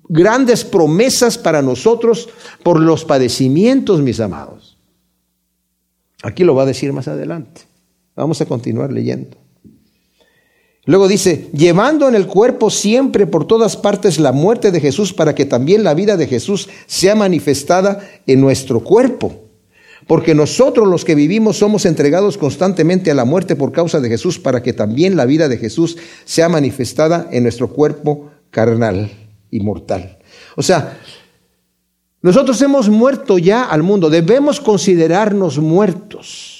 grandes 0.08 0.64
promesas 0.64 1.36
para 1.36 1.62
nosotros 1.62 2.28
por 2.62 2.78
los 2.78 3.04
padecimientos, 3.04 4.00
mis 4.00 4.20
amados. 4.20 4.78
Aquí 6.22 6.44
lo 6.44 6.54
va 6.54 6.62
a 6.62 6.66
decir 6.66 6.92
más 6.92 7.08
adelante. 7.08 7.69
Vamos 8.20 8.42
a 8.42 8.44
continuar 8.44 8.92
leyendo. 8.92 9.38
Luego 10.84 11.08
dice, 11.08 11.48
llevando 11.54 12.06
en 12.06 12.14
el 12.14 12.26
cuerpo 12.26 12.68
siempre 12.68 13.26
por 13.26 13.46
todas 13.46 13.78
partes 13.78 14.20
la 14.20 14.32
muerte 14.32 14.70
de 14.70 14.78
Jesús 14.78 15.14
para 15.14 15.34
que 15.34 15.46
también 15.46 15.84
la 15.84 15.94
vida 15.94 16.18
de 16.18 16.26
Jesús 16.26 16.68
sea 16.86 17.14
manifestada 17.14 18.00
en 18.26 18.42
nuestro 18.42 18.80
cuerpo. 18.80 19.46
Porque 20.06 20.34
nosotros 20.34 20.86
los 20.86 21.06
que 21.06 21.14
vivimos 21.14 21.56
somos 21.56 21.86
entregados 21.86 22.36
constantemente 22.36 23.10
a 23.10 23.14
la 23.14 23.24
muerte 23.24 23.56
por 23.56 23.72
causa 23.72 24.00
de 24.00 24.10
Jesús 24.10 24.38
para 24.38 24.62
que 24.62 24.74
también 24.74 25.16
la 25.16 25.24
vida 25.24 25.48
de 25.48 25.56
Jesús 25.56 25.96
sea 26.26 26.50
manifestada 26.50 27.26
en 27.30 27.44
nuestro 27.44 27.68
cuerpo 27.68 28.30
carnal 28.50 29.10
y 29.50 29.60
mortal. 29.60 30.18
O 30.56 30.62
sea, 30.62 30.98
nosotros 32.20 32.60
hemos 32.60 32.90
muerto 32.90 33.38
ya 33.38 33.64
al 33.64 33.82
mundo, 33.82 34.10
debemos 34.10 34.60
considerarnos 34.60 35.58
muertos. 35.58 36.59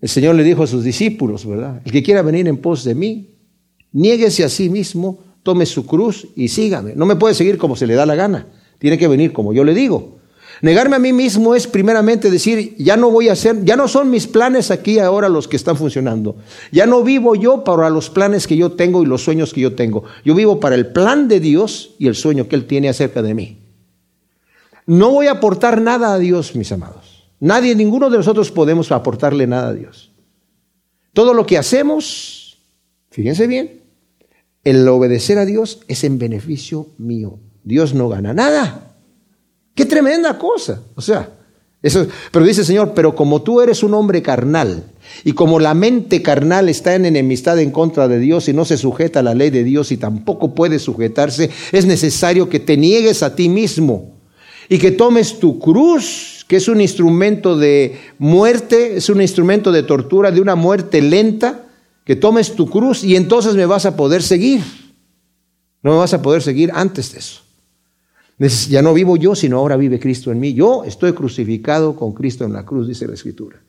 El 0.00 0.08
Señor 0.08 0.34
le 0.34 0.44
dijo 0.44 0.62
a 0.62 0.66
sus 0.66 0.84
discípulos, 0.84 1.44
¿verdad? 1.46 1.82
El 1.84 1.90
que 1.90 2.02
quiera 2.02 2.22
venir 2.22 2.46
en 2.46 2.58
pos 2.58 2.84
de 2.84 2.94
mí, 2.94 3.30
niéguese 3.92 4.44
a 4.44 4.48
sí 4.48 4.68
mismo, 4.68 5.18
tome 5.42 5.66
su 5.66 5.86
cruz 5.86 6.28
y 6.36 6.48
sígame. 6.48 6.94
No 6.94 7.06
me 7.06 7.16
puede 7.16 7.34
seguir 7.34 7.58
como 7.58 7.74
se 7.74 7.86
le 7.86 7.94
da 7.94 8.06
la 8.06 8.14
gana. 8.14 8.46
Tiene 8.78 8.98
que 8.98 9.08
venir 9.08 9.32
como 9.32 9.52
yo 9.52 9.64
le 9.64 9.74
digo. 9.74 10.18
Negarme 10.60 10.96
a 10.96 10.98
mí 10.98 11.12
mismo 11.12 11.54
es 11.54 11.66
primeramente 11.66 12.30
decir, 12.30 12.74
ya 12.78 12.96
no 12.96 13.10
voy 13.10 13.28
a 13.28 13.32
hacer, 13.32 13.64
ya 13.64 13.76
no 13.76 13.86
son 13.86 14.10
mis 14.10 14.26
planes 14.26 14.70
aquí 14.70 14.98
ahora 14.98 15.28
los 15.28 15.46
que 15.46 15.56
están 15.56 15.76
funcionando. 15.76 16.36
Ya 16.72 16.86
no 16.86 17.04
vivo 17.04 17.36
yo 17.36 17.62
para 17.62 17.90
los 17.90 18.10
planes 18.10 18.46
que 18.46 18.56
yo 18.56 18.72
tengo 18.72 19.02
y 19.02 19.06
los 19.06 19.22
sueños 19.22 19.52
que 19.52 19.60
yo 19.60 19.74
tengo. 19.74 20.04
Yo 20.24 20.34
vivo 20.34 20.58
para 20.58 20.74
el 20.74 20.88
plan 20.88 21.28
de 21.28 21.38
Dios 21.38 21.94
y 21.98 22.08
el 22.08 22.16
sueño 22.16 22.48
que 22.48 22.56
Él 22.56 22.66
tiene 22.66 22.88
acerca 22.88 23.22
de 23.22 23.34
mí. 23.34 23.58
No 24.86 25.10
voy 25.10 25.26
a 25.26 25.32
aportar 25.32 25.80
nada 25.80 26.14
a 26.14 26.18
Dios, 26.18 26.56
mis 26.56 26.72
amados. 26.72 27.07
Nadie, 27.40 27.74
ninguno 27.74 28.10
de 28.10 28.16
nosotros 28.16 28.50
podemos 28.50 28.90
aportarle 28.90 29.46
nada 29.46 29.68
a 29.68 29.74
Dios. 29.74 30.10
Todo 31.12 31.34
lo 31.34 31.46
que 31.46 31.58
hacemos, 31.58 32.58
fíjense 33.10 33.46
bien, 33.46 33.82
el 34.64 34.86
obedecer 34.88 35.38
a 35.38 35.44
Dios 35.44 35.80
es 35.88 36.04
en 36.04 36.18
beneficio 36.18 36.88
mío. 36.98 37.38
Dios 37.64 37.94
no 37.94 38.08
gana 38.08 38.34
nada. 38.34 38.96
Qué 39.74 39.84
tremenda 39.84 40.38
cosa. 40.38 40.82
O 40.94 41.00
sea, 41.00 41.30
eso, 41.80 42.08
pero 42.32 42.44
dice 42.44 42.62
el 42.62 42.66
Señor, 42.66 42.92
pero 42.94 43.14
como 43.14 43.42
tú 43.42 43.60
eres 43.60 43.84
un 43.84 43.94
hombre 43.94 44.20
carnal 44.20 44.84
y 45.24 45.32
como 45.32 45.60
la 45.60 45.74
mente 45.74 46.22
carnal 46.22 46.68
está 46.68 46.96
en 46.96 47.06
enemistad 47.06 47.58
en 47.60 47.70
contra 47.70 48.08
de 48.08 48.18
Dios 48.18 48.48
y 48.48 48.52
no 48.52 48.64
se 48.64 48.76
sujeta 48.76 49.20
a 49.20 49.22
la 49.22 49.34
ley 49.34 49.50
de 49.50 49.62
Dios 49.62 49.92
y 49.92 49.96
tampoco 49.96 50.54
puede 50.54 50.80
sujetarse, 50.80 51.50
es 51.70 51.86
necesario 51.86 52.48
que 52.48 52.58
te 52.58 52.76
niegues 52.76 53.22
a 53.22 53.36
ti 53.36 53.48
mismo 53.48 54.16
y 54.68 54.78
que 54.78 54.90
tomes 54.90 55.38
tu 55.38 55.60
cruz 55.60 56.37
que 56.48 56.56
es 56.56 56.66
un 56.66 56.80
instrumento 56.80 57.56
de 57.56 57.96
muerte, 58.18 58.96
es 58.96 59.08
un 59.10 59.20
instrumento 59.20 59.70
de 59.70 59.82
tortura, 59.82 60.32
de 60.32 60.40
una 60.40 60.56
muerte 60.56 61.02
lenta, 61.02 61.66
que 62.04 62.16
tomes 62.16 62.56
tu 62.56 62.68
cruz 62.70 63.04
y 63.04 63.16
entonces 63.16 63.54
me 63.54 63.66
vas 63.66 63.84
a 63.84 63.94
poder 63.94 64.22
seguir. 64.22 64.62
No 65.82 65.92
me 65.92 65.98
vas 65.98 66.14
a 66.14 66.22
poder 66.22 66.40
seguir 66.40 66.70
antes 66.74 67.12
de 67.12 67.18
eso. 67.18 67.42
Ya 68.70 68.80
no 68.80 68.94
vivo 68.94 69.18
yo, 69.18 69.34
sino 69.34 69.58
ahora 69.58 69.76
vive 69.76 70.00
Cristo 70.00 70.32
en 70.32 70.40
mí. 70.40 70.54
Yo 70.54 70.84
estoy 70.84 71.12
crucificado 71.12 71.94
con 71.94 72.14
Cristo 72.14 72.44
en 72.44 72.54
la 72.54 72.64
cruz, 72.64 72.88
dice 72.88 73.06
la 73.06 73.12
Escritura. 73.12 73.60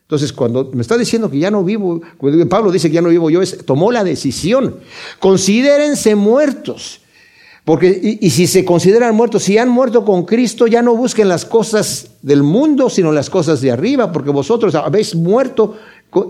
Entonces, 0.00 0.32
cuando 0.32 0.70
me 0.72 0.80
está 0.80 0.96
diciendo 0.96 1.30
que 1.30 1.38
ya 1.38 1.50
no 1.50 1.62
vivo, 1.62 2.00
Pablo 2.48 2.72
dice 2.72 2.88
que 2.88 2.94
ya 2.94 3.02
no 3.02 3.10
vivo 3.10 3.28
yo, 3.28 3.40
tomó 3.66 3.92
la 3.92 4.04
decisión. 4.04 4.76
Considérense 5.18 6.14
muertos 6.14 7.01
porque, 7.64 8.18
y, 8.20 8.30
si 8.30 8.48
se 8.48 8.64
consideran 8.64 9.14
muertos, 9.14 9.44
si 9.44 9.56
han 9.56 9.68
muerto 9.68 10.04
con 10.04 10.24
Cristo, 10.24 10.66
ya 10.66 10.82
no 10.82 10.96
busquen 10.96 11.28
las 11.28 11.44
cosas 11.44 12.08
del 12.20 12.42
mundo, 12.42 12.90
sino 12.90 13.12
las 13.12 13.30
cosas 13.30 13.60
de 13.60 13.70
arriba, 13.70 14.10
porque 14.10 14.30
vosotros 14.30 14.74
habéis 14.74 15.14
muerto 15.14 15.76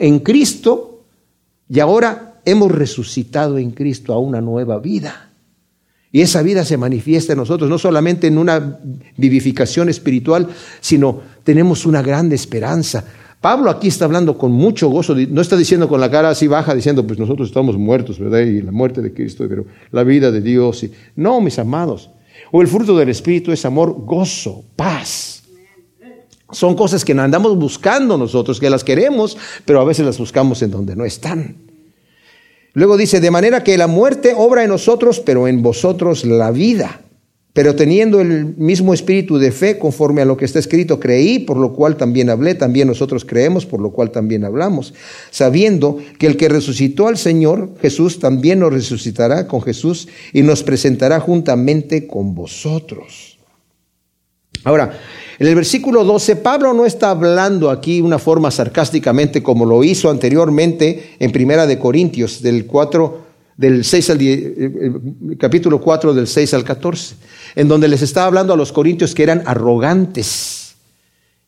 en 0.01 0.19
Cristo 0.19 1.05
y 1.71 1.81
ahora 1.81 2.35
hemos 2.45 2.71
resucitado 2.71 3.57
en 3.57 3.71
Cristo 3.71 4.13
a 4.13 4.19
una 4.19 4.43
nueva 4.43 4.79
vida. 4.79 5.31
Y 6.15 6.21
esa 6.21 6.43
vida 6.43 6.67
se 6.67 6.77
manifiesta 6.77 7.33
en 7.33 7.39
nosotros, 7.39 7.71
no 7.71 7.79
solamente 7.79 8.27
en 8.27 8.37
una 8.37 8.79
vivificación 9.17 9.89
espiritual, 9.89 10.49
sino 10.83 11.23
tenemos 11.43 11.87
una 11.87 12.03
grande 12.03 12.37
esperanza. 12.37 13.07
Pablo 13.43 13.71
aquí 13.71 13.89
está 13.89 14.05
hablando 14.05 14.39
con 14.39 14.53
mucho 14.53 14.89
gozo, 14.89 15.17
no 15.17 15.41
está 15.41 15.57
diciendo 15.57 15.89
con 15.89 16.01
la 16.01 16.09
cara 16.09 16.31
así 16.31 16.47
baja, 16.47 16.77
diciendo, 16.77 17.05
pues 17.05 17.19
nosotros 17.19 17.49
estamos 17.49 17.77
muertos, 17.77 18.21
¿verdad? 18.21 18.39
Y 18.39 18.63
la 18.63 18.71
muerte 18.71 19.03
de 19.03 19.13
Cristo, 19.13 19.47
pero 19.49 19.67
la 19.91 20.05
vida 20.05 20.31
de 20.31 20.41
Dios. 20.41 20.87
No, 21.17 21.41
mis 21.41 21.59
amados. 21.59 22.09
O 22.53 22.63
el 22.63 22.69
fruto 22.69 22.97
del 22.97 23.09
Espíritu 23.09 23.51
es 23.51 23.65
amor, 23.65 23.97
gozo, 24.07 24.63
paz. 24.77 25.43
Son 26.53 26.77
cosas 26.77 27.05
que 27.05 27.13
andamos 27.13 27.59
buscando 27.59 28.17
nosotros, 28.17 28.61
que 28.61 28.71
las 28.71 28.85
queremos, 28.85 29.37
pero 29.65 29.81
a 29.81 29.85
veces 29.85 30.07
las 30.07 30.19
buscamos 30.19 30.63
en 30.63 30.71
donde 30.71 30.95
no 30.95 31.05
están. 31.05 31.57
Luego 32.75 32.97
dice, 32.97 33.21
de 33.21 33.31
manera 33.33 33.65
que 33.65 33.77
la 33.77 33.89
muerte 33.89 34.35
obra 34.37 34.63
en 34.63 34.71
nosotros, 34.71 35.19
pero 35.19 35.49
en 35.49 35.63
vosotros 35.63 36.25
la 36.25 36.53
vida. 36.53 37.02
Pero 37.53 37.77
teniendo 37.77 38.23
el 38.23 38.57
mismo 38.57 38.95
espíritu 38.95 39.37
de 39.37 39.53
fe, 39.53 39.79
conforme 39.79 40.23
a 40.23 40.25
lo 40.25 40.39
que 40.39 40.47
está 40.47 40.59
escrito, 40.59 40.99
creí, 40.99 41.39
por 41.39 41.59
lo 41.59 41.75
cual 41.75 41.99
también 41.99 42.31
hablé, 42.31 42.55
también 42.55 42.89
nosotros 42.89 43.27
creemos, 43.27 43.67
por 43.67 43.81
lo 43.81 43.91
cual 43.91 44.11
también 44.11 44.45
hablamos, 44.45 44.95
sabiendo 45.31 45.99
que 46.19 46.27
el 46.27 46.39
que 46.39 46.49
resucitó 46.49 47.09
al 47.09 47.19
Señor 47.19 47.75
Jesús 47.83 48.19
también 48.19 48.61
nos 48.61 48.73
resucitará 48.73 49.47
con 49.47 49.61
Jesús 49.61 50.09
y 50.33 50.43
nos 50.43 50.63
presentará 50.63 51.21
juntamente 51.21 52.07
con 52.07 52.35
vosotros. 52.35 53.39
Ahora, 54.65 54.99
en 55.39 55.47
el 55.47 55.55
versículo 55.55 56.05
12, 56.05 56.37
Pablo 56.37 56.73
no 56.73 56.87
está 56.87 57.11
hablando 57.11 57.69
aquí 57.69 58.01
una 58.01 58.19
forma 58.19 58.51
sarcásticamente 58.51 59.43
como 59.43 59.67
lo 59.67 59.85
hizo 59.85 60.09
anteriormente 60.09 61.17
en 61.19 61.33
Primera 61.33 61.67
de 61.67 61.79
Corintios, 61.79 62.41
del 62.41 62.65
4 62.67 63.32
del 63.57 63.85
6 63.85 64.11
al 64.11 64.19
capítulo 65.39 65.81
4 65.81 66.15
del 66.15 66.27
6 66.27 66.55
al 66.55 66.65
14, 66.65 67.15
en 67.55 67.69
donde 67.69 67.89
les 67.89 68.03
está 68.03 68.25
hablando 68.25 68.53
a 68.53 68.57
los 68.57 68.73
corintios 68.73 69.15
que 69.15 69.23
eran 69.23 69.43
arrogantes. 69.47 70.75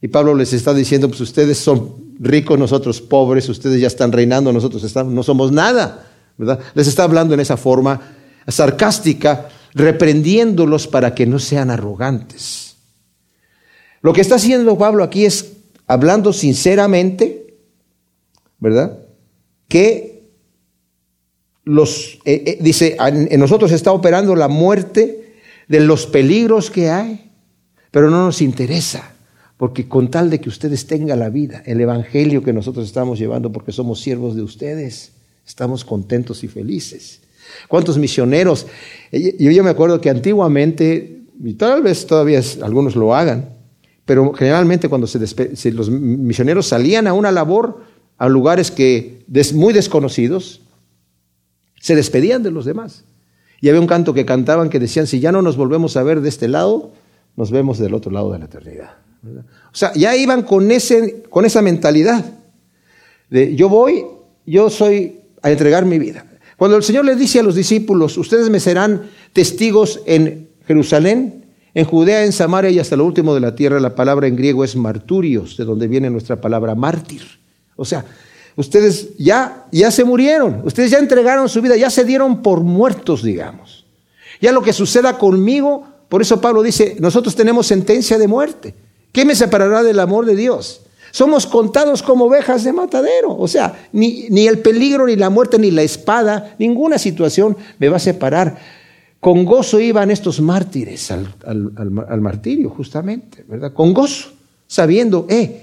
Y 0.01 0.09
Pablo 0.09 0.35
les 0.35 0.53
está 0.53 0.75
diciendo, 0.75 1.09
pues 1.09 1.21
ustedes 1.21 1.59
son 1.59 2.15
ricos, 2.19 2.59
nosotros 2.59 3.01
pobres, 3.01 3.49
ustedes 3.49 3.81
ya 3.81 3.87
están 3.87 4.13
reinando, 4.13 4.53
nosotros 4.53 4.85
estamos, 4.85 5.13
no 5.13 5.23
somos 5.23 5.51
nada, 5.51 6.07
¿verdad? 6.37 6.61
Les 6.75 6.87
está 6.87 7.05
hablando 7.05 7.33
en 7.33 7.41
esa 7.41 7.57
forma 7.57 8.01
sarcástica, 8.47 9.49
reprendiéndolos 9.73 10.87
para 10.87 11.15
que 11.15 11.27
no 11.27 11.39
sean 11.39 11.71
arrogantes. 11.71 12.77
Lo 14.03 14.13
que 14.13 14.21
está 14.21 14.35
haciendo 14.35 14.77
Pablo 14.77 15.03
aquí 15.03 15.25
es 15.25 15.53
hablando 15.87 16.35
sinceramente, 16.35 17.57
¿verdad? 18.59 18.99
Que 19.69 20.14
los, 21.65 22.19
eh, 22.25 22.43
eh, 22.47 22.59
dice, 22.61 22.97
en 22.99 23.41
nosotros 23.41 23.73
está 23.73 23.93
operando 23.93 24.37
la 24.37 24.49
muerte 24.49 25.35
de 25.69 25.81
los 25.81 26.07
peligros 26.07 26.71
que 26.71 26.91
hay, 26.91 27.31
pero 27.91 28.11
no 28.11 28.27
nos 28.27 28.43
interesa, 28.43 29.15
porque 29.57 29.89
con 29.89 30.11
tal 30.11 30.31
de 30.31 30.41
que 30.41 30.49
ustedes 30.49 30.87
tengan 30.87 31.21
la 31.21 31.31
vida, 31.31 31.63
el 31.65 31.81
evangelio 31.81 32.43
que 32.43 32.53
nosotros 32.53 32.87
estamos 32.87 33.19
llevando, 33.19 33.51
porque 33.53 33.73
somos 33.73 34.01
siervos 34.01 34.37
de 34.37 34.43
ustedes, 34.43 35.13
estamos 35.47 35.85
contentos 35.85 36.45
y 36.45 36.49
felices. 36.49 37.21
¿Cuántos 37.69 37.99
misioneros? 37.99 38.67
Eh, 39.13 39.37
yo, 39.39 39.51
yo 39.51 39.65
me 39.65 39.71
acuerdo 39.71 40.01
que 40.01 40.11
antiguamente, 40.11 41.23
y 41.43 41.55
tal 41.55 41.83
vez 41.83 42.07
todavía 42.07 42.41
algunos 42.63 42.97
lo 42.97 43.15
hagan, 43.15 43.55
pero 44.05 44.33
generalmente 44.35 44.89
cuando 44.89 45.07
se, 45.07 45.73
los 45.73 45.91
misioneros 45.91 46.67
salían 46.67 47.07
a 47.07 47.15
una 47.15 47.33
labor 47.33 47.83
a 48.19 48.29
lugares 48.29 48.71
que 48.71 49.25
muy 49.55 49.73
desconocidos, 49.73 50.61
Se 51.85 51.95
despedían 51.95 52.43
de 52.43 52.51
los 52.51 52.65
demás. 52.65 53.05
Y 53.61 53.69
había 53.69 53.79
un 53.79 53.87
canto 53.87 54.15
que 54.15 54.25
cantaban 54.25 54.71
que 54.71 54.81
decían, 54.81 55.07
si 55.07 55.21
ya 55.21 55.33
no 55.33 55.43
nos 55.43 55.59
volvemos 55.59 55.99
a 55.99 56.03
ver 56.03 56.23
de 56.23 56.31
este 56.31 56.49
lado, 56.49 56.93
nos 57.37 57.51
vemos 57.51 57.79
del 57.79 57.93
otro 57.93 58.11
lado 58.11 58.33
de 58.33 58.39
la 58.39 58.47
eternidad. 58.47 58.93
O 59.23 59.75
sea, 59.77 59.93
ya 59.93 60.17
iban 60.17 60.45
con, 60.45 60.71
ese, 60.71 61.25
con 61.29 61.45
esa 61.45 61.61
mentalidad 61.61 62.25
de 63.29 63.55
yo 63.55 63.69
voy, 63.69 64.03
yo 64.47 64.71
soy 64.71 65.21
a 65.43 65.51
entregar 65.51 65.85
mi 65.85 65.99
vida. 65.99 66.25
Cuando 66.57 66.79
el 66.79 66.83
Señor 66.83 67.05
le 67.05 67.17
dice 67.17 67.41
a 67.41 67.43
los 67.43 67.55
discípulos, 67.55 68.17
ustedes 68.17 68.49
me 68.49 68.61
serán 68.61 69.03
testigos 69.35 70.01
en 70.07 70.49
Jerusalén, 70.67 71.45
en 71.75 71.85
Judea, 71.85 72.25
en 72.25 72.33
Samaria 72.33 72.71
y 72.71 72.79
hasta 72.79 72.97
lo 72.97 73.05
último 73.05 73.35
de 73.35 73.41
la 73.41 73.55
tierra, 73.55 73.79
la 73.79 73.95
palabra 73.95 74.27
en 74.27 74.37
griego 74.37 74.65
es 74.65 74.75
marturios, 74.75 75.59
de 75.59 75.67
donde 75.67 75.87
viene 75.87 76.09
nuestra 76.09 76.41
palabra 76.41 76.75
mártir. 76.75 77.21
O 77.77 77.85
sea, 77.85 78.07
ustedes 78.57 79.17
ya, 79.19 79.67
ya 79.73 79.91
se 79.91 80.05
murieron, 80.05 80.63
ustedes 80.65 80.91
ya 80.91 80.99
entregaron 80.99 81.49
su 81.49 81.61
vida, 81.61 81.77
ya 81.77 81.91
se 81.91 82.05
dieron 82.05 82.43
por 82.43 82.61
muertos, 82.61 83.23
digamos. 83.23 83.85
Ya 84.41 84.53
lo 84.53 84.63
que 84.63 84.73
suceda 84.73 85.19
conmigo, 85.19 85.85
por 86.09 86.23
eso 86.23 86.41
Pablo 86.41 86.63
dice, 86.63 86.97
nosotros 87.01 87.35
tenemos 87.35 87.67
sentencia 87.67 88.19
de 88.19 88.29
muerte. 88.29 88.75
¿Qué 89.13 89.25
me 89.25 89.35
separará 89.35 89.83
del 89.83 90.01
amor 90.01 90.27
de 90.27 90.37
Dios? 90.37 90.81
Somos 91.13 91.47
contados 91.47 92.03
como 92.03 92.25
ovejas 92.25 92.65
de 92.65 92.73
matadero. 92.73 93.37
O 93.39 93.47
sea, 93.47 93.87
ni, 93.93 94.27
ni, 94.31 94.49
el 94.49 94.59
peligro, 94.59 95.07
ni 95.07 95.15
la 95.15 95.31
muerte, 95.31 95.61
ni 95.61 95.71
la 95.71 95.83
espada, 95.83 96.57
ninguna 96.59 96.99
situación 96.99 97.57
me 97.79 97.89
va 97.89 97.99
a 97.99 98.01
separar. 98.01 98.59
Con 99.21 99.45
gozo 99.45 99.79
iban 99.79 100.11
estos 100.11 100.41
mártires 100.41 101.13
al, 101.13 101.33
al, 101.47 102.21
martirio, 102.21 102.69
justamente, 102.69 103.45
¿verdad? 103.47 103.73
Con 103.73 103.95
gozo, 103.95 104.33
sabiendo, 104.67 105.27
eh, 105.31 105.63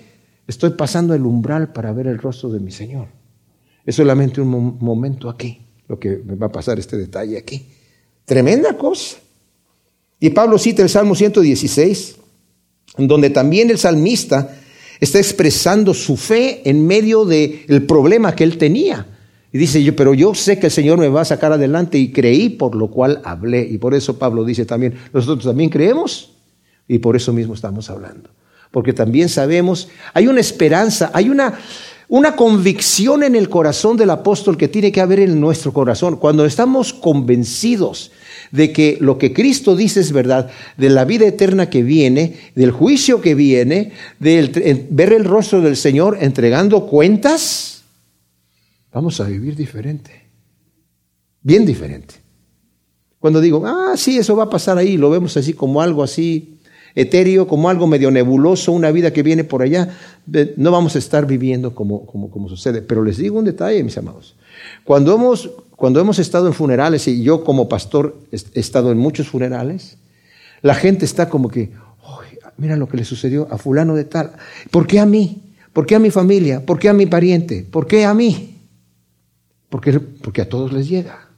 estoy 0.52 0.72
pasando 0.72 1.14
el 1.14 1.26
umbral 1.26 1.72
para 1.72 1.94
ver 1.94 2.08
el 2.08 2.20
rostro 2.20 2.50
de 2.50 2.60
mi 2.60 2.72
Señor. 2.72 3.08
Es 3.86 3.96
solamente 3.96 4.42
un 4.42 4.78
momento 4.80 5.30
aquí, 5.30 5.62
lo 5.88 5.98
que 5.98 6.22
me 6.24 6.36
va 6.36 6.48
a 6.48 6.52
pasar 6.52 6.78
este 6.78 6.98
detalle 6.98 7.38
aquí. 7.38 7.66
Tremenda 8.26 8.78
cosa. 8.78 9.18
Y 10.20 10.30
Pablo 10.32 10.60
cita 10.60 10.84
el 10.84 10.90
Salmo 10.90 11.16
116, 11.16 12.18
donde 12.98 13.30
también 13.30 13.70
el 13.72 13.78
salmista 13.78 14.58
está 15.00 15.18
expresando 15.18 15.94
su 15.94 16.16
fe 16.18 16.70
en 16.70 16.86
medio 16.86 17.26
del 17.26 17.86
problema 17.88 18.36
que 18.36 18.44
él 18.44 18.58
tenía. 18.58 19.08
Y 19.54 19.58
dice, 19.58 19.82
yo, 19.82 19.96
pero 19.96 20.14
yo 20.14 20.36
sé 20.36 20.60
que 20.60 20.68
el 20.68 20.72
Señor 20.72 21.00
me 21.00 21.08
va 21.08 21.22
a 21.22 21.26
sacar 21.26 21.52
adelante 21.54 21.98
y 21.98 22.12
creí, 22.12 22.50
por 22.50 22.76
lo 22.76 22.92
cual 22.92 23.22
hablé. 23.24 23.68
Y 23.68 23.78
por 23.78 23.94
eso 23.94 24.20
Pablo 24.20 24.44
dice 24.44 24.66
también, 24.66 24.96
nosotros 25.14 25.46
también 25.46 25.70
creemos 25.70 26.34
y 26.88 27.00
por 27.00 27.16
eso 27.16 27.34
mismo 27.34 27.54
estamos 27.54 27.90
hablando. 27.90 28.30
Porque 28.72 28.94
también 28.94 29.30
sabemos, 29.30 29.90
hay 30.14 30.28
una 30.28 30.40
esperanza, 30.40 31.12
hay 31.14 31.30
una, 31.30 31.60
una 32.08 32.36
convicción 32.36 33.24
en 33.24 33.36
el 33.36 33.50
corazón 33.50 33.98
del 33.98 34.10
apóstol 34.10 34.58
que 34.58 34.70
tiene 34.70 34.92
que 34.92 35.02
haber 35.02 35.20
en 35.20 35.40
nuestro 35.40 35.74
corazón. 35.74 36.16
Cuando 36.16 36.46
estamos 36.46 36.94
convencidos 36.94 38.12
de 38.52 38.72
que 38.72 38.98
lo 39.00 39.18
que 39.18 39.34
Cristo 39.34 39.76
dice 39.76 40.00
es 40.00 40.12
verdad, 40.12 40.50
de 40.78 40.90
la 40.90 41.06
vida 41.06 41.26
eterna 41.26 41.70
que 41.70 41.84
viene, 41.84 42.38
del 42.56 42.72
juicio 42.72 43.22
que 43.22 43.36
viene, 43.36 43.92
de 44.20 44.88
ver 44.90 45.14
el 45.14 45.26
rostro 45.26 45.62
del 45.62 45.78
Señor 45.78 46.18
entregando 46.22 46.86
cuentas, 46.88 47.84
vamos 48.92 49.20
a 49.20 49.26
vivir 49.26 49.56
diferente, 49.56 50.12
bien 51.42 51.66
diferente. 51.66 52.16
Cuando 53.20 53.40
digo, 53.40 53.64
ah, 53.66 53.94
sí, 53.96 54.18
eso 54.18 54.36
va 54.36 54.46
a 54.46 54.50
pasar 54.50 54.78
ahí, 54.78 54.98
lo 54.98 55.10
vemos 55.10 55.38
así 55.38 55.54
como 55.54 55.82
algo 55.82 56.04
así 56.04 56.58
etéreo, 56.96 57.48
como 57.48 57.70
algo 57.70 57.88
medio 57.88 58.12
nebuloso, 58.12 58.72
una 58.72 58.92
vida 58.92 59.12
que 59.12 59.24
viene 59.24 59.44
por 59.44 59.62
allá, 59.62 59.96
no 60.58 60.72
vamos 60.72 60.96
a 60.96 61.00
estar 61.00 61.26
viviendo 61.26 61.74
como, 61.74 62.06
como, 62.06 62.30
como 62.30 62.50
sucede. 62.50 62.82
Pero 62.82 63.04
les 63.04 63.18
digo 63.18 63.40
un 63.40 63.46
detalle, 63.46 63.84
mis 63.84 63.98
amados. 63.98 64.36
Cuando 64.84 65.16
hemos, 65.16 65.50
cuando 65.76 66.00
hemos 66.00 66.20
estado 66.20 66.48
en 66.48 66.54
funerales, 66.54 67.08
y 67.08 67.24
yo 67.24 67.44
como 67.44 67.70
pastor 67.70 68.18
he 68.32 68.60
estado 68.60 68.92
en 68.92 68.98
muchos 68.98 69.28
funerales, 69.28 69.98
la 70.62 70.76
gente 70.76 71.06
está 71.06 71.30
como 71.30 71.50
que, 71.50 71.72
mira 72.58 72.76
lo 72.76 72.88
que 72.88 72.98
le 72.98 73.06
sucedió 73.06 73.48
a 73.52 73.58
fulano 73.58 73.96
de 73.96 74.06
tal. 74.06 74.34
¿Por 74.70 74.86
qué 74.88 75.00
a 75.00 75.06
mí? 75.06 75.56
¿Por 75.74 75.86
qué 75.86 75.96
a 75.96 76.00
mi 76.00 76.12
familia? 76.12 76.66
¿Por 76.66 76.80
qué 76.80 76.90
a 76.90 76.94
mi 76.94 77.06
pariente? 77.06 77.66
¿Por 77.70 77.88
qué 77.88 78.06
a 78.06 78.14
mí? 78.14 78.58
Porque, 79.70 80.00
porque 80.00 80.42
a 80.42 80.50
todos 80.50 80.74
les 80.74 80.88
llega. 80.90 81.30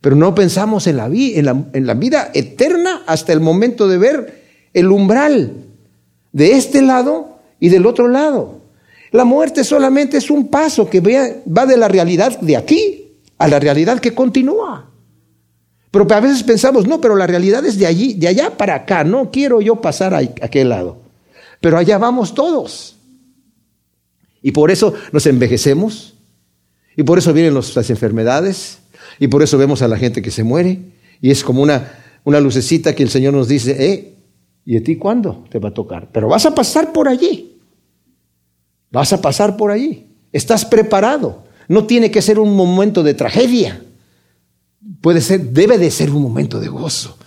Pero 0.00 0.16
no 0.16 0.34
pensamos 0.34 0.86
en 0.86 0.96
la, 0.96 1.06
en, 1.06 1.44
la, 1.44 1.64
en 1.72 1.86
la 1.86 1.94
vida 1.94 2.30
eterna 2.34 3.02
hasta 3.06 3.32
el 3.32 3.40
momento 3.40 3.86
de 3.86 3.98
ver 3.98 4.39
el 4.72 4.90
umbral 4.90 5.64
de 6.32 6.52
este 6.52 6.82
lado 6.82 7.38
y 7.58 7.68
del 7.68 7.86
otro 7.86 8.08
lado. 8.08 8.60
La 9.12 9.24
muerte 9.24 9.64
solamente 9.64 10.16
es 10.16 10.30
un 10.30 10.48
paso 10.48 10.88
que 10.88 11.00
va 11.00 11.66
de 11.66 11.76
la 11.76 11.88
realidad 11.88 12.38
de 12.40 12.56
aquí 12.56 13.18
a 13.38 13.48
la 13.48 13.58
realidad 13.58 13.98
que 13.98 14.14
continúa. 14.14 14.90
Pero 15.90 16.06
a 16.14 16.20
veces 16.20 16.44
pensamos, 16.44 16.86
no, 16.86 17.00
pero 17.00 17.16
la 17.16 17.26
realidad 17.26 17.64
es 17.64 17.76
de 17.76 17.86
allí, 17.86 18.14
de 18.14 18.28
allá 18.28 18.56
para 18.56 18.76
acá, 18.76 19.02
no 19.02 19.30
quiero 19.30 19.60
yo 19.60 19.80
pasar 19.80 20.14
a 20.14 20.18
aquel 20.18 20.68
lado. 20.68 20.98
Pero 21.60 21.76
allá 21.76 21.98
vamos 21.98 22.34
todos. 22.34 22.96
Y 24.40 24.52
por 24.52 24.70
eso 24.70 24.94
nos 25.12 25.26
envejecemos, 25.26 26.14
y 26.96 27.02
por 27.02 27.18
eso 27.18 27.32
vienen 27.32 27.54
las 27.54 27.90
enfermedades, 27.90 28.78
y 29.18 29.28
por 29.28 29.42
eso 29.42 29.58
vemos 29.58 29.82
a 29.82 29.88
la 29.88 29.98
gente 29.98 30.22
que 30.22 30.30
se 30.30 30.44
muere, 30.44 30.78
y 31.20 31.30
es 31.30 31.42
como 31.42 31.62
una, 31.62 31.92
una 32.24 32.40
lucecita 32.40 32.94
que 32.94 33.02
el 33.02 33.10
Señor 33.10 33.34
nos 33.34 33.48
dice, 33.48 33.76
eh, 33.78 34.14
¿y 34.70 34.76
a 34.76 34.84
ti 34.84 34.94
cuándo 34.94 35.42
te 35.50 35.58
va 35.58 35.70
a 35.70 35.74
tocar? 35.74 36.10
Pero 36.12 36.28
vas 36.28 36.46
a 36.46 36.54
pasar 36.54 36.92
por 36.92 37.08
allí. 37.08 37.58
Vas 38.92 39.12
a 39.12 39.20
pasar 39.20 39.56
por 39.56 39.72
allí. 39.72 40.06
Estás 40.32 40.64
preparado. 40.64 41.42
No 41.66 41.86
tiene 41.86 42.12
que 42.12 42.22
ser 42.22 42.38
un 42.38 42.54
momento 42.54 43.02
de 43.02 43.14
tragedia. 43.14 43.82
Puede 45.00 45.22
ser, 45.22 45.40
debe 45.40 45.76
de 45.76 45.90
ser 45.90 46.12
un 46.12 46.22
momento 46.22 46.60
de 46.60 46.68
gozo. 46.68 47.18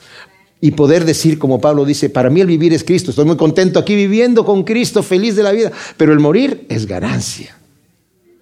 Y 0.61 0.71
poder 0.71 1.03
decir, 1.03 1.37
como 1.37 1.59
Pablo 1.59 1.83
dice, 1.83 2.09
para 2.09 2.29
mí 2.29 2.39
el 2.39 2.47
vivir 2.47 2.71
es 2.71 2.85
Cristo. 2.85 3.09
Estoy 3.09 3.25
muy 3.25 3.35
contento 3.35 3.77
aquí 3.77 3.93
viviendo 3.93 4.45
con 4.45 4.63
Cristo, 4.63 5.03
feliz 5.03 5.35
de 5.35 5.43
la 5.43 5.51
vida. 5.51 5.69
Pero 5.97 6.13
el 6.13 6.21
morir 6.21 6.65
es 6.69 6.85
ganancia. 6.85 7.57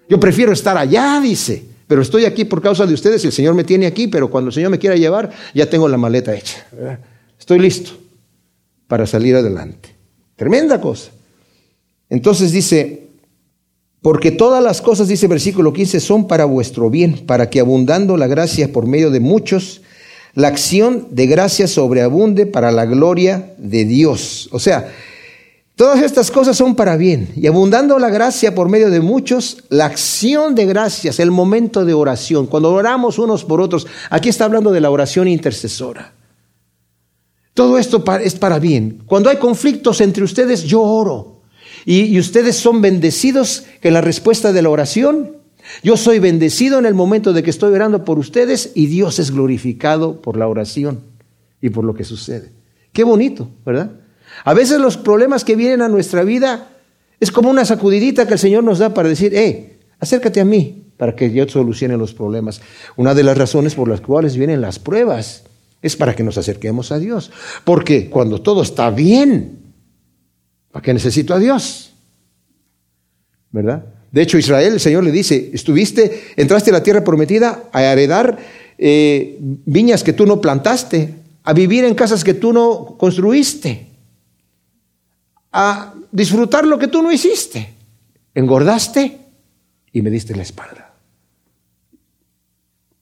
Yo 0.08 0.20
prefiero 0.20 0.52
estar 0.52 0.78
allá, 0.78 1.20
dice. 1.20 1.64
Pero 1.88 2.02
estoy 2.02 2.24
aquí 2.24 2.44
por 2.44 2.62
causa 2.62 2.86
de 2.86 2.94
ustedes. 2.94 3.24
El 3.24 3.32
Señor 3.32 3.54
me 3.54 3.64
tiene 3.64 3.86
aquí, 3.86 4.06
pero 4.06 4.30
cuando 4.30 4.50
el 4.50 4.54
Señor 4.54 4.70
me 4.70 4.78
quiera 4.78 4.94
llevar, 4.94 5.32
ya 5.54 5.68
tengo 5.68 5.88
la 5.88 5.98
maleta 5.98 6.32
hecha. 6.32 6.64
Estoy 7.36 7.58
listo 7.58 8.01
para 8.92 9.06
salir 9.06 9.34
adelante. 9.34 9.96
Tremenda 10.36 10.78
cosa. 10.78 11.12
Entonces 12.10 12.52
dice, 12.52 13.08
porque 14.02 14.32
todas 14.32 14.62
las 14.62 14.82
cosas, 14.82 15.08
dice 15.08 15.28
versículo 15.28 15.72
15, 15.72 15.98
son 15.98 16.28
para 16.28 16.44
vuestro 16.44 16.90
bien, 16.90 17.24
para 17.24 17.48
que 17.48 17.60
abundando 17.60 18.18
la 18.18 18.26
gracia 18.26 18.70
por 18.70 18.86
medio 18.86 19.10
de 19.10 19.20
muchos, 19.20 19.80
la 20.34 20.48
acción 20.48 21.06
de 21.10 21.26
gracia 21.26 21.68
sobreabunde 21.68 22.44
para 22.44 22.70
la 22.70 22.84
gloria 22.84 23.54
de 23.56 23.86
Dios. 23.86 24.50
O 24.52 24.58
sea, 24.58 24.92
todas 25.74 26.02
estas 26.02 26.30
cosas 26.30 26.54
son 26.54 26.74
para 26.74 26.98
bien. 26.98 27.30
Y 27.34 27.46
abundando 27.46 27.98
la 27.98 28.10
gracia 28.10 28.54
por 28.54 28.68
medio 28.68 28.90
de 28.90 29.00
muchos, 29.00 29.64
la 29.70 29.86
acción 29.86 30.54
de 30.54 30.66
gracias, 30.66 31.18
el 31.18 31.30
momento 31.30 31.86
de 31.86 31.94
oración, 31.94 32.46
cuando 32.46 32.70
oramos 32.70 33.18
unos 33.18 33.42
por 33.42 33.62
otros, 33.62 33.86
aquí 34.10 34.28
está 34.28 34.44
hablando 34.44 34.70
de 34.70 34.82
la 34.82 34.90
oración 34.90 35.28
intercesora. 35.28 36.12
Todo 37.54 37.78
esto 37.78 38.02
es 38.22 38.34
para 38.34 38.58
bien. 38.58 39.02
Cuando 39.06 39.28
hay 39.28 39.36
conflictos 39.36 40.00
entre 40.00 40.24
ustedes, 40.24 40.64
yo 40.64 40.80
oro. 40.80 41.42
Y, 41.84 42.18
ustedes 42.18 42.56
son 42.56 42.80
bendecidos 42.80 43.64
en 43.82 43.94
la 43.94 44.00
respuesta 44.00 44.52
de 44.52 44.62
la 44.62 44.70
oración. 44.70 45.36
Yo 45.82 45.96
soy 45.96 46.18
bendecido 46.18 46.78
en 46.78 46.86
el 46.86 46.94
momento 46.94 47.32
de 47.32 47.42
que 47.42 47.50
estoy 47.50 47.72
orando 47.74 48.04
por 48.04 48.18
ustedes 48.18 48.72
y 48.74 48.86
Dios 48.86 49.18
es 49.18 49.30
glorificado 49.30 50.20
por 50.20 50.36
la 50.36 50.48
oración 50.48 51.00
y 51.60 51.70
por 51.70 51.84
lo 51.84 51.94
que 51.94 52.04
sucede. 52.04 52.52
Qué 52.92 53.04
bonito, 53.04 53.48
¿verdad? 53.64 53.92
A 54.44 54.54
veces 54.54 54.80
los 54.80 54.96
problemas 54.96 55.44
que 55.44 55.56
vienen 55.56 55.82
a 55.82 55.88
nuestra 55.88 56.24
vida 56.24 56.68
es 57.20 57.30
como 57.30 57.50
una 57.50 57.64
sacudidita 57.64 58.26
que 58.26 58.34
el 58.34 58.38
Señor 58.38 58.64
nos 58.64 58.78
da 58.78 58.94
para 58.94 59.08
decir, 59.08 59.34
eh, 59.34 59.78
acércate 59.98 60.40
a 60.40 60.44
mí 60.44 60.84
para 60.96 61.14
que 61.14 61.30
yo 61.32 61.48
solucione 61.48 61.96
los 61.96 62.14
problemas. 62.14 62.60
Una 62.96 63.14
de 63.14 63.22
las 63.22 63.36
razones 63.36 63.74
por 63.74 63.88
las 63.88 64.00
cuales 64.00 64.36
vienen 64.36 64.60
las 64.60 64.78
pruebas 64.78 65.44
es 65.82 65.96
para 65.96 66.14
que 66.14 66.22
nos 66.22 66.38
acerquemos 66.38 66.92
a 66.92 66.98
Dios. 66.98 67.30
Porque 67.64 68.08
cuando 68.08 68.40
todo 68.40 68.62
está 68.62 68.90
bien, 68.90 69.62
¿Para 70.72 70.82
qué 70.82 70.94
necesito 70.94 71.34
a 71.34 71.38
Dios? 71.38 71.92
¿Verdad? 73.50 73.84
De 74.10 74.22
hecho, 74.22 74.38
Israel, 74.38 74.72
el 74.72 74.80
Señor 74.80 75.04
le 75.04 75.12
dice, 75.12 75.50
estuviste, 75.52 76.32
entraste 76.36 76.70
a 76.70 76.72
la 76.72 76.82
tierra 76.82 77.04
prometida 77.04 77.64
a 77.72 77.84
heredar 77.84 78.38
eh, 78.78 79.36
viñas 79.38 80.02
que 80.02 80.14
tú 80.14 80.26
no 80.26 80.40
plantaste, 80.40 81.14
a 81.44 81.52
vivir 81.52 81.84
en 81.84 81.94
casas 81.94 82.24
que 82.24 82.34
tú 82.34 82.52
no 82.52 82.96
construiste, 82.98 83.86
a 85.52 85.94
disfrutar 86.10 86.66
lo 86.66 86.78
que 86.78 86.88
tú 86.88 87.02
no 87.02 87.12
hiciste. 87.12 87.74
Engordaste 88.34 89.18
y 89.92 90.00
me 90.00 90.10
diste 90.10 90.34
la 90.34 90.42
espalda. 90.42 90.94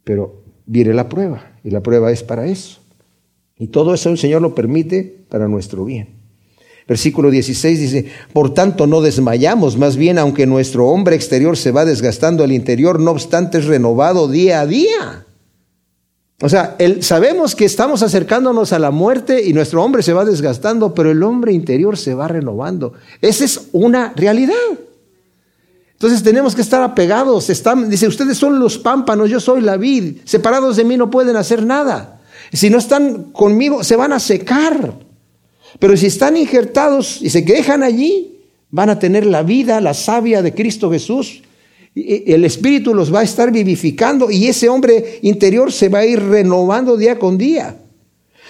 Pero 0.03 0.40
viene 0.71 0.95
la 0.95 1.09
prueba, 1.09 1.51
y 1.65 1.71
la 1.71 1.81
prueba 1.81 2.13
es 2.13 2.23
para 2.23 2.47
eso. 2.47 2.79
Y 3.59 3.67
todo 3.67 3.93
eso 3.93 4.09
el 4.09 4.19
Señor 4.19 4.41
lo 4.41 4.55
permite 4.55 5.25
para 5.29 5.49
nuestro 5.49 5.85
bien. 5.85 6.11
Versículo 6.87 7.31
16 7.31 7.81
dice, 7.81 8.07
por 8.33 8.55
tanto 8.55 8.87
no 8.87 9.01
desmayamos, 9.01 9.77
más 9.77 9.97
bien 9.97 10.17
aunque 10.17 10.47
nuestro 10.47 10.87
hombre 10.87 11.17
exterior 11.17 11.57
se 11.57 11.73
va 11.73 11.85
desgastando, 11.85 12.45
el 12.45 12.53
interior 12.53 13.01
no 13.01 13.11
obstante 13.11 13.59
es 13.59 13.65
renovado 13.65 14.29
día 14.29 14.61
a 14.61 14.67
día. 14.67 15.27
O 16.41 16.49
sea, 16.49 16.77
sabemos 17.01 17.57
que 17.57 17.65
estamos 17.65 18.05
acercándonos 18.05 18.73
a 18.73 18.79
la 18.79 18.93
muerte 18.93 19.45
y 19.45 19.53
nuestro 19.53 19.83
hombre 19.83 20.05
se 20.05 20.13
va 20.13 20.25
desgastando, 20.25 20.95
pero 20.95 21.11
el 21.11 21.23
hombre 21.25 21.53
interior 21.53 21.99
se 21.99 22.15
va 22.15 22.29
renovando. 22.29 22.95
Esa 23.21 23.45
es 23.45 23.69
una 23.73 24.13
realidad. 24.17 24.55
Entonces 26.01 26.23
tenemos 26.23 26.55
que 26.55 26.63
estar 26.63 26.83
apegados. 26.83 27.51
Están, 27.51 27.91
dice, 27.91 28.09
ustedes 28.09 28.39
son 28.39 28.59
los 28.59 28.79
pámpanos, 28.79 29.29
yo 29.29 29.39
soy 29.39 29.61
la 29.61 29.77
vid. 29.77 30.17
Separados 30.25 30.77
de 30.77 30.85
mí 30.85 30.97
no 30.97 31.11
pueden 31.11 31.37
hacer 31.37 31.67
nada. 31.67 32.21
Si 32.53 32.71
no 32.71 32.79
están 32.79 33.25
conmigo, 33.33 33.85
se 33.85 33.97
van 33.97 34.13
a 34.13 34.19
secar. 34.19 34.95
Pero 35.79 35.97
si 35.97 36.07
están 36.07 36.37
injertados 36.37 37.21
y 37.21 37.29
se 37.29 37.45
quejan 37.45 37.83
allí, 37.83 38.39
van 38.71 38.89
a 38.89 38.99
tener 38.99 39.27
la 39.27 39.43
vida, 39.43 39.81
la 39.81 39.95
savia 39.95 40.43
de 40.43 40.55
Cristo 40.55 40.91
Jesús 40.91 41.43
el 41.95 42.45
Espíritu 42.45 42.95
los 42.95 43.13
va 43.13 43.21
a 43.21 43.25
estar 43.25 43.51
vivificando 43.51 44.31
y 44.31 44.47
ese 44.47 44.69
hombre 44.69 45.19
interior 45.23 45.73
se 45.73 45.89
va 45.89 46.01
a 46.01 46.07
ir 46.07 46.23
renovando 46.23 46.97
día 46.97 47.19
con 47.19 47.37
día. 47.37 47.77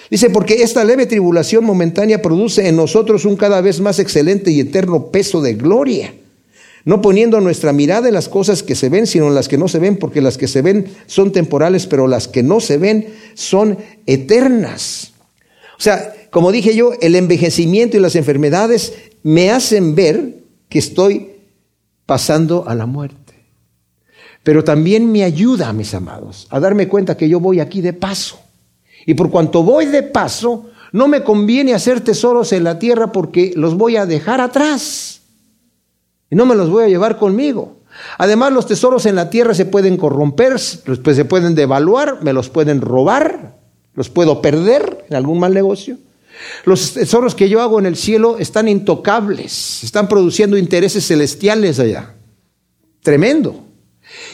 Dice, 0.09 0.29
porque 0.29 0.61
esta 0.61 0.83
leve 0.83 1.05
tribulación 1.05 1.63
momentánea 1.63 2.21
produce 2.21 2.67
en 2.67 2.75
nosotros 2.75 3.25
un 3.25 3.37
cada 3.37 3.61
vez 3.61 3.79
más 3.79 3.97
excelente 3.97 4.51
y 4.51 4.59
eterno 4.59 5.07
peso 5.07 5.41
de 5.41 5.53
gloria, 5.53 6.13
no 6.85 7.01
poniendo 7.01 7.39
nuestra 7.41 7.73
mirada 7.73 8.07
en 8.07 8.13
las 8.13 8.29
cosas 8.29 8.63
que 8.63 8.75
se 8.75 8.89
ven, 8.89 9.07
sino 9.07 9.27
en 9.27 9.35
las 9.35 9.47
que 9.47 9.57
no 9.57 9.67
se 9.67 9.79
ven, 9.79 9.97
porque 9.97 10.21
las 10.21 10.37
que 10.37 10.47
se 10.47 10.61
ven 10.61 10.87
son 11.05 11.31
temporales, 11.31 11.87
pero 11.87 12.07
las 12.07 12.27
que 12.27 12.43
no 12.43 12.59
se 12.59 12.77
ven 12.77 13.07
son 13.33 13.77
eternas. 14.05 15.13
O 15.77 15.81
sea, 15.81 16.13
como 16.31 16.51
dije 16.51 16.75
yo, 16.75 16.93
el 17.01 17.15
envejecimiento 17.15 17.97
y 17.97 17.99
las 17.99 18.15
enfermedades 18.15 18.93
me 19.23 19.51
hacen 19.51 19.95
ver 19.95 20.39
que 20.69 20.79
estoy 20.79 21.31
pasando 22.05 22.67
a 22.67 22.75
la 22.75 22.85
muerte. 22.85 23.17
Pero 24.43 24.63
también 24.63 25.11
me 25.11 25.23
ayuda, 25.23 25.71
mis 25.73 25.93
amados, 25.93 26.47
a 26.49 26.59
darme 26.59 26.87
cuenta 26.87 27.15
que 27.15 27.29
yo 27.29 27.39
voy 27.39 27.59
aquí 27.59 27.81
de 27.81 27.93
paso. 27.93 28.39
Y 29.05 29.13
por 29.13 29.29
cuanto 29.29 29.63
voy 29.63 29.85
de 29.85 30.03
paso, 30.03 30.69
no 30.91 31.07
me 31.07 31.23
conviene 31.23 31.73
hacer 31.73 32.01
tesoros 32.01 32.51
en 32.53 32.63
la 32.63 32.79
tierra 32.79 33.11
porque 33.11 33.53
los 33.55 33.75
voy 33.75 33.97
a 33.97 34.05
dejar 34.05 34.41
atrás. 34.41 35.20
Y 36.31 36.35
no 36.35 36.45
me 36.45 36.55
los 36.55 36.69
voy 36.69 36.85
a 36.85 36.87
llevar 36.87 37.17
conmigo. 37.17 37.81
Además, 38.17 38.53
los 38.53 38.65
tesoros 38.65 39.05
en 39.05 39.15
la 39.15 39.29
tierra 39.29 39.53
se 39.53 39.65
pueden 39.65 39.97
corromper, 39.97 40.55
pues 41.03 41.15
se 41.15 41.25
pueden 41.25 41.55
devaluar, 41.55 42.23
me 42.23 42.31
los 42.31 42.49
pueden 42.49 42.79
robar, 42.79 43.57
los 43.93 44.09
puedo 44.09 44.41
perder 44.41 45.05
en 45.09 45.15
algún 45.17 45.39
mal 45.39 45.53
negocio. 45.53 45.97
Los 46.63 46.93
tesoros 46.93 47.35
que 47.35 47.49
yo 47.49 47.61
hago 47.61 47.79
en 47.79 47.85
el 47.85 47.97
cielo 47.97 48.37
están 48.39 48.69
intocables, 48.69 49.83
están 49.83 50.07
produciendo 50.07 50.57
intereses 50.57 51.05
celestiales 51.05 51.79
allá. 51.79 52.15
Tremendo. 53.01 53.65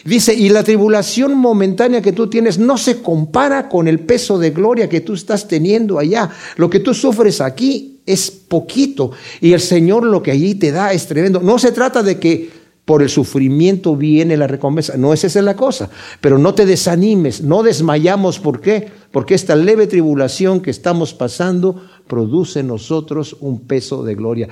Dice, 0.05 0.33
y 0.33 0.49
la 0.49 0.63
tribulación 0.63 1.35
momentánea 1.35 2.01
que 2.01 2.11
tú 2.11 2.29
tienes 2.29 2.59
no 2.59 2.77
se 2.77 3.01
compara 3.01 3.69
con 3.69 3.87
el 3.87 3.99
peso 4.01 4.37
de 4.37 4.51
gloria 4.51 4.87
que 4.87 5.01
tú 5.01 5.13
estás 5.13 5.47
teniendo 5.47 5.97
allá. 5.97 6.29
Lo 6.57 6.69
que 6.69 6.79
tú 6.79 6.93
sufres 6.93 7.41
aquí 7.41 7.96
es 8.07 8.31
poquito 8.31 9.11
y 9.39 9.53
el 9.53 9.59
Señor 9.59 10.03
lo 10.03 10.23
que 10.23 10.31
allí 10.31 10.55
te 10.55 10.71
da 10.71 10.91
es 10.93 11.05
tremendo. 11.05 11.39
No 11.41 11.59
se 11.59 11.71
trata 11.71 12.01
de 12.01 12.17
que 12.17 12.49
por 12.85 13.03
el 13.03 13.09
sufrimiento 13.09 13.97
viene 13.97 14.37
la 14.37 14.47
recompensa, 14.47 14.95
no 14.95 15.13
es 15.13 15.25
esa 15.25 15.41
la 15.41 15.57
cosa, 15.57 15.89
pero 16.21 16.37
no 16.37 16.55
te 16.55 16.65
desanimes, 16.65 17.41
no 17.41 17.61
desmayamos, 17.61 18.39
¿por 18.39 18.61
qué? 18.61 18.87
Porque 19.11 19.35
esta 19.35 19.57
leve 19.57 19.87
tribulación 19.87 20.61
que 20.61 20.71
estamos 20.71 21.13
pasando 21.13 21.83
produce 22.07 22.61
en 22.61 22.67
nosotros 22.67 23.35
un 23.41 23.67
peso 23.67 24.03
de 24.03 24.15
gloria. 24.15 24.47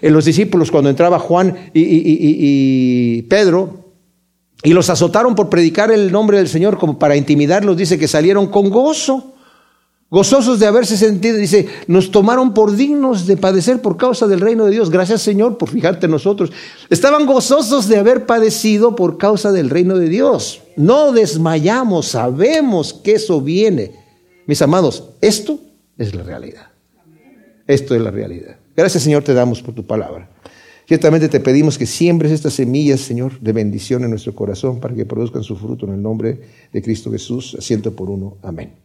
En 0.00 0.14
los 0.14 0.24
discípulos, 0.24 0.70
cuando 0.70 0.88
entraba 0.88 1.18
Juan 1.18 1.70
y, 1.74 1.82
y 1.84 3.22
Pedro, 3.24 3.84
y 4.62 4.72
los 4.72 4.88
azotaron 4.88 5.34
por 5.34 5.50
predicar 5.50 5.92
el 5.92 6.10
nombre 6.10 6.38
del 6.38 6.48
Señor 6.48 6.78
como 6.78 6.98
para 6.98 7.16
intimidarlos. 7.16 7.76
Dice 7.76 7.98
que 7.98 8.08
salieron 8.08 8.46
con 8.46 8.70
gozo, 8.70 9.33
gozosos 10.14 10.60
de 10.60 10.66
haberse 10.66 10.96
sentido. 10.96 11.36
Dice, 11.36 11.66
nos 11.88 12.12
tomaron 12.12 12.54
por 12.54 12.76
dignos 12.76 13.26
de 13.26 13.36
padecer 13.36 13.82
por 13.82 13.96
causa 13.96 14.28
del 14.28 14.40
reino 14.40 14.64
de 14.64 14.70
Dios. 14.70 14.88
Gracias 14.88 15.22
Señor 15.22 15.58
por 15.58 15.68
fijarte 15.68 16.06
en 16.06 16.12
nosotros. 16.12 16.52
Estaban 16.88 17.26
gozosos 17.26 17.88
de 17.88 17.98
haber 17.98 18.24
padecido 18.24 18.94
por 18.94 19.18
causa 19.18 19.50
del 19.50 19.70
reino 19.70 19.98
de 19.98 20.08
Dios. 20.08 20.62
No 20.76 21.10
desmayamos, 21.10 22.06
sabemos 22.06 22.94
que 22.94 23.14
eso 23.14 23.40
viene. 23.40 23.90
Mis 24.46 24.62
amados, 24.62 25.10
esto 25.20 25.58
es 25.98 26.14
la 26.14 26.22
realidad. 26.22 26.68
Esto 27.66 27.96
es 27.96 28.00
la 28.00 28.12
realidad. 28.12 28.56
Gracias 28.76 29.02
Señor 29.02 29.24
te 29.24 29.34
damos 29.34 29.62
por 29.62 29.74
tu 29.74 29.84
palabra. 29.84 30.30
Ciertamente 30.86 31.28
te 31.28 31.40
pedimos 31.40 31.76
que 31.76 31.86
siembres 31.86 32.30
estas 32.30 32.52
semillas, 32.52 33.00
Señor, 33.00 33.40
de 33.40 33.52
bendición 33.52 34.04
en 34.04 34.10
nuestro 34.10 34.34
corazón 34.34 34.78
para 34.78 34.94
que 34.94 35.06
produzcan 35.06 35.42
su 35.42 35.56
fruto 35.56 35.86
en 35.86 35.94
el 35.94 36.02
nombre 36.02 36.40
de 36.72 36.82
Cristo 36.82 37.10
Jesús, 37.10 37.56
asiento 37.58 37.96
por 37.96 38.10
uno. 38.10 38.36
Amén. 38.42 38.83